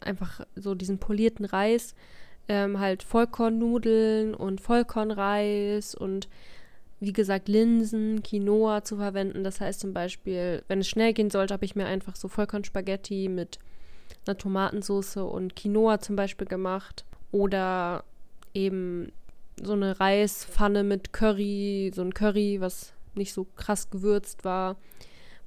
einfach 0.01 0.41
so 0.55 0.75
diesen 0.75 0.99
polierten 0.99 1.45
Reis, 1.45 1.95
ähm, 2.49 2.79
halt 2.79 3.03
Vollkornnudeln 3.03 4.35
und 4.35 4.61
Vollkornreis 4.61 5.95
und 5.95 6.29
wie 7.01 7.13
gesagt, 7.13 7.49
Linsen, 7.49 8.23
Quinoa 8.23 8.83
zu 8.83 8.97
verwenden. 8.97 9.45
Das 9.45 9.61
heißt 9.61 9.81
zum 9.81 9.93
Beispiel, 9.93 10.63
wenn 10.69 10.81
es 10.81 10.89
schnell 10.89 11.13
gehen 11.13 11.31
sollte, 11.31 11.55
habe 11.55 11.65
ich 11.65 11.77
mir 11.77 11.87
einfach 11.87 12.17
so 12.17 12.29
Vollkornspaghetti 12.29 13.29
mit 13.29 13.59
einer 14.27 14.39
Tomatensauce 14.39 15.19
und 15.19 15.57
Quinoa 15.57 16.01
zum 16.01 16.17
Beispiel 16.17 16.47
gemacht. 16.47 17.05
Oder 17.33 18.05
eben 18.55 19.13
so 19.63 19.73
eine 19.73 20.01
Reispfanne 20.01 20.85
mit 20.85 21.13
Curry, 21.13 21.93
so 21.95 22.03
ein 22.03 22.15
Curry, 22.15 22.61
was 22.61 22.93
nicht 23.15 23.33
so 23.33 23.47
krass 23.57 23.91
gewürzt 23.91 24.45
war, 24.45 24.77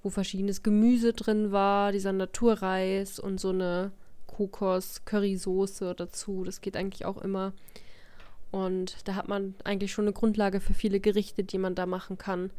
wo 0.03 0.09
verschiedenes 0.09 0.63
Gemüse 0.63 1.13
drin 1.13 1.51
war, 1.51 1.91
dieser 1.91 2.13
Naturreis 2.13 3.19
und 3.19 3.39
so 3.39 3.49
eine 3.49 3.91
Kokos-Currysoße 4.27 5.93
dazu. 5.95 6.43
Das 6.43 6.61
geht 6.61 6.77
eigentlich 6.77 7.05
auch 7.05 7.17
immer. 7.17 7.53
Und 8.51 9.07
da 9.07 9.15
hat 9.15 9.27
man 9.27 9.55
eigentlich 9.63 9.91
schon 9.91 10.05
eine 10.05 10.13
Grundlage 10.13 10.59
für 10.59 10.73
viele 10.73 10.99
Gerichte, 10.99 11.43
die 11.43 11.57
man 11.57 11.75
da 11.75 11.85
machen 11.85 12.17
kann. 12.17 12.51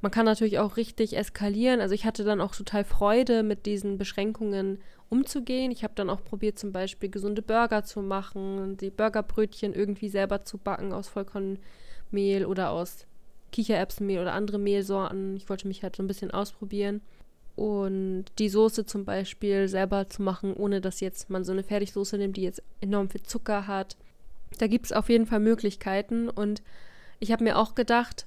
Man 0.00 0.12
kann 0.12 0.26
natürlich 0.26 0.58
auch 0.58 0.76
richtig 0.76 1.16
eskalieren. 1.16 1.80
Also 1.80 1.94
ich 1.94 2.04
hatte 2.04 2.22
dann 2.22 2.40
auch 2.40 2.54
total 2.54 2.84
Freude, 2.84 3.42
mit 3.42 3.66
diesen 3.66 3.98
Beschränkungen 3.98 4.78
umzugehen. 5.08 5.70
Ich 5.72 5.84
habe 5.84 5.94
dann 5.96 6.10
auch 6.10 6.22
probiert, 6.22 6.58
zum 6.58 6.72
Beispiel 6.72 7.10
gesunde 7.10 7.42
Burger 7.42 7.84
zu 7.84 8.02
machen, 8.02 8.76
die 8.76 8.90
Burgerbrötchen 8.90 9.72
irgendwie 9.72 10.08
selber 10.08 10.44
zu 10.44 10.58
backen 10.58 10.92
aus 10.92 11.08
Vollkornmehl 11.08 12.44
oder 12.46 12.70
aus 12.70 13.06
Kichererbsenmehl 13.52 14.20
oder 14.20 14.34
andere 14.34 14.58
Mehlsorten. 14.58 15.36
Ich 15.36 15.48
wollte 15.48 15.66
mich 15.66 15.82
halt 15.82 15.96
so 15.96 16.02
ein 16.02 16.08
bisschen 16.08 16.30
ausprobieren. 16.30 17.00
Und 17.54 18.26
die 18.38 18.50
Soße 18.50 18.84
zum 18.84 19.06
Beispiel 19.06 19.66
selber 19.66 20.10
zu 20.10 20.20
machen, 20.22 20.52
ohne 20.52 20.82
dass 20.82 21.00
jetzt 21.00 21.30
man 21.30 21.42
so 21.42 21.52
eine 21.52 21.62
Fertigsoße 21.62 22.18
nimmt, 22.18 22.36
die 22.36 22.42
jetzt 22.42 22.62
enorm 22.82 23.08
viel 23.08 23.22
Zucker 23.22 23.66
hat. 23.66 23.96
Da 24.58 24.66
gibt 24.66 24.86
es 24.86 24.92
auf 24.92 25.08
jeden 25.08 25.26
Fall 25.26 25.40
Möglichkeiten. 25.40 26.28
Und 26.28 26.62
ich 27.20 27.32
habe 27.32 27.44
mir 27.44 27.58
auch 27.58 27.74
gedacht, 27.74 28.26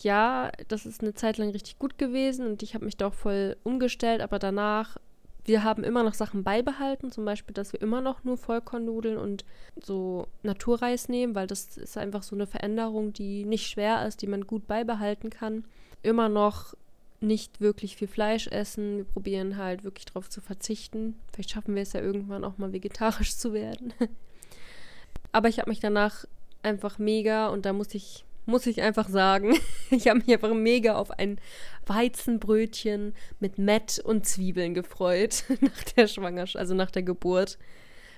ja, 0.00 0.50
das 0.68 0.86
ist 0.86 1.02
eine 1.02 1.14
Zeit 1.14 1.38
lang 1.38 1.50
richtig 1.50 1.78
gut 1.78 1.98
gewesen 1.98 2.46
und 2.46 2.62
ich 2.62 2.74
habe 2.74 2.84
mich 2.84 2.96
da 2.96 3.08
auch 3.08 3.14
voll 3.14 3.56
umgestellt, 3.62 4.20
aber 4.20 4.38
danach, 4.38 4.98
wir 5.44 5.64
haben 5.64 5.84
immer 5.84 6.02
noch 6.02 6.14
Sachen 6.14 6.44
beibehalten, 6.44 7.10
zum 7.10 7.24
Beispiel, 7.24 7.54
dass 7.54 7.72
wir 7.72 7.80
immer 7.80 8.00
noch 8.00 8.24
nur 8.24 8.36
Vollkornnudeln 8.36 9.16
und 9.16 9.44
so 9.80 10.26
Naturreis 10.42 11.08
nehmen, 11.08 11.34
weil 11.34 11.46
das 11.46 11.76
ist 11.78 11.96
einfach 11.96 12.22
so 12.22 12.34
eine 12.34 12.46
Veränderung, 12.46 13.12
die 13.12 13.44
nicht 13.44 13.68
schwer 13.68 14.06
ist, 14.06 14.22
die 14.22 14.26
man 14.26 14.46
gut 14.46 14.66
beibehalten 14.66 15.30
kann. 15.30 15.64
Immer 16.02 16.28
noch 16.28 16.74
nicht 17.20 17.60
wirklich 17.60 17.96
viel 17.96 18.08
Fleisch 18.08 18.48
essen. 18.48 18.98
Wir 18.98 19.04
probieren 19.04 19.56
halt 19.56 19.84
wirklich 19.84 20.04
darauf 20.04 20.28
zu 20.28 20.40
verzichten. 20.40 21.16
Vielleicht 21.32 21.50
schaffen 21.50 21.74
wir 21.74 21.82
es 21.82 21.94
ja 21.94 22.00
irgendwann 22.00 22.44
auch 22.44 22.58
mal 22.58 22.72
vegetarisch 22.72 23.36
zu 23.36 23.52
werden. 23.54 23.94
Aber 25.36 25.50
ich 25.50 25.58
habe 25.58 25.68
mich 25.68 25.80
danach 25.80 26.24
einfach 26.62 26.98
mega 26.98 27.48
und 27.48 27.66
da 27.66 27.74
muss 27.74 27.92
ich 27.92 28.24
muss 28.46 28.64
ich 28.64 28.80
einfach 28.80 29.06
sagen, 29.06 29.54
ich 29.90 30.08
habe 30.08 30.20
mich 30.20 30.32
einfach 30.32 30.54
mega 30.54 30.96
auf 30.96 31.10
ein 31.10 31.38
Weizenbrötchen 31.84 33.12
mit 33.38 33.58
Mett 33.58 33.98
und 33.98 34.24
Zwiebeln 34.24 34.72
gefreut 34.72 35.44
nach 35.60 35.82
der 35.94 36.06
Schwangerschaft, 36.06 36.56
also 36.56 36.72
nach 36.72 36.90
der 36.90 37.02
Geburt. 37.02 37.58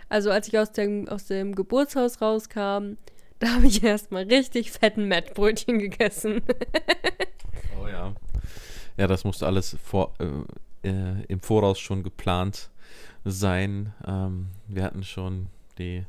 Also 0.08 0.30
als 0.30 0.46
ich 0.46 0.60
aus 0.60 0.70
dem, 0.70 1.08
aus 1.08 1.26
dem 1.26 1.56
Geburtshaus 1.56 2.20
rauskam, 2.20 2.98
da 3.40 3.48
habe 3.56 3.66
ich 3.66 3.82
erstmal 3.82 4.22
richtig 4.22 4.70
fetten 4.70 5.08
Mettbrötchen 5.08 5.80
gegessen. 5.80 6.42
oh 7.82 7.88
ja. 7.88 8.14
Ja, 8.96 9.08
das 9.08 9.24
musste 9.24 9.44
alles 9.44 9.76
vor, 9.82 10.14
äh, 10.20 10.88
äh, 10.88 11.24
im 11.26 11.40
Voraus 11.40 11.80
schon 11.80 12.04
geplant 12.04 12.70
sein. 13.24 13.92
Ähm, 14.06 14.50
wir 14.68 14.84
hatten 14.84 15.02
schon 15.02 15.48
die 15.78 16.04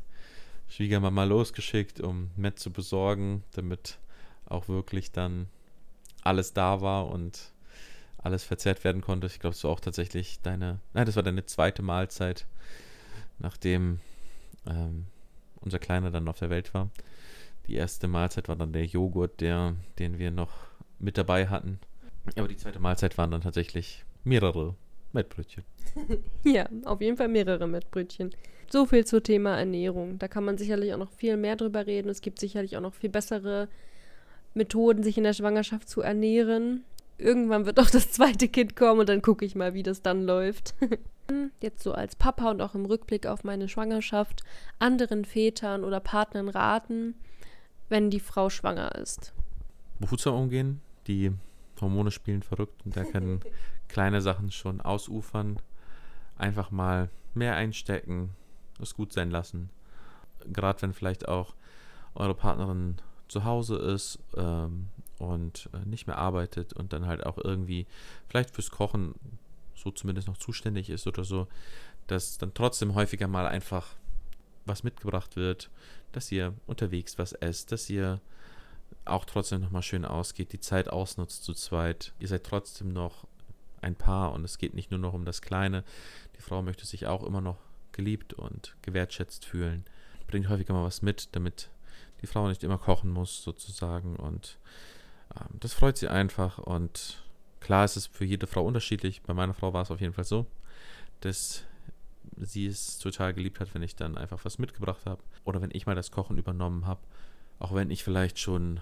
Schwiegermama 0.69 1.23
losgeschickt, 1.23 1.99
um 1.99 2.29
Met 2.35 2.59
zu 2.59 2.71
besorgen, 2.71 3.43
damit 3.53 3.97
auch 4.45 4.67
wirklich 4.67 5.11
dann 5.11 5.47
alles 6.21 6.53
da 6.53 6.81
war 6.81 7.07
und 7.07 7.51
alles 8.17 8.43
verzehrt 8.43 8.83
werden 8.83 9.01
konnte. 9.01 9.27
Ich 9.27 9.39
glaube, 9.39 9.55
es 9.55 9.63
war 9.63 9.71
auch 9.71 9.79
tatsächlich 9.79 10.41
deine, 10.41 10.79
nein, 10.93 11.05
das 11.05 11.15
war 11.15 11.23
deine 11.23 11.45
zweite 11.45 11.81
Mahlzeit, 11.81 12.45
nachdem 13.39 13.99
ähm, 14.67 15.05
unser 15.61 15.79
Kleiner 15.79 16.11
dann 16.11 16.27
auf 16.27 16.39
der 16.39 16.49
Welt 16.49 16.73
war. 16.73 16.89
Die 17.67 17.75
erste 17.75 18.07
Mahlzeit 18.07 18.47
war 18.47 18.55
dann 18.55 18.73
der 18.73 18.85
Joghurt, 18.85 19.41
der, 19.41 19.75
den 19.99 20.19
wir 20.19 20.31
noch 20.31 20.51
mit 20.99 21.17
dabei 21.17 21.47
hatten. 21.47 21.79
Aber 22.35 22.47
die 22.47 22.57
zweite 22.57 22.79
Mahlzeit 22.79 23.17
waren 23.17 23.31
dann 23.31 23.41
tatsächlich 23.41 24.03
mehrere 24.23 24.75
Mettbrötchen. 25.13 25.63
ja, 26.43 26.67
auf 26.85 27.01
jeden 27.01 27.17
Fall 27.17 27.27
mehrere 27.27 27.67
Mettbrötchen. 27.67 28.31
So 28.71 28.85
viel 28.85 29.05
zum 29.05 29.23
Thema 29.23 29.57
Ernährung. 29.57 30.19
Da 30.19 30.27
kann 30.27 30.45
man 30.45 30.57
sicherlich 30.57 30.93
auch 30.93 30.99
noch 30.99 31.11
viel 31.11 31.37
mehr 31.37 31.55
drüber 31.55 31.87
reden. 31.87 32.09
Es 32.09 32.21
gibt 32.21 32.39
sicherlich 32.39 32.77
auch 32.77 32.81
noch 32.81 32.93
viel 32.93 33.09
bessere 33.09 33.67
Methoden, 34.53 35.01
sich 35.01 35.17
in 35.17 35.23
der 35.23 35.33
Schwangerschaft 35.33 35.89
zu 35.89 36.01
ernähren. 36.01 36.83
Irgendwann 37.17 37.65
wird 37.65 37.79
auch 37.79 37.89
das 37.89 38.11
zweite 38.11 38.47
Kind 38.47 38.75
kommen 38.75 39.01
und 39.01 39.09
dann 39.09 39.21
gucke 39.21 39.43
ich 39.43 39.55
mal, 39.55 39.73
wie 39.73 39.83
das 39.83 40.01
dann 40.01 40.23
läuft. 40.23 40.75
Jetzt 41.61 41.83
so 41.83 41.93
als 41.93 42.15
Papa 42.15 42.49
und 42.51 42.61
auch 42.61 42.75
im 42.75 42.85
Rückblick 42.85 43.25
auf 43.27 43.43
meine 43.43 43.67
Schwangerschaft 43.67 44.43
anderen 44.77 45.25
Vätern 45.25 45.83
oder 45.83 45.99
Partnern 45.99 46.47
raten, 46.47 47.15
wenn 47.89 48.09
die 48.09 48.19
Frau 48.19 48.49
schwanger 48.49 48.95
ist. 48.95 49.33
Behutsam 49.99 50.35
umgehen, 50.35 50.81
die 51.07 51.31
Hormone 51.81 52.11
spielen 52.11 52.43
verrückt 52.43 52.85
und 52.85 52.95
da 52.95 53.03
können 53.03 53.41
kleine 53.89 54.21
Sachen 54.21 54.51
schon 54.51 54.79
ausufern. 54.79 55.57
Einfach 56.37 56.71
mal 56.71 57.09
mehr 57.33 57.55
einstecken, 57.55 58.31
es 58.83 58.95
gut 58.95 59.13
sein 59.13 59.31
lassen. 59.31 59.69
Gerade 60.51 60.81
wenn 60.81 60.93
vielleicht 60.93 61.27
auch 61.27 61.53
eure 62.15 62.33
Partnerin 62.33 62.97
zu 63.27 63.43
Hause 63.43 63.77
ist 63.77 64.19
ähm, 64.35 64.87
und 65.17 65.69
äh, 65.73 65.87
nicht 65.87 66.07
mehr 66.07 66.17
arbeitet 66.17 66.73
und 66.73 66.93
dann 66.93 67.05
halt 67.05 67.25
auch 67.25 67.37
irgendwie 67.37 67.85
vielleicht 68.27 68.51
fürs 68.51 68.71
Kochen 68.71 69.15
so 69.75 69.91
zumindest 69.91 70.27
noch 70.27 70.37
zuständig 70.37 70.89
ist 70.89 71.07
oder 71.07 71.23
so, 71.23 71.47
dass 72.07 72.37
dann 72.37 72.53
trotzdem 72.53 72.95
häufiger 72.95 73.27
mal 73.27 73.47
einfach 73.47 73.95
was 74.65 74.83
mitgebracht 74.83 75.35
wird, 75.35 75.69
dass 76.11 76.31
ihr 76.31 76.53
unterwegs 76.67 77.17
was 77.17 77.33
esst, 77.33 77.71
dass 77.71 77.89
ihr 77.89 78.19
auch 79.05 79.25
trotzdem 79.25 79.61
nochmal 79.61 79.83
schön 79.83 80.05
ausgeht, 80.05 80.51
die 80.51 80.59
Zeit 80.59 80.89
ausnutzt 80.89 81.43
zu 81.43 81.53
zweit. 81.53 82.13
Ihr 82.19 82.27
seid 82.27 82.43
trotzdem 82.43 82.91
noch 82.91 83.27
ein 83.81 83.95
Paar 83.95 84.33
und 84.33 84.43
es 84.43 84.57
geht 84.57 84.73
nicht 84.73 84.91
nur 84.91 84.99
noch 84.99 85.13
um 85.13 85.25
das 85.25 85.41
Kleine. 85.41 85.83
Die 86.37 86.41
Frau 86.41 86.61
möchte 86.61 86.85
sich 86.85 87.07
auch 87.07 87.23
immer 87.23 87.41
noch 87.41 87.57
geliebt 87.91 88.33
und 88.33 88.75
gewertschätzt 88.81 89.45
fühlen. 89.45 89.85
Bringt 90.27 90.49
häufiger 90.49 90.73
mal 90.73 90.83
was 90.83 91.01
mit, 91.01 91.35
damit 91.35 91.69
die 92.21 92.27
Frau 92.27 92.47
nicht 92.47 92.63
immer 92.63 92.77
kochen 92.77 93.09
muss, 93.09 93.43
sozusagen. 93.43 94.15
Und 94.15 94.57
ähm, 95.35 95.59
das 95.59 95.73
freut 95.73 95.97
sie 95.97 96.07
einfach. 96.07 96.57
Und 96.59 97.23
klar 97.59 97.85
ist 97.85 97.97
es 97.97 98.07
für 98.07 98.25
jede 98.25 98.47
Frau 98.47 98.65
unterschiedlich. 98.65 99.21
Bei 99.23 99.33
meiner 99.33 99.53
Frau 99.53 99.73
war 99.73 99.81
es 99.81 99.91
auf 99.91 100.01
jeden 100.01 100.13
Fall 100.13 100.25
so, 100.25 100.45
dass 101.21 101.63
sie 102.37 102.67
es 102.67 102.99
total 102.99 103.33
geliebt 103.33 103.59
hat, 103.59 103.73
wenn 103.73 103.81
ich 103.81 103.95
dann 103.95 104.17
einfach 104.17 104.45
was 104.45 104.59
mitgebracht 104.59 105.05
habe. 105.05 105.21
Oder 105.43 105.61
wenn 105.61 105.71
ich 105.73 105.85
mal 105.85 105.95
das 105.95 106.11
Kochen 106.11 106.37
übernommen 106.37 106.85
habe. 106.85 107.01
Auch 107.57 107.73
wenn 107.73 107.91
ich 107.91 108.03
vielleicht 108.03 108.39
schon 108.39 108.79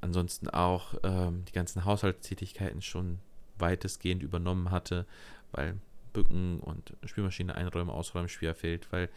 ansonsten 0.00 0.48
auch 0.48 0.94
ähm, 1.02 1.44
die 1.46 1.52
ganzen 1.52 1.84
Haushaltstätigkeiten 1.84 2.82
schon 2.82 3.18
weitestgehend 3.58 4.22
übernommen 4.22 4.70
hatte, 4.70 5.06
weil 5.52 5.76
Bücken 6.12 6.60
und 6.60 6.96
Spülmaschine 7.04 7.54
einräumen, 7.54 7.90
ausräumen 7.90 8.28
schwer 8.28 8.54
fällt, 8.54 8.90
weil 8.92 9.08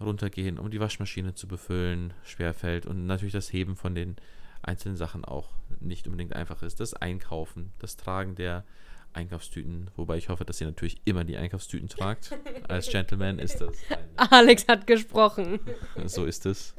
runtergehen, 0.00 0.58
um 0.58 0.70
die 0.70 0.80
Waschmaschine 0.80 1.34
zu 1.34 1.48
befüllen, 1.48 2.12
schwerfällt 2.24 2.86
und 2.86 3.06
natürlich 3.06 3.32
das 3.32 3.52
Heben 3.52 3.76
von 3.76 3.94
den 3.94 4.16
einzelnen 4.62 4.96
Sachen 4.96 5.24
auch 5.24 5.50
nicht 5.80 6.06
unbedingt 6.06 6.34
einfach 6.34 6.62
ist. 6.62 6.80
Das 6.80 6.94
Einkaufen, 6.94 7.72
das 7.78 7.96
Tragen 7.96 8.34
der 8.34 8.64
Einkaufstüten, 9.12 9.90
wobei 9.96 10.18
ich 10.18 10.28
hoffe, 10.28 10.44
dass 10.44 10.60
ihr 10.60 10.66
natürlich 10.66 11.00
immer 11.04 11.24
die 11.24 11.36
Einkaufstüten 11.36 11.88
tragt. 11.88 12.36
Als 12.68 12.90
Gentleman 12.90 13.38
ist 13.38 13.60
das. 13.60 13.76
Alex 14.16 14.68
hat 14.68 14.86
gesprochen. 14.86 15.60
So 16.04 16.24
ist 16.24 16.46
es. 16.46 16.74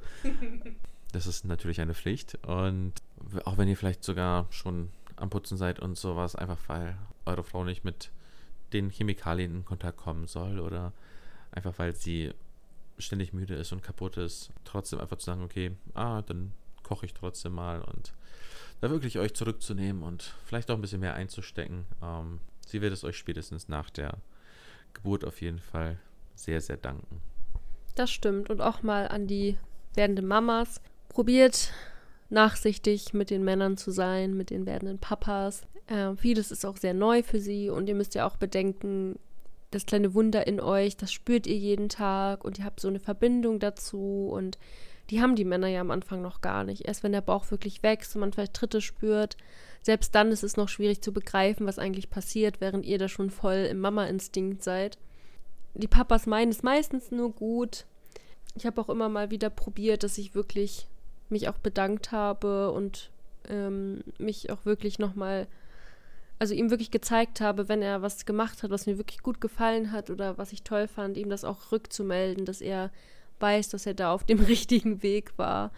Das 1.11 1.25
ist 1.25 1.45
natürlich 1.45 1.81
eine 1.81 1.95
Pflicht. 1.95 2.37
Und 2.45 2.93
auch 3.45 3.57
wenn 3.57 3.67
ihr 3.67 3.75
vielleicht 3.75 4.03
sogar 4.03 4.45
schon 4.51 4.89
am 5.15 5.29
Putzen 5.29 5.57
seid 5.57 5.79
und 5.79 5.97
sowas, 5.97 6.35
einfach 6.35 6.59
weil 6.67 6.95
eure 7.25 7.43
Frau 7.43 7.63
nicht 7.63 7.83
mit 7.83 8.11
den 8.73 8.89
Chemikalien 8.89 9.55
in 9.55 9.65
Kontakt 9.65 9.97
kommen 9.97 10.27
soll 10.27 10.59
oder 10.59 10.93
einfach 11.51 11.77
weil 11.77 11.95
sie 11.95 12.33
ständig 12.97 13.33
müde 13.33 13.55
ist 13.55 13.71
und 13.71 13.83
kaputt 13.83 14.17
ist, 14.17 14.49
trotzdem 14.63 14.99
einfach 14.99 15.17
zu 15.17 15.25
sagen, 15.25 15.43
okay, 15.43 15.71
ah, 15.93 16.21
dann 16.21 16.51
koche 16.83 17.05
ich 17.05 17.13
trotzdem 17.13 17.53
mal 17.53 17.81
und 17.81 18.13
da 18.81 18.89
wirklich 18.89 19.19
euch 19.19 19.33
zurückzunehmen 19.33 20.03
und 20.03 20.33
vielleicht 20.45 20.69
auch 20.71 20.75
ein 20.75 20.81
bisschen 20.81 20.99
mehr 20.99 21.15
einzustecken. 21.15 21.85
Ähm, 22.01 22.39
sie 22.65 22.81
wird 22.81 22.93
es 22.93 23.03
euch 23.03 23.17
spätestens 23.17 23.67
nach 23.67 23.89
der 23.89 24.17
Geburt 24.93 25.25
auf 25.25 25.41
jeden 25.41 25.59
Fall 25.59 25.99
sehr, 26.35 26.61
sehr 26.61 26.77
danken. 26.77 27.21
Das 27.95 28.11
stimmt. 28.11 28.49
Und 28.49 28.61
auch 28.61 28.83
mal 28.83 29.07
an 29.07 29.27
die 29.27 29.57
werdenden 29.95 30.27
Mamas. 30.27 30.79
Probiert 31.09 31.73
nachsichtig 32.29 33.13
mit 33.13 33.29
den 33.29 33.43
Männern 33.43 33.77
zu 33.77 33.91
sein, 33.91 34.35
mit 34.35 34.49
den 34.49 34.65
werdenden 34.65 34.99
Papas. 34.99 35.61
Äh, 35.87 36.15
vieles 36.15 36.51
ist 36.51 36.65
auch 36.65 36.77
sehr 36.77 36.93
neu 36.93 37.23
für 37.23 37.39
sie 37.39 37.69
und 37.69 37.87
ihr 37.87 37.95
müsst 37.95 38.15
ja 38.15 38.27
auch 38.27 38.37
bedenken, 38.37 39.17
das 39.71 39.85
kleine 39.85 40.13
Wunder 40.13 40.47
in 40.47 40.59
euch, 40.61 40.95
das 40.95 41.11
spürt 41.11 41.45
ihr 41.45 41.57
jeden 41.57 41.89
Tag 41.89 42.45
und 42.45 42.57
ihr 42.59 42.65
habt 42.65 42.79
so 42.79 42.87
eine 42.87 42.99
Verbindung 42.99 43.59
dazu 43.59 44.29
und 44.31 44.57
die 45.09 45.21
haben 45.21 45.35
die 45.35 45.45
Männer 45.45 45.67
ja 45.67 45.81
am 45.81 45.91
Anfang 45.91 46.21
noch 46.21 46.41
gar 46.41 46.63
nicht. 46.63 46.85
Erst 46.85 47.03
wenn 47.03 47.13
der 47.13 47.21
Bauch 47.21 47.49
wirklich 47.51 47.83
wächst 47.83 48.15
und 48.15 48.21
man 48.21 48.33
vielleicht 48.33 48.53
Tritte 48.53 48.81
spürt, 48.81 49.37
selbst 49.81 50.13
dann 50.15 50.31
ist 50.31 50.43
es 50.43 50.57
noch 50.57 50.67
schwierig 50.67 51.01
zu 51.01 51.13
begreifen, 51.13 51.65
was 51.65 51.79
eigentlich 51.79 52.09
passiert, 52.09 52.59
während 52.59 52.85
ihr 52.85 52.97
da 52.97 53.07
schon 53.07 53.29
voll 53.29 53.67
im 53.69 53.79
Mama-Instinkt 53.79 54.63
seid. 54.63 54.97
Die 55.75 55.87
Papas 55.87 56.25
meinen 56.25 56.51
es 56.51 56.63
meistens 56.63 57.11
nur 57.11 57.31
gut. 57.31 57.85
Ich 58.55 58.65
habe 58.65 58.81
auch 58.81 58.89
immer 58.89 59.07
mal 59.07 59.31
wieder 59.31 59.49
probiert, 59.49 60.03
dass 60.03 60.17
ich 60.17 60.35
wirklich 60.35 60.87
mich 61.29 61.49
auch 61.49 61.57
bedankt 61.57 62.11
habe 62.11 62.71
und 62.71 63.11
ähm, 63.47 64.03
mich 64.17 64.51
auch 64.51 64.65
wirklich 64.65 64.99
nochmal 64.99 65.47
also 66.39 66.53
ihm 66.53 66.69
wirklich 66.69 66.91
gezeigt 66.91 67.41
habe, 67.41 67.67
wenn 67.67 67.81
er 67.81 68.01
was 68.01 68.25
gemacht 68.25 68.61
hat, 68.61 68.69
was 68.69 68.85
mir 68.85 68.97
wirklich 68.97 69.23
gut 69.23 69.41
gefallen 69.41 69.91
hat 69.91 70.09
oder 70.09 70.37
was 70.37 70.53
ich 70.53 70.63
toll 70.63 70.87
fand, 70.87 71.17
ihm 71.17 71.29
das 71.29 71.43
auch 71.43 71.71
rückzumelden, 71.71 72.45
dass 72.45 72.61
er 72.61 72.91
weiß, 73.39 73.69
dass 73.69 73.85
er 73.85 73.93
da 73.93 74.13
auf 74.13 74.23
dem 74.23 74.39
richtigen 74.45 75.01
Weg 75.01 75.37
war 75.37 75.71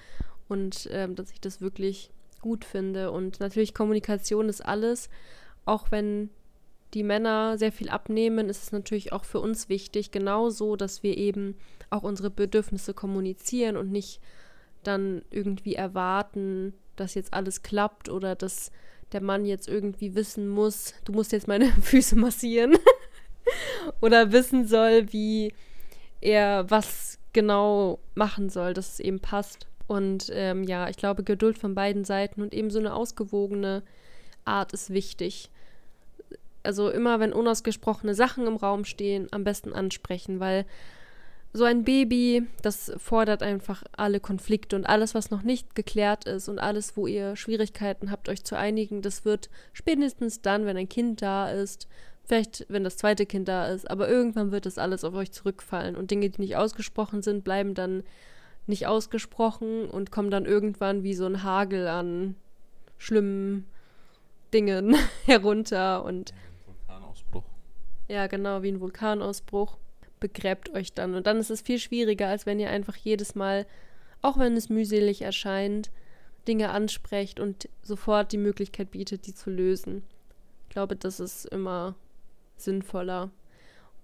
und 0.47 0.89
ähm, 0.91 1.15
dass 1.15 1.31
ich 1.31 1.39
das 1.39 1.61
wirklich 1.61 2.11
gut 2.41 2.65
finde. 2.65 3.11
Und 3.11 3.39
natürlich 3.39 3.73
Kommunikation 3.73 4.49
ist 4.49 4.65
alles, 4.65 5.09
auch 5.65 5.91
wenn 5.91 6.29
die 6.93 7.03
Männer 7.03 7.57
sehr 7.57 7.71
viel 7.71 7.89
abnehmen, 7.89 8.49
ist 8.49 8.63
es 8.63 8.71
natürlich 8.71 9.13
auch 9.13 9.23
für 9.23 9.39
uns 9.39 9.69
wichtig, 9.69 10.11
genauso, 10.11 10.75
dass 10.75 11.03
wir 11.03 11.17
eben 11.17 11.55
auch 11.89 12.03
unsere 12.03 12.31
Bedürfnisse 12.31 12.93
kommunizieren 12.93 13.77
und 13.77 13.91
nicht 13.91 14.19
dann 14.83 15.23
irgendwie 15.29 15.75
erwarten, 15.75 16.73
dass 16.95 17.15
jetzt 17.15 17.33
alles 17.33 17.63
klappt 17.63 18.09
oder 18.09 18.35
dass 18.35 18.71
der 19.11 19.21
Mann 19.21 19.45
jetzt 19.45 19.67
irgendwie 19.67 20.15
wissen 20.15 20.47
muss, 20.47 20.93
du 21.05 21.13
musst 21.13 21.31
jetzt 21.31 21.47
meine 21.47 21.67
Füße 21.81 22.15
massieren. 22.15 22.77
Oder 24.01 24.31
wissen 24.31 24.67
soll, 24.67 25.11
wie 25.11 25.53
er 26.21 26.69
was 26.69 27.17
genau 27.33 27.99
machen 28.13 28.49
soll, 28.49 28.73
dass 28.73 28.93
es 28.93 28.99
eben 28.99 29.19
passt. 29.19 29.67
Und 29.87 30.29
ähm, 30.33 30.63
ja, 30.63 30.89
ich 30.89 30.97
glaube, 30.97 31.23
Geduld 31.23 31.57
von 31.57 31.73
beiden 31.73 32.05
Seiten 32.05 32.41
und 32.41 32.53
eben 32.53 32.69
so 32.69 32.77
eine 32.79 32.93
ausgewogene 32.93 33.81
Art 34.45 34.73
ist 34.73 34.91
wichtig. 34.91 35.49
Also 36.61 36.89
immer, 36.89 37.19
wenn 37.19 37.33
unausgesprochene 37.33 38.13
Sachen 38.13 38.45
im 38.45 38.55
Raum 38.55 38.85
stehen, 38.85 39.27
am 39.31 39.43
besten 39.43 39.73
ansprechen, 39.73 40.39
weil 40.39 40.65
so 41.51 41.63
ein 41.63 41.83
Baby, 41.83 42.43
das 42.61 42.91
fordert 42.97 43.41
einfach 43.41 43.83
alle 43.97 44.19
Konflikte 44.19 44.75
und 44.75 44.85
alles, 44.85 45.15
was 45.15 45.31
noch 45.31 45.41
nicht 45.41 45.73
geklärt 45.73 46.25
ist 46.25 46.47
und 46.47 46.59
alles, 46.59 46.95
wo 46.95 47.07
ihr 47.07 47.35
Schwierigkeiten 47.35 48.11
habt, 48.11 48.29
euch 48.29 48.43
zu 48.43 48.55
einigen, 48.55 49.01
das 49.01 49.25
wird 49.25 49.49
spätestens 49.73 50.41
dann, 50.41 50.65
wenn 50.65 50.77
ein 50.77 50.89
Kind 50.89 51.21
da 51.23 51.49
ist, 51.49 51.87
vielleicht 52.25 52.67
wenn 52.69 52.83
das 52.83 52.97
zweite 52.97 53.25
Kind 53.25 53.47
da 53.47 53.65
ist, 53.65 53.89
aber 53.89 54.07
irgendwann 54.07 54.51
wird 54.51 54.67
das 54.67 54.77
alles 54.77 55.03
auf 55.03 55.15
euch 55.15 55.31
zurückfallen 55.31 55.95
und 55.95 56.11
Dinge, 56.11 56.29
die 56.29 56.41
nicht 56.41 56.55
ausgesprochen 56.55 57.23
sind, 57.23 57.43
bleiben 57.43 57.73
dann 57.73 58.03
nicht 58.67 58.85
ausgesprochen 58.85 59.89
und 59.89 60.11
kommen 60.11 60.29
dann 60.29 60.45
irgendwann 60.45 61.01
wie 61.01 61.15
so 61.15 61.25
ein 61.25 61.41
Hagel 61.41 61.87
an 61.87 62.35
schlimmen 62.99 63.65
Dingen 64.53 64.95
herunter 65.25 66.05
und 66.05 66.31
Vulkanausbruch. 66.67 67.43
Ja, 68.07 68.27
genau, 68.27 68.61
wie 68.61 68.71
ein 68.71 68.79
Vulkanausbruch 68.79 69.77
begräbt 70.19 70.69
euch 70.73 70.93
dann. 70.93 71.15
Und 71.15 71.27
dann 71.27 71.37
ist 71.37 71.49
es 71.49 71.61
viel 71.61 71.79
schwieriger, 71.79 72.27
als 72.27 72.45
wenn 72.45 72.59
ihr 72.59 72.69
einfach 72.69 72.95
jedes 72.95 73.35
Mal, 73.35 73.65
auch 74.21 74.37
wenn 74.37 74.55
es 74.55 74.69
mühselig 74.69 75.21
erscheint, 75.21 75.91
Dinge 76.47 76.69
ansprecht 76.69 77.39
und 77.39 77.69
sofort 77.81 78.31
die 78.31 78.37
Möglichkeit 78.37 78.91
bietet, 78.91 79.27
die 79.27 79.33
zu 79.33 79.49
lösen. 79.49 80.03
Ich 80.67 80.69
glaube, 80.69 80.95
das 80.95 81.19
ist 81.19 81.45
immer 81.45 81.95
sinnvoller. 82.57 83.29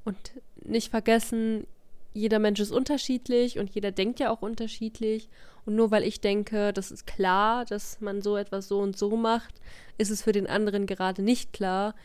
Und 0.03 0.17
nicht 0.63 0.91
vergessen, 0.91 1.65
jeder 2.13 2.39
Mensch 2.39 2.59
ist 2.59 2.71
unterschiedlich 2.71 3.59
und 3.59 3.69
jeder 3.71 3.91
denkt 3.91 4.19
ja 4.19 4.31
auch 4.31 4.41
unterschiedlich. 4.41 5.29
Und 5.65 5.75
nur 5.75 5.91
weil 5.91 6.03
ich 6.03 6.21
denke, 6.21 6.71
das 6.71 6.91
ist 6.91 7.05
klar, 7.05 7.65
dass 7.65 7.99
man 7.99 8.21
so 8.21 8.37
etwas 8.37 8.67
so 8.67 8.79
und 8.79 8.97
so 8.97 9.17
macht, 9.17 9.55
ist 9.97 10.11
es 10.11 10.21
für 10.21 10.31
den 10.31 10.47
anderen 10.47 10.85
gerade 10.85 11.21
nicht 11.21 11.51
klar. 11.51 11.95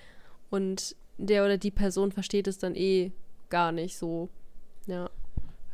Und 0.51 0.97
der 1.19 1.45
oder 1.45 1.59
die 1.59 1.71
Person 1.71 2.13
versteht 2.13 2.49
es 2.49 2.59
dann 2.59 2.75
eh 2.75 3.13
gar 3.51 3.73
nicht 3.73 3.97
so. 3.97 4.29
Ja. 4.87 5.11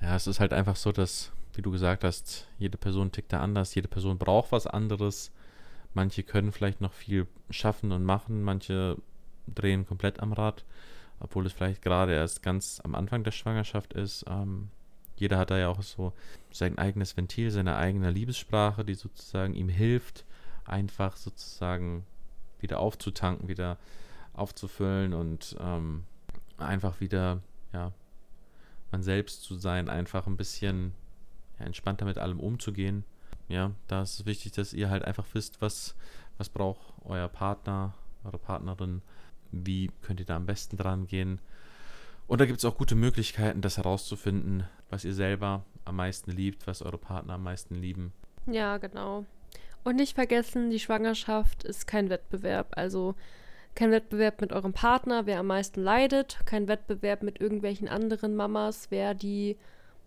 Ja, 0.01 0.16
es 0.16 0.27
ist 0.27 0.41
halt 0.41 0.53
einfach 0.53 0.77
so, 0.77 0.93
dass, 0.93 1.33
wie 1.55 1.62
du 1.62 1.70
gesagt 1.70 2.05
hast, 2.05 2.47
jede 2.59 2.77
Person 2.77 3.12
tickt 3.12 3.33
da 3.33 3.41
anders, 3.41 3.74
jede 3.74 3.89
Person 3.89 4.18
braucht 4.18 4.53
was 4.53 4.66
anderes. 4.66 5.31
Manche 5.95 6.22
können 6.22 6.53
vielleicht 6.53 6.81
noch 6.81 6.93
viel 6.93 7.27
schaffen 7.51 7.93
und 7.93 8.05
machen, 8.05 8.43
manche 8.43 8.97
drehen 9.47 9.87
komplett 9.87 10.20
am 10.20 10.33
Rad, 10.33 10.64
obwohl 11.20 11.47
es 11.47 11.53
vielleicht 11.53 11.81
gerade 11.81 12.12
erst 12.12 12.43
ganz 12.43 12.81
am 12.85 12.95
Anfang 12.95 13.24
der 13.24 13.31
Schwangerschaft 13.31 13.95
ist. 13.95 14.24
Ähm, 14.29 14.68
jeder 15.16 15.39
hat 15.39 15.51
da 15.51 15.59
ja 15.59 15.68
auch 15.68 15.81
so 15.81 16.12
sein 16.53 16.77
eigenes 16.77 17.16
Ventil, 17.16 17.51
seine 17.51 17.77
eigene 17.77 18.11
Liebessprache, 18.11 18.85
die 18.85 18.95
sozusagen 18.95 19.55
ihm 19.55 19.70
hilft, 19.70 20.27
einfach 20.66 21.16
sozusagen 21.16 22.05
wieder 22.61 22.81
aufzutanken, 22.81 23.49
wieder 23.49 23.79
aufzufüllen 24.35 25.14
und 25.14 25.57
ähm, 25.61 26.05
einfach 26.59 27.01
wieder 27.01 27.41
ja, 27.73 27.93
man 28.91 29.03
selbst 29.03 29.43
zu 29.43 29.57
sein, 29.57 29.89
einfach 29.89 30.27
ein 30.27 30.37
bisschen 30.37 30.93
ja, 31.59 31.67
entspannter 31.67 32.05
mit 32.05 32.19
allem 32.19 32.41
umzugehen. 32.41 33.05
Ja, 33.49 33.73
da 33.87 34.03
ist 34.03 34.21
es 34.21 34.27
wichtig, 34.27 34.53
dass 34.53 34.73
ihr 34.73 34.91
halt 34.91 35.05
einfach 35.05 35.27
wisst, 35.33 35.61
was, 35.61 35.95
was 36.39 36.49
braucht 36.49 36.95
euer 37.05 37.29
Partner, 37.29 37.95
eure 38.25 38.39
Partnerin, 38.39 39.03
wie 39.53 39.91
könnt 40.03 40.21
ihr 40.21 40.27
da 40.27 40.37
am 40.37 40.47
besten 40.47 40.77
dran 40.77 41.07
gehen. 41.07 41.41
Und 42.27 42.41
da 42.41 42.47
gibt 42.47 42.59
es 42.59 42.64
auch 42.64 42.77
gute 42.77 42.97
Möglichkeiten, 42.97 43.61
das 43.61 43.77
herauszufinden, 43.77 44.64
was 44.91 45.05
ihr 45.05 45.14
selber 45.14 45.64
am 45.85 45.97
meisten 45.97 46.33
liebt, 46.33 46.67
was 46.67 46.83
eure 46.83 46.99
Partner 46.99 47.35
am 47.35 47.45
meisten 47.45 47.77
lieben. 47.77 48.12
Ja, 48.47 48.79
genau. 48.79 49.25
Und 49.85 49.97
nicht 49.97 50.17
vergessen, 50.17 50.71
die 50.71 50.81
Schwangerschaft 50.81 51.62
ist 51.62 51.87
kein 51.87 52.11
Wettbewerb. 52.11 52.73
Also 52.77 53.14
kein 53.77 53.93
Wettbewerb 53.93 54.41
mit 54.41 54.53
eurem 54.53 54.72
Partner, 54.72 55.27
wer 55.27 55.39
am 55.39 55.47
meisten 55.47 55.83
leidet. 55.83 56.39
Kein 56.47 56.66
Wettbewerb 56.66 57.22
mit 57.22 57.41
irgendwelchen 57.41 57.89
anderen 57.89 58.35
Mamas, 58.35 58.87
wer 58.91 59.14
die 59.14 59.57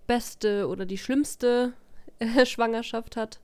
beste 0.07 0.67
oder 0.67 0.85
die 0.85 0.97
schlimmste 0.97 1.73
äh, 2.17 2.45
Schwangerschaft 2.45 3.15
hat. 3.15 3.39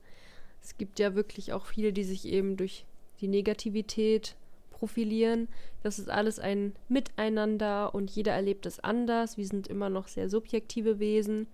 Es 0.62 0.76
gibt 0.76 0.98
ja 0.98 1.14
wirklich 1.14 1.52
auch 1.52 1.64
viele, 1.66 1.92
die 1.92 2.04
sich 2.04 2.26
eben 2.26 2.56
durch 2.56 2.84
die 3.20 3.28
Negativität 3.28 4.34
profilieren. 4.70 5.48
Das 5.82 5.98
ist 5.98 6.10
alles 6.10 6.38
ein 6.40 6.74
Miteinander 6.88 7.94
und 7.94 8.10
jeder 8.10 8.32
erlebt 8.32 8.66
es 8.66 8.80
anders. 8.80 9.36
Wir 9.36 9.46
sind 9.46 9.68
immer 9.68 9.88
noch 9.88 10.08
sehr 10.08 10.28
subjektive 10.28 10.98
Wesen. 10.98 11.46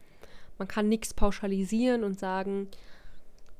Man 0.59 0.66
kann 0.66 0.89
nichts 0.89 1.12
pauschalisieren 1.12 2.05
und 2.05 2.18
sagen, 2.18 2.68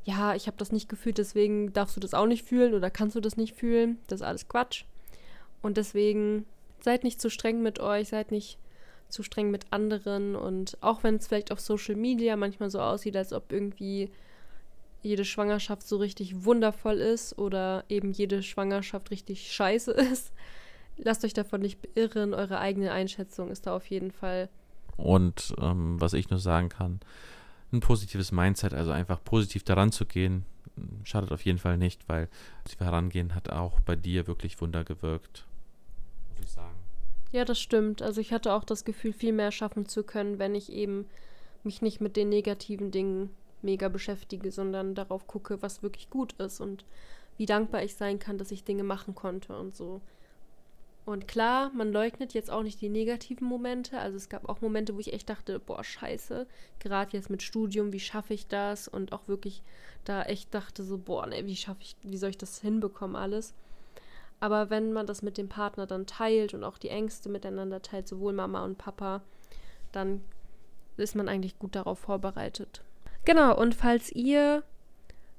ja, 0.05 0.35
ich 0.35 0.47
habe 0.47 0.57
das 0.57 0.73
nicht 0.73 0.89
gefühlt, 0.89 1.19
deswegen 1.19 1.73
darfst 1.73 1.97
du 1.97 2.01
das 2.01 2.15
auch 2.15 2.27
nicht 2.27 2.47
fühlen 2.47 2.75
oder 2.75 2.91
kannst 2.91 3.15
du 3.15 3.21
das 3.21 3.37
nicht 3.37 3.55
fühlen. 3.55 3.99
Das 4.09 4.21
ist 4.21 4.27
alles 4.27 4.49
Quatsch. 4.49 4.85
Und 5.63 5.77
deswegen 5.77 6.45
seid 6.81 7.05
nicht 7.05 7.21
zu 7.21 7.31
streng 7.31 7.63
mit 7.63 7.79
euch, 7.79 8.09
seid 8.09 8.31
nicht 8.31 8.59
zu 9.09 9.23
streng 9.23 9.51
mit 9.51 9.67
anderen. 9.71 10.35
Und 10.35 10.77
auch 10.81 11.05
wenn 11.05 11.17
es 11.17 11.29
vielleicht 11.29 11.53
auf 11.53 11.61
Social 11.61 11.95
Media 11.95 12.37
manchmal 12.37 12.71
so 12.71 12.81
aussieht, 12.81 13.17
als 13.17 13.33
ob 13.33 13.53
irgendwie 13.53 14.11
jede 15.03 15.25
Schwangerschaft 15.25 15.87
so 15.87 15.97
richtig 15.97 16.45
wundervoll 16.45 16.99
ist 16.99 17.39
oder 17.39 17.85
eben 17.89 18.13
jede 18.13 18.43
Schwangerschaft 18.43 19.11
richtig 19.11 19.53
scheiße 19.53 19.93
ist, 19.93 20.33
lasst 20.97 21.25
euch 21.25 21.35
davon 21.35 21.61
nicht 21.61 21.81
beirren. 21.83 22.35
Eure 22.35 22.59
eigene 22.59 22.93
Einschätzung 22.93 23.51
ist 23.51 23.67
da 23.67 23.77
auf 23.77 23.87
jeden 23.87 24.11
Fall. 24.11 24.49
Und 24.97 25.55
ähm, 25.61 26.01
was 26.01 26.13
ich 26.13 26.31
nur 26.31 26.39
sagen 26.39 26.69
kann, 26.69 27.01
ein 27.73 27.81
positives 27.81 28.33
Mindset, 28.33 28.75
also 28.75 28.91
einfach 28.91 29.23
positiv 29.25 29.65
daran 29.65 29.91
zu 29.91 30.05
gehen, 30.05 30.45
schadet 31.05 31.33
auf 31.33 31.45
jeden 31.45 31.59
Fall 31.59 31.79
nicht, 31.79 32.09
weil 32.09 32.29
das 32.65 32.79
Herangehen 32.79 33.35
hat 33.35 33.51
auch 33.51 33.81
bei 33.81 33.97
dir 33.97 34.27
wirklich 34.27 34.61
Wunder 34.61 34.85
gewirkt 34.85 35.47
ich 36.41 36.51
sagen. 36.51 36.77
Ja, 37.33 37.45
das 37.45 37.59
stimmt. 37.59 38.03
Also 38.03 38.21
ich 38.21 38.33
hatte 38.33 38.53
auch 38.53 38.65
das 38.65 38.85
Gefühl, 38.85 39.13
viel 39.13 39.33
mehr 39.33 39.53
schaffen 39.53 39.87
zu 39.87 40.03
können, 40.05 40.39
wenn 40.39 40.55
ich 40.55 40.71
eben 40.71 41.07
mich 41.65 41.83
nicht 41.83 42.01
mit 42.01 42.17
den 42.17 42.29
negativen 42.29 42.91
Dingen 42.91 43.31
mega 43.63 43.89
beschäftige, 43.89 44.51
sondern 44.51 44.95
darauf 44.95 45.27
gucke, 45.27 45.63
was 45.63 45.83
wirklich 45.83 46.11
gut 46.11 46.35
ist 46.35 46.61
und 46.61 46.85
wie 47.37 47.47
dankbar 47.47 47.83
ich 47.83 47.95
sein 47.95 48.19
kann, 48.19 48.39
dass 48.39 48.51
ich 48.51 48.65
Dinge 48.65 48.85
machen 48.85 49.15
konnte 49.15 49.57
und 49.57 49.75
so. 49.75 50.01
Und 51.05 51.27
klar, 51.27 51.73
man 51.75 51.93
leugnet 51.93 52.33
jetzt 52.33 52.51
auch 52.51 52.63
nicht 52.63 52.81
die 52.81 52.89
negativen 52.89 53.47
Momente. 53.47 53.99
Also 53.99 54.17
es 54.17 54.29
gab 54.29 54.49
auch 54.49 54.61
Momente, 54.61 54.95
wo 54.95 55.01
ich 55.01 55.13
echt 55.13 55.29
dachte, 55.29 55.59
boah, 55.59 55.83
scheiße, 55.83 56.47
gerade 56.79 57.17
jetzt 57.17 57.29
mit 57.29 57.43
Studium, 57.43 57.93
wie 57.93 58.01
schaffe 58.01 58.35
ich 58.35 58.47
das? 58.47 58.87
Und 58.87 59.13
auch 59.13 59.27
wirklich 59.27 59.63
da 60.05 60.23
echt 60.23 60.55
dachte 60.55 60.85
so, 60.85 60.99
boah, 60.99 61.27
ne, 61.27 61.45
wie 61.47 61.57
schaffe 61.57 61.83
ich, 61.83 61.97
wie 62.03 62.17
soll 62.17 62.31
ich 62.31 62.39
das 62.39 62.61
hinbekommen 62.61 63.17
alles? 63.17 63.53
Aber 64.43 64.71
wenn 64.71 64.93
man 64.93 65.07
das 65.07 65.23
mit 65.23 65.39
dem 65.39 65.49
Partner 65.49 65.87
dann 65.87 66.05
teilt 66.05 66.53
und 66.53 66.65
auch 66.65 66.77
die 66.77 66.89
Ängste 66.89 67.29
miteinander 67.29 67.81
teilt, 67.81 68.09
sowohl 68.09 68.33
Mama 68.33 68.65
und 68.65 68.77
Papa, 68.77 69.23
dann 69.93 70.21
ist 70.97 71.15
man 71.15 71.29
eigentlich 71.29 71.61
gut 71.61 71.77
darauf 71.77 72.01
vorbereitet. 72.01 72.83
Genau, 73.25 73.57
und 73.57 73.77
falls 73.77 74.11
ihr 74.11 74.65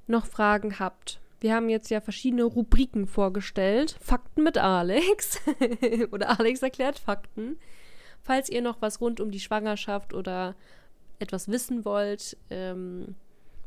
noch 0.08 0.26
Fragen 0.26 0.80
habt, 0.80 1.20
wir 1.42 1.54
haben 1.54 1.68
jetzt 1.68 1.90
ja 1.90 2.00
verschiedene 2.00 2.46
Rubriken 2.46 3.06
vorgestellt. 3.06 3.98
Fakten 4.00 4.42
mit 4.42 4.58
Alex 4.58 5.42
oder 6.14 6.40
Alex 6.40 6.62
erklärt 6.62 6.98
Fakten. 6.98 7.58
Falls 8.22 8.48
ihr 8.48 8.62
noch 8.62 8.82
was 8.82 9.02
rund 9.02 9.20
um 9.20 9.32
die 9.32 9.42
Schwangerschaft 9.42 10.14
oder 10.14 10.56
etwas 11.20 11.50
wissen 11.50 11.84
wollt, 11.84 12.38
ähm, 12.50 13.16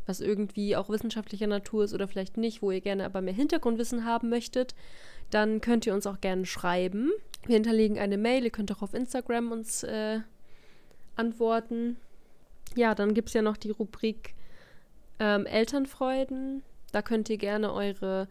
was 0.07 0.21
irgendwie 0.21 0.77
auch 0.77 0.89
wissenschaftlicher 0.89 1.47
Natur 1.47 1.85
ist 1.85 1.93
oder 1.93 2.09
vielleicht 2.09 2.37
nicht, 2.37 2.63
wo 2.63 2.71
ihr 2.71 2.81
gerne 2.81 3.05
aber 3.05 3.21
mehr 3.21 3.35
Hintergrundwissen 3.35 4.07
haben 4.07 4.31
möchtet, 4.31 4.75
dann 5.31 5.61
könnt 5.61 5.87
ihr 5.87 5.95
uns 5.95 6.07
auch 6.07 6.21
gerne 6.21 6.47
schreiben. 6.47 7.13
Wir 7.47 7.55
hinterlegen 7.55 7.99
eine 7.99 8.19
Mail, 8.19 8.45
ihr 8.45 8.51
könnt 8.51 8.73
auch 8.73 8.83
auf 8.83 8.95
Instagram 8.95 9.53
uns 9.53 9.83
äh, 9.83 10.21
antworten. 11.17 11.97
Ja, 12.75 12.95
dann 12.95 13.15
gibt 13.15 13.29
es 13.29 13.35
ja 13.35 13.43
noch 13.43 13.57
die 13.57 13.71
Rubrik 13.71 14.35
ähm, 15.19 15.47
Elternfreuden. 15.47 16.63
Da 16.93 17.03
könnt 17.03 17.29
ihr 17.31 17.39
gerne 17.39 17.73
eure 17.73 18.29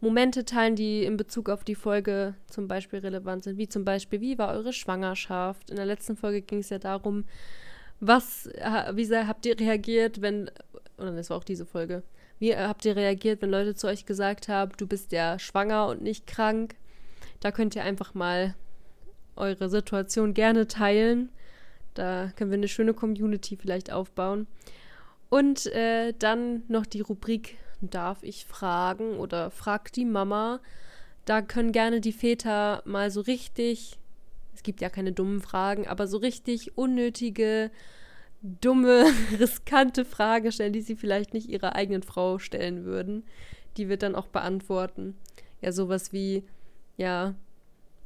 Momente 0.00 0.44
teilen, 0.44 0.76
die 0.76 1.04
in 1.04 1.16
Bezug 1.16 1.48
auf 1.48 1.64
die 1.64 1.74
Folge 1.74 2.34
zum 2.48 2.68
Beispiel 2.68 3.00
relevant 3.00 3.44
sind. 3.44 3.58
Wie 3.58 3.68
zum 3.68 3.84
Beispiel, 3.84 4.20
wie 4.20 4.38
war 4.38 4.52
eure 4.52 4.72
Schwangerschaft? 4.72 5.70
In 5.70 5.76
der 5.76 5.86
letzten 5.86 6.16
Folge 6.16 6.40
ging 6.40 6.60
es 6.60 6.70
ja 6.70 6.78
darum, 6.78 7.24
was, 8.00 8.48
wie 8.92 9.16
habt 9.16 9.44
ihr 9.46 9.58
reagiert, 9.58 10.20
wenn, 10.22 10.50
oder 10.98 11.12
das 11.12 11.30
war 11.30 11.36
auch 11.36 11.44
diese 11.44 11.66
Folge, 11.66 12.04
wie 12.38 12.56
habt 12.56 12.84
ihr 12.84 12.96
reagiert, 12.96 13.42
wenn 13.42 13.50
Leute 13.50 13.74
zu 13.74 13.86
euch 13.86 14.06
gesagt 14.06 14.48
haben, 14.48 14.72
du 14.76 14.86
bist 14.86 15.12
ja 15.12 15.38
schwanger 15.38 15.86
und 15.88 16.02
nicht 16.02 16.26
krank? 16.26 16.76
Da 17.40 17.50
könnt 17.50 17.76
ihr 17.76 17.84
einfach 17.84 18.14
mal 18.14 18.54
eure 19.36 19.68
Situation 19.68 20.34
gerne 20.34 20.66
teilen. 20.66 21.30
Da 21.94 22.32
können 22.36 22.50
wir 22.50 22.58
eine 22.58 22.68
schöne 22.68 22.94
Community 22.94 23.56
vielleicht 23.56 23.92
aufbauen. 23.92 24.46
Und 25.28 25.66
äh, 25.66 26.14
dann 26.18 26.62
noch 26.68 26.86
die 26.86 27.00
Rubrik 27.00 27.58
Darf 27.80 28.24
ich 28.24 28.44
fragen 28.44 29.18
oder 29.18 29.50
fragt 29.52 29.94
die 29.94 30.04
Mama. 30.04 30.60
Da 31.24 31.42
können 31.42 31.70
gerne 31.70 32.00
die 32.00 32.12
Väter 32.12 32.82
mal 32.84 33.10
so 33.10 33.20
richtig, 33.20 33.98
es 34.54 34.64
gibt 34.64 34.80
ja 34.80 34.88
keine 34.88 35.12
dummen 35.12 35.40
Fragen, 35.40 35.86
aber 35.86 36.08
so 36.08 36.18
richtig 36.18 36.76
unnötige, 36.76 37.70
dumme, 38.42 39.04
riskante 39.38 40.04
Fragen 40.04 40.52
stellen, 40.52 40.72
die 40.72 40.80
sie 40.80 40.96
vielleicht 40.96 41.34
nicht 41.34 41.48
ihrer 41.48 41.74
eigenen 41.74 42.02
Frau 42.02 42.38
stellen 42.38 42.84
würden. 42.84 43.24
Die 43.76 43.88
wird 43.88 44.02
dann 44.02 44.14
auch 44.14 44.26
beantworten. 44.26 45.16
Ja, 45.60 45.72
sowas 45.72 46.12
wie, 46.12 46.44
ja, 46.96 47.34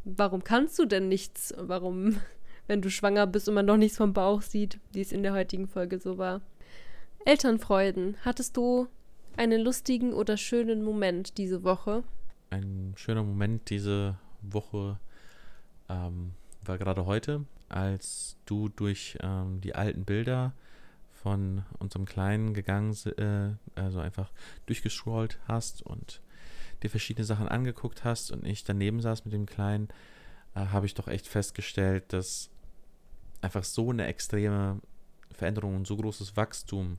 warum 0.05 0.45
kannst 0.45 0.79
du 0.79 0.85
denn 0.87 1.09
nichts? 1.09 1.55
Warum, 1.59 2.17
wenn 2.67 2.83
du 2.83 2.91
schwanger 2.91 3.27
bist 3.27 3.49
und 3.49 3.55
man 3.55 3.67
noch 3.67 3.77
nichts 3.77 3.99
vom 3.99 4.13
Bauch 4.13 4.43
sieht, 4.43 4.79
wie 4.93 5.01
es 5.01 5.13
in 5.13 5.23
der 5.23 5.33
heutigen 5.33 5.69
Folge 5.69 5.99
so 5.99 6.19
war. 6.19 6.41
Elternfreuden. 7.25 8.17
Hattest 8.25 8.57
du 8.57 8.89
einen 9.37 9.61
lustigen 9.61 10.13
oder 10.13 10.37
schönen 10.37 10.83
Moment 10.83 11.39
diese 11.39 11.63
Woche? 11.63 12.03
Ein 12.51 12.93
schöner 12.97 13.23
Moment 13.23 13.71
diese 13.71 14.19
Woche 14.43 14.99
ähm, 15.89 16.33
war 16.65 16.79
gerade 16.79 17.07
heute, 17.07 17.45
als 17.73 18.37
du 18.47 18.69
durch 18.69 19.19
ähm, 19.21 19.61
die 19.61 19.75
alten 19.75 20.05
Bilder 20.05 20.53
von 21.13 21.65
unserem 21.79 22.05
Kleinen 22.05 22.55
gegangen, 22.55 22.97
äh, 23.17 23.55
also 23.81 24.01
einfach 24.01 24.33
durchgescrollt 24.67 25.39
hast 25.47 25.83
und 25.83 26.21
dir 26.83 26.91
verschiedene 26.91 27.25
Sachen 27.25 27.49
angeguckt 27.49 28.05
hast 28.05 28.33
und 28.33 28.45
ich 28.45 28.65
daneben 28.65 29.01
saß 29.01 29.25
mit 29.25 29.35
dem 29.35 29.47
Kleinen, 29.47 29.89
äh, 30.55 30.67
habe 30.67 30.87
ich 30.87 30.95
doch 30.95 31.09
echt 31.09 31.29
festgestellt, 31.29 32.13
dass 32.13 32.51
einfach 33.41 33.65
so 33.65 33.91
eine 33.91 34.07
extreme 34.07 34.81
Veränderung 35.33 35.77
und 35.77 35.87
so 35.87 35.97
großes 35.97 36.37
Wachstum 36.37 36.99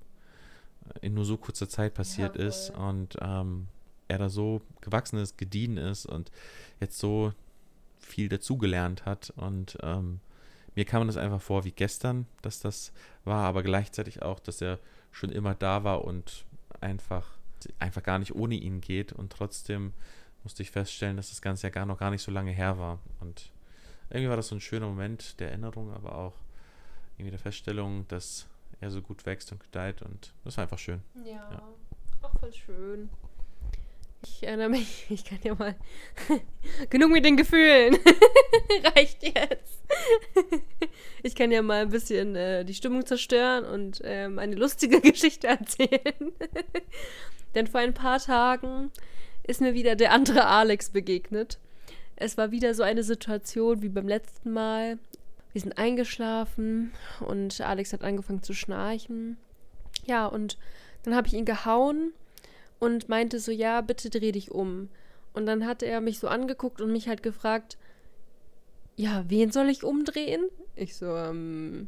in 1.01 1.13
nur 1.13 1.25
so 1.25 1.37
kurzer 1.37 1.69
Zeit 1.69 1.93
passiert 1.93 2.37
ja, 2.37 2.45
ist 2.45 2.69
und 2.71 3.15
ähm, 3.21 3.67
er 4.07 4.17
da 4.17 4.29
so 4.29 4.61
gewachsen 4.81 5.17
ist, 5.17 5.37
gediehen 5.37 5.77
ist 5.77 6.05
und 6.05 6.31
jetzt 6.79 6.97
so 6.99 7.33
viel 7.99 8.29
dazugelernt 8.29 9.05
hat. 9.05 9.31
Und 9.35 9.77
ähm, 9.81 10.19
mir 10.75 10.85
kam 10.85 11.07
das 11.07 11.17
einfach 11.17 11.41
vor 11.41 11.63
wie 11.63 11.71
gestern, 11.71 12.27
dass 12.41 12.59
das 12.59 12.91
war, 13.23 13.45
aber 13.45 13.63
gleichzeitig 13.63 14.21
auch, 14.21 14.39
dass 14.39 14.61
er 14.61 14.79
schon 15.11 15.31
immer 15.31 15.53
da 15.53 15.83
war 15.83 16.03
und 16.05 16.45
einfach, 16.81 17.27
einfach 17.79 18.03
gar 18.03 18.19
nicht 18.19 18.35
ohne 18.35 18.55
ihn 18.55 18.81
geht. 18.81 19.13
Und 19.13 19.31
trotzdem 19.31 19.93
musste 20.43 20.63
ich 20.63 20.71
feststellen, 20.71 21.17
dass 21.17 21.29
das 21.29 21.41
Ganze 21.41 21.67
ja 21.67 21.71
gar 21.71 21.85
noch 21.85 21.97
gar 21.97 22.11
nicht 22.11 22.21
so 22.21 22.31
lange 22.31 22.51
her 22.51 22.77
war. 22.77 22.99
Und 23.19 23.51
irgendwie 24.09 24.29
war 24.29 24.37
das 24.37 24.47
so 24.47 24.55
ein 24.55 24.61
schöner 24.61 24.87
Moment 24.87 25.39
der 25.39 25.49
Erinnerung, 25.49 25.93
aber 25.93 26.15
auch 26.15 26.33
irgendwie 27.17 27.31
der 27.31 27.39
Feststellung, 27.39 28.07
dass 28.07 28.47
er 28.81 28.91
so 28.91 29.01
gut 29.01 29.25
wächst 29.25 29.51
und 29.51 29.59
gedeiht 29.59 30.01
und 30.01 30.33
das 30.43 30.57
war 30.57 30.63
einfach 30.63 30.79
schön. 30.79 31.01
Ja, 31.23 31.51
ja. 31.51 31.63
auch 32.21 32.39
voll 32.39 32.51
schön. 32.51 33.09
Ich 34.25 34.43
erinnere 34.43 34.69
mich, 34.69 35.05
ich 35.09 35.25
kann 35.25 35.39
ja 35.43 35.55
mal. 35.55 35.75
Genug 36.89 37.11
mit 37.11 37.25
den 37.25 37.37
Gefühlen. 37.37 37.97
Reicht 38.95 39.23
jetzt. 39.23 39.83
ich 41.23 41.35
kann 41.35 41.51
ja 41.51 41.61
mal 41.61 41.83
ein 41.83 41.89
bisschen 41.89 42.35
äh, 42.35 42.63
die 42.63 42.73
Stimmung 42.73 43.05
zerstören 43.05 43.65
und 43.65 44.01
ähm, 44.03 44.39
eine 44.39 44.55
lustige 44.55 45.01
Geschichte 45.01 45.47
erzählen. 45.47 46.33
Denn 47.55 47.67
vor 47.67 47.81
ein 47.81 47.93
paar 47.93 48.19
Tagen 48.19 48.91
ist 49.45 49.61
mir 49.61 49.73
wieder 49.73 49.95
der 49.95 50.11
andere 50.11 50.45
Alex 50.45 50.89
begegnet. 50.89 51.59
Es 52.15 52.37
war 52.37 52.51
wieder 52.51 52.73
so 52.73 52.83
eine 52.83 53.03
Situation 53.03 53.81
wie 53.81 53.89
beim 53.89 54.07
letzten 54.07 54.51
Mal. 54.51 54.97
Wir 55.51 55.61
sind 55.61 55.77
eingeschlafen 55.77 56.93
und 57.19 57.59
Alex 57.61 57.93
hat 57.93 58.03
angefangen 58.03 58.41
zu 58.41 58.53
schnarchen. 58.53 59.37
Ja, 60.05 60.25
und 60.25 60.57
dann 61.03 61.15
habe 61.15 61.27
ich 61.27 61.33
ihn 61.33 61.45
gehauen 61.45 62.13
und 62.83 63.07
meinte 63.07 63.39
so, 63.39 63.51
ja, 63.53 63.79
bitte 63.79 64.09
dreh 64.09 64.33
dich 64.33 64.51
um. 64.51 64.89
Und 65.31 65.45
dann 65.45 65.65
hat 65.65 65.83
er 65.83 66.01
mich 66.01 66.19
so 66.19 66.27
angeguckt 66.27 66.81
und 66.81 66.91
mich 66.91 67.07
halt 67.07 67.23
gefragt, 67.23 67.77
ja, 68.97 69.23
wen 69.29 69.51
soll 69.51 69.69
ich 69.69 69.85
umdrehen? 69.85 70.49
Ich 70.75 70.97
so, 70.97 71.15
ähm, 71.15 71.87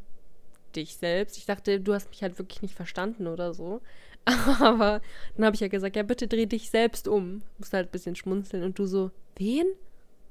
dich 0.73 0.95
selbst. 0.95 1.37
Ich 1.37 1.45
dachte, 1.45 1.81
du 1.81 1.93
hast 1.93 2.09
mich 2.09 2.23
halt 2.23 2.39
wirklich 2.39 2.61
nicht 2.61 2.75
verstanden 2.75 3.27
oder 3.27 3.53
so. 3.53 3.81
Aber 4.25 5.01
dann 5.35 5.45
habe 5.45 5.55
ich 5.55 5.59
ja 5.59 5.67
gesagt, 5.67 5.97
ja, 5.97 6.03
bitte 6.03 6.29
dreh 6.29 6.45
dich 6.45 6.69
selbst 6.69 7.09
um. 7.09 7.41
Musst 7.57 7.73
halt 7.73 7.89
ein 7.89 7.91
bisschen 7.91 8.15
schmunzeln. 8.15 8.63
Und 8.63 8.79
du 8.79 8.85
so, 8.85 9.11
wen? 9.35 9.67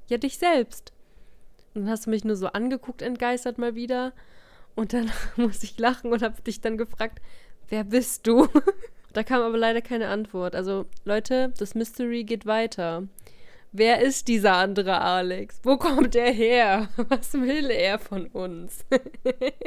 Ja, 0.07 0.17
dich 0.17 0.39
selbst. 0.39 0.93
Und 1.75 1.83
dann 1.83 1.91
hast 1.91 2.07
du 2.07 2.09
mich 2.09 2.23
nur 2.23 2.35
so 2.35 2.47
angeguckt, 2.47 3.03
entgeistert 3.03 3.59
mal 3.59 3.75
wieder. 3.75 4.13
Und 4.73 4.93
dann 4.93 5.11
musste 5.37 5.65
ich 5.65 5.77
lachen 5.77 6.11
und 6.11 6.23
habe 6.23 6.41
dich 6.41 6.59
dann 6.59 6.75
gefragt, 6.75 7.21
wer 7.69 7.83
bist 7.83 8.25
du? 8.25 8.47
da 9.15 9.23
kam 9.23 9.41
aber 9.41 9.57
leider 9.57 9.81
keine 9.81 10.09
Antwort. 10.09 10.55
Also 10.55 10.85
Leute, 11.05 11.53
das 11.57 11.73
Mystery 11.73 12.25
geht 12.25 12.45
weiter. 12.45 13.03
Wer 13.71 14.01
ist 14.01 14.27
dieser 14.27 14.55
andere 14.55 14.99
Alex? 15.01 15.59
Wo 15.63 15.77
kommt 15.77 16.15
er 16.15 16.31
her? 16.31 16.89
Was 17.09 17.33
will 17.33 17.69
er 17.71 17.97
von 17.97 18.27
uns? 18.27 18.85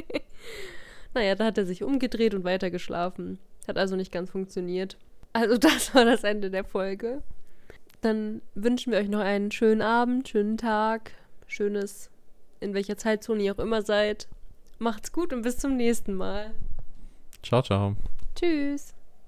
naja, 1.14 1.34
da 1.34 1.46
hat 1.46 1.58
er 1.58 1.64
sich 1.64 1.82
umgedreht 1.82 2.34
und 2.34 2.44
weitergeschlafen. 2.44 3.38
Hat 3.66 3.78
also 3.78 3.96
nicht 3.96 4.12
ganz 4.12 4.30
funktioniert. 4.30 4.98
Also 5.32 5.56
das 5.58 5.94
war 5.94 6.04
das 6.04 6.24
Ende 6.24 6.50
der 6.50 6.64
Folge. 6.64 7.22
Dann 8.02 8.42
wünschen 8.54 8.92
wir 8.92 8.98
euch 8.98 9.08
noch 9.08 9.20
einen 9.20 9.50
schönen 9.50 9.82
Abend, 9.82 10.28
schönen 10.28 10.58
Tag, 10.58 11.12
schönes, 11.46 12.10
in 12.60 12.74
welcher 12.74 12.98
Zeitzone 12.98 13.42
ihr 13.42 13.54
auch 13.54 13.58
immer 13.58 13.80
seid. 13.80 14.28
Macht's 14.78 15.10
gut 15.10 15.32
und 15.32 15.42
bis 15.42 15.56
zum 15.56 15.76
nächsten 15.76 16.14
Mal. 16.14 16.52
Ciao, 17.42 17.62
ciao. 17.62 17.96
Tschüss. 18.34 18.97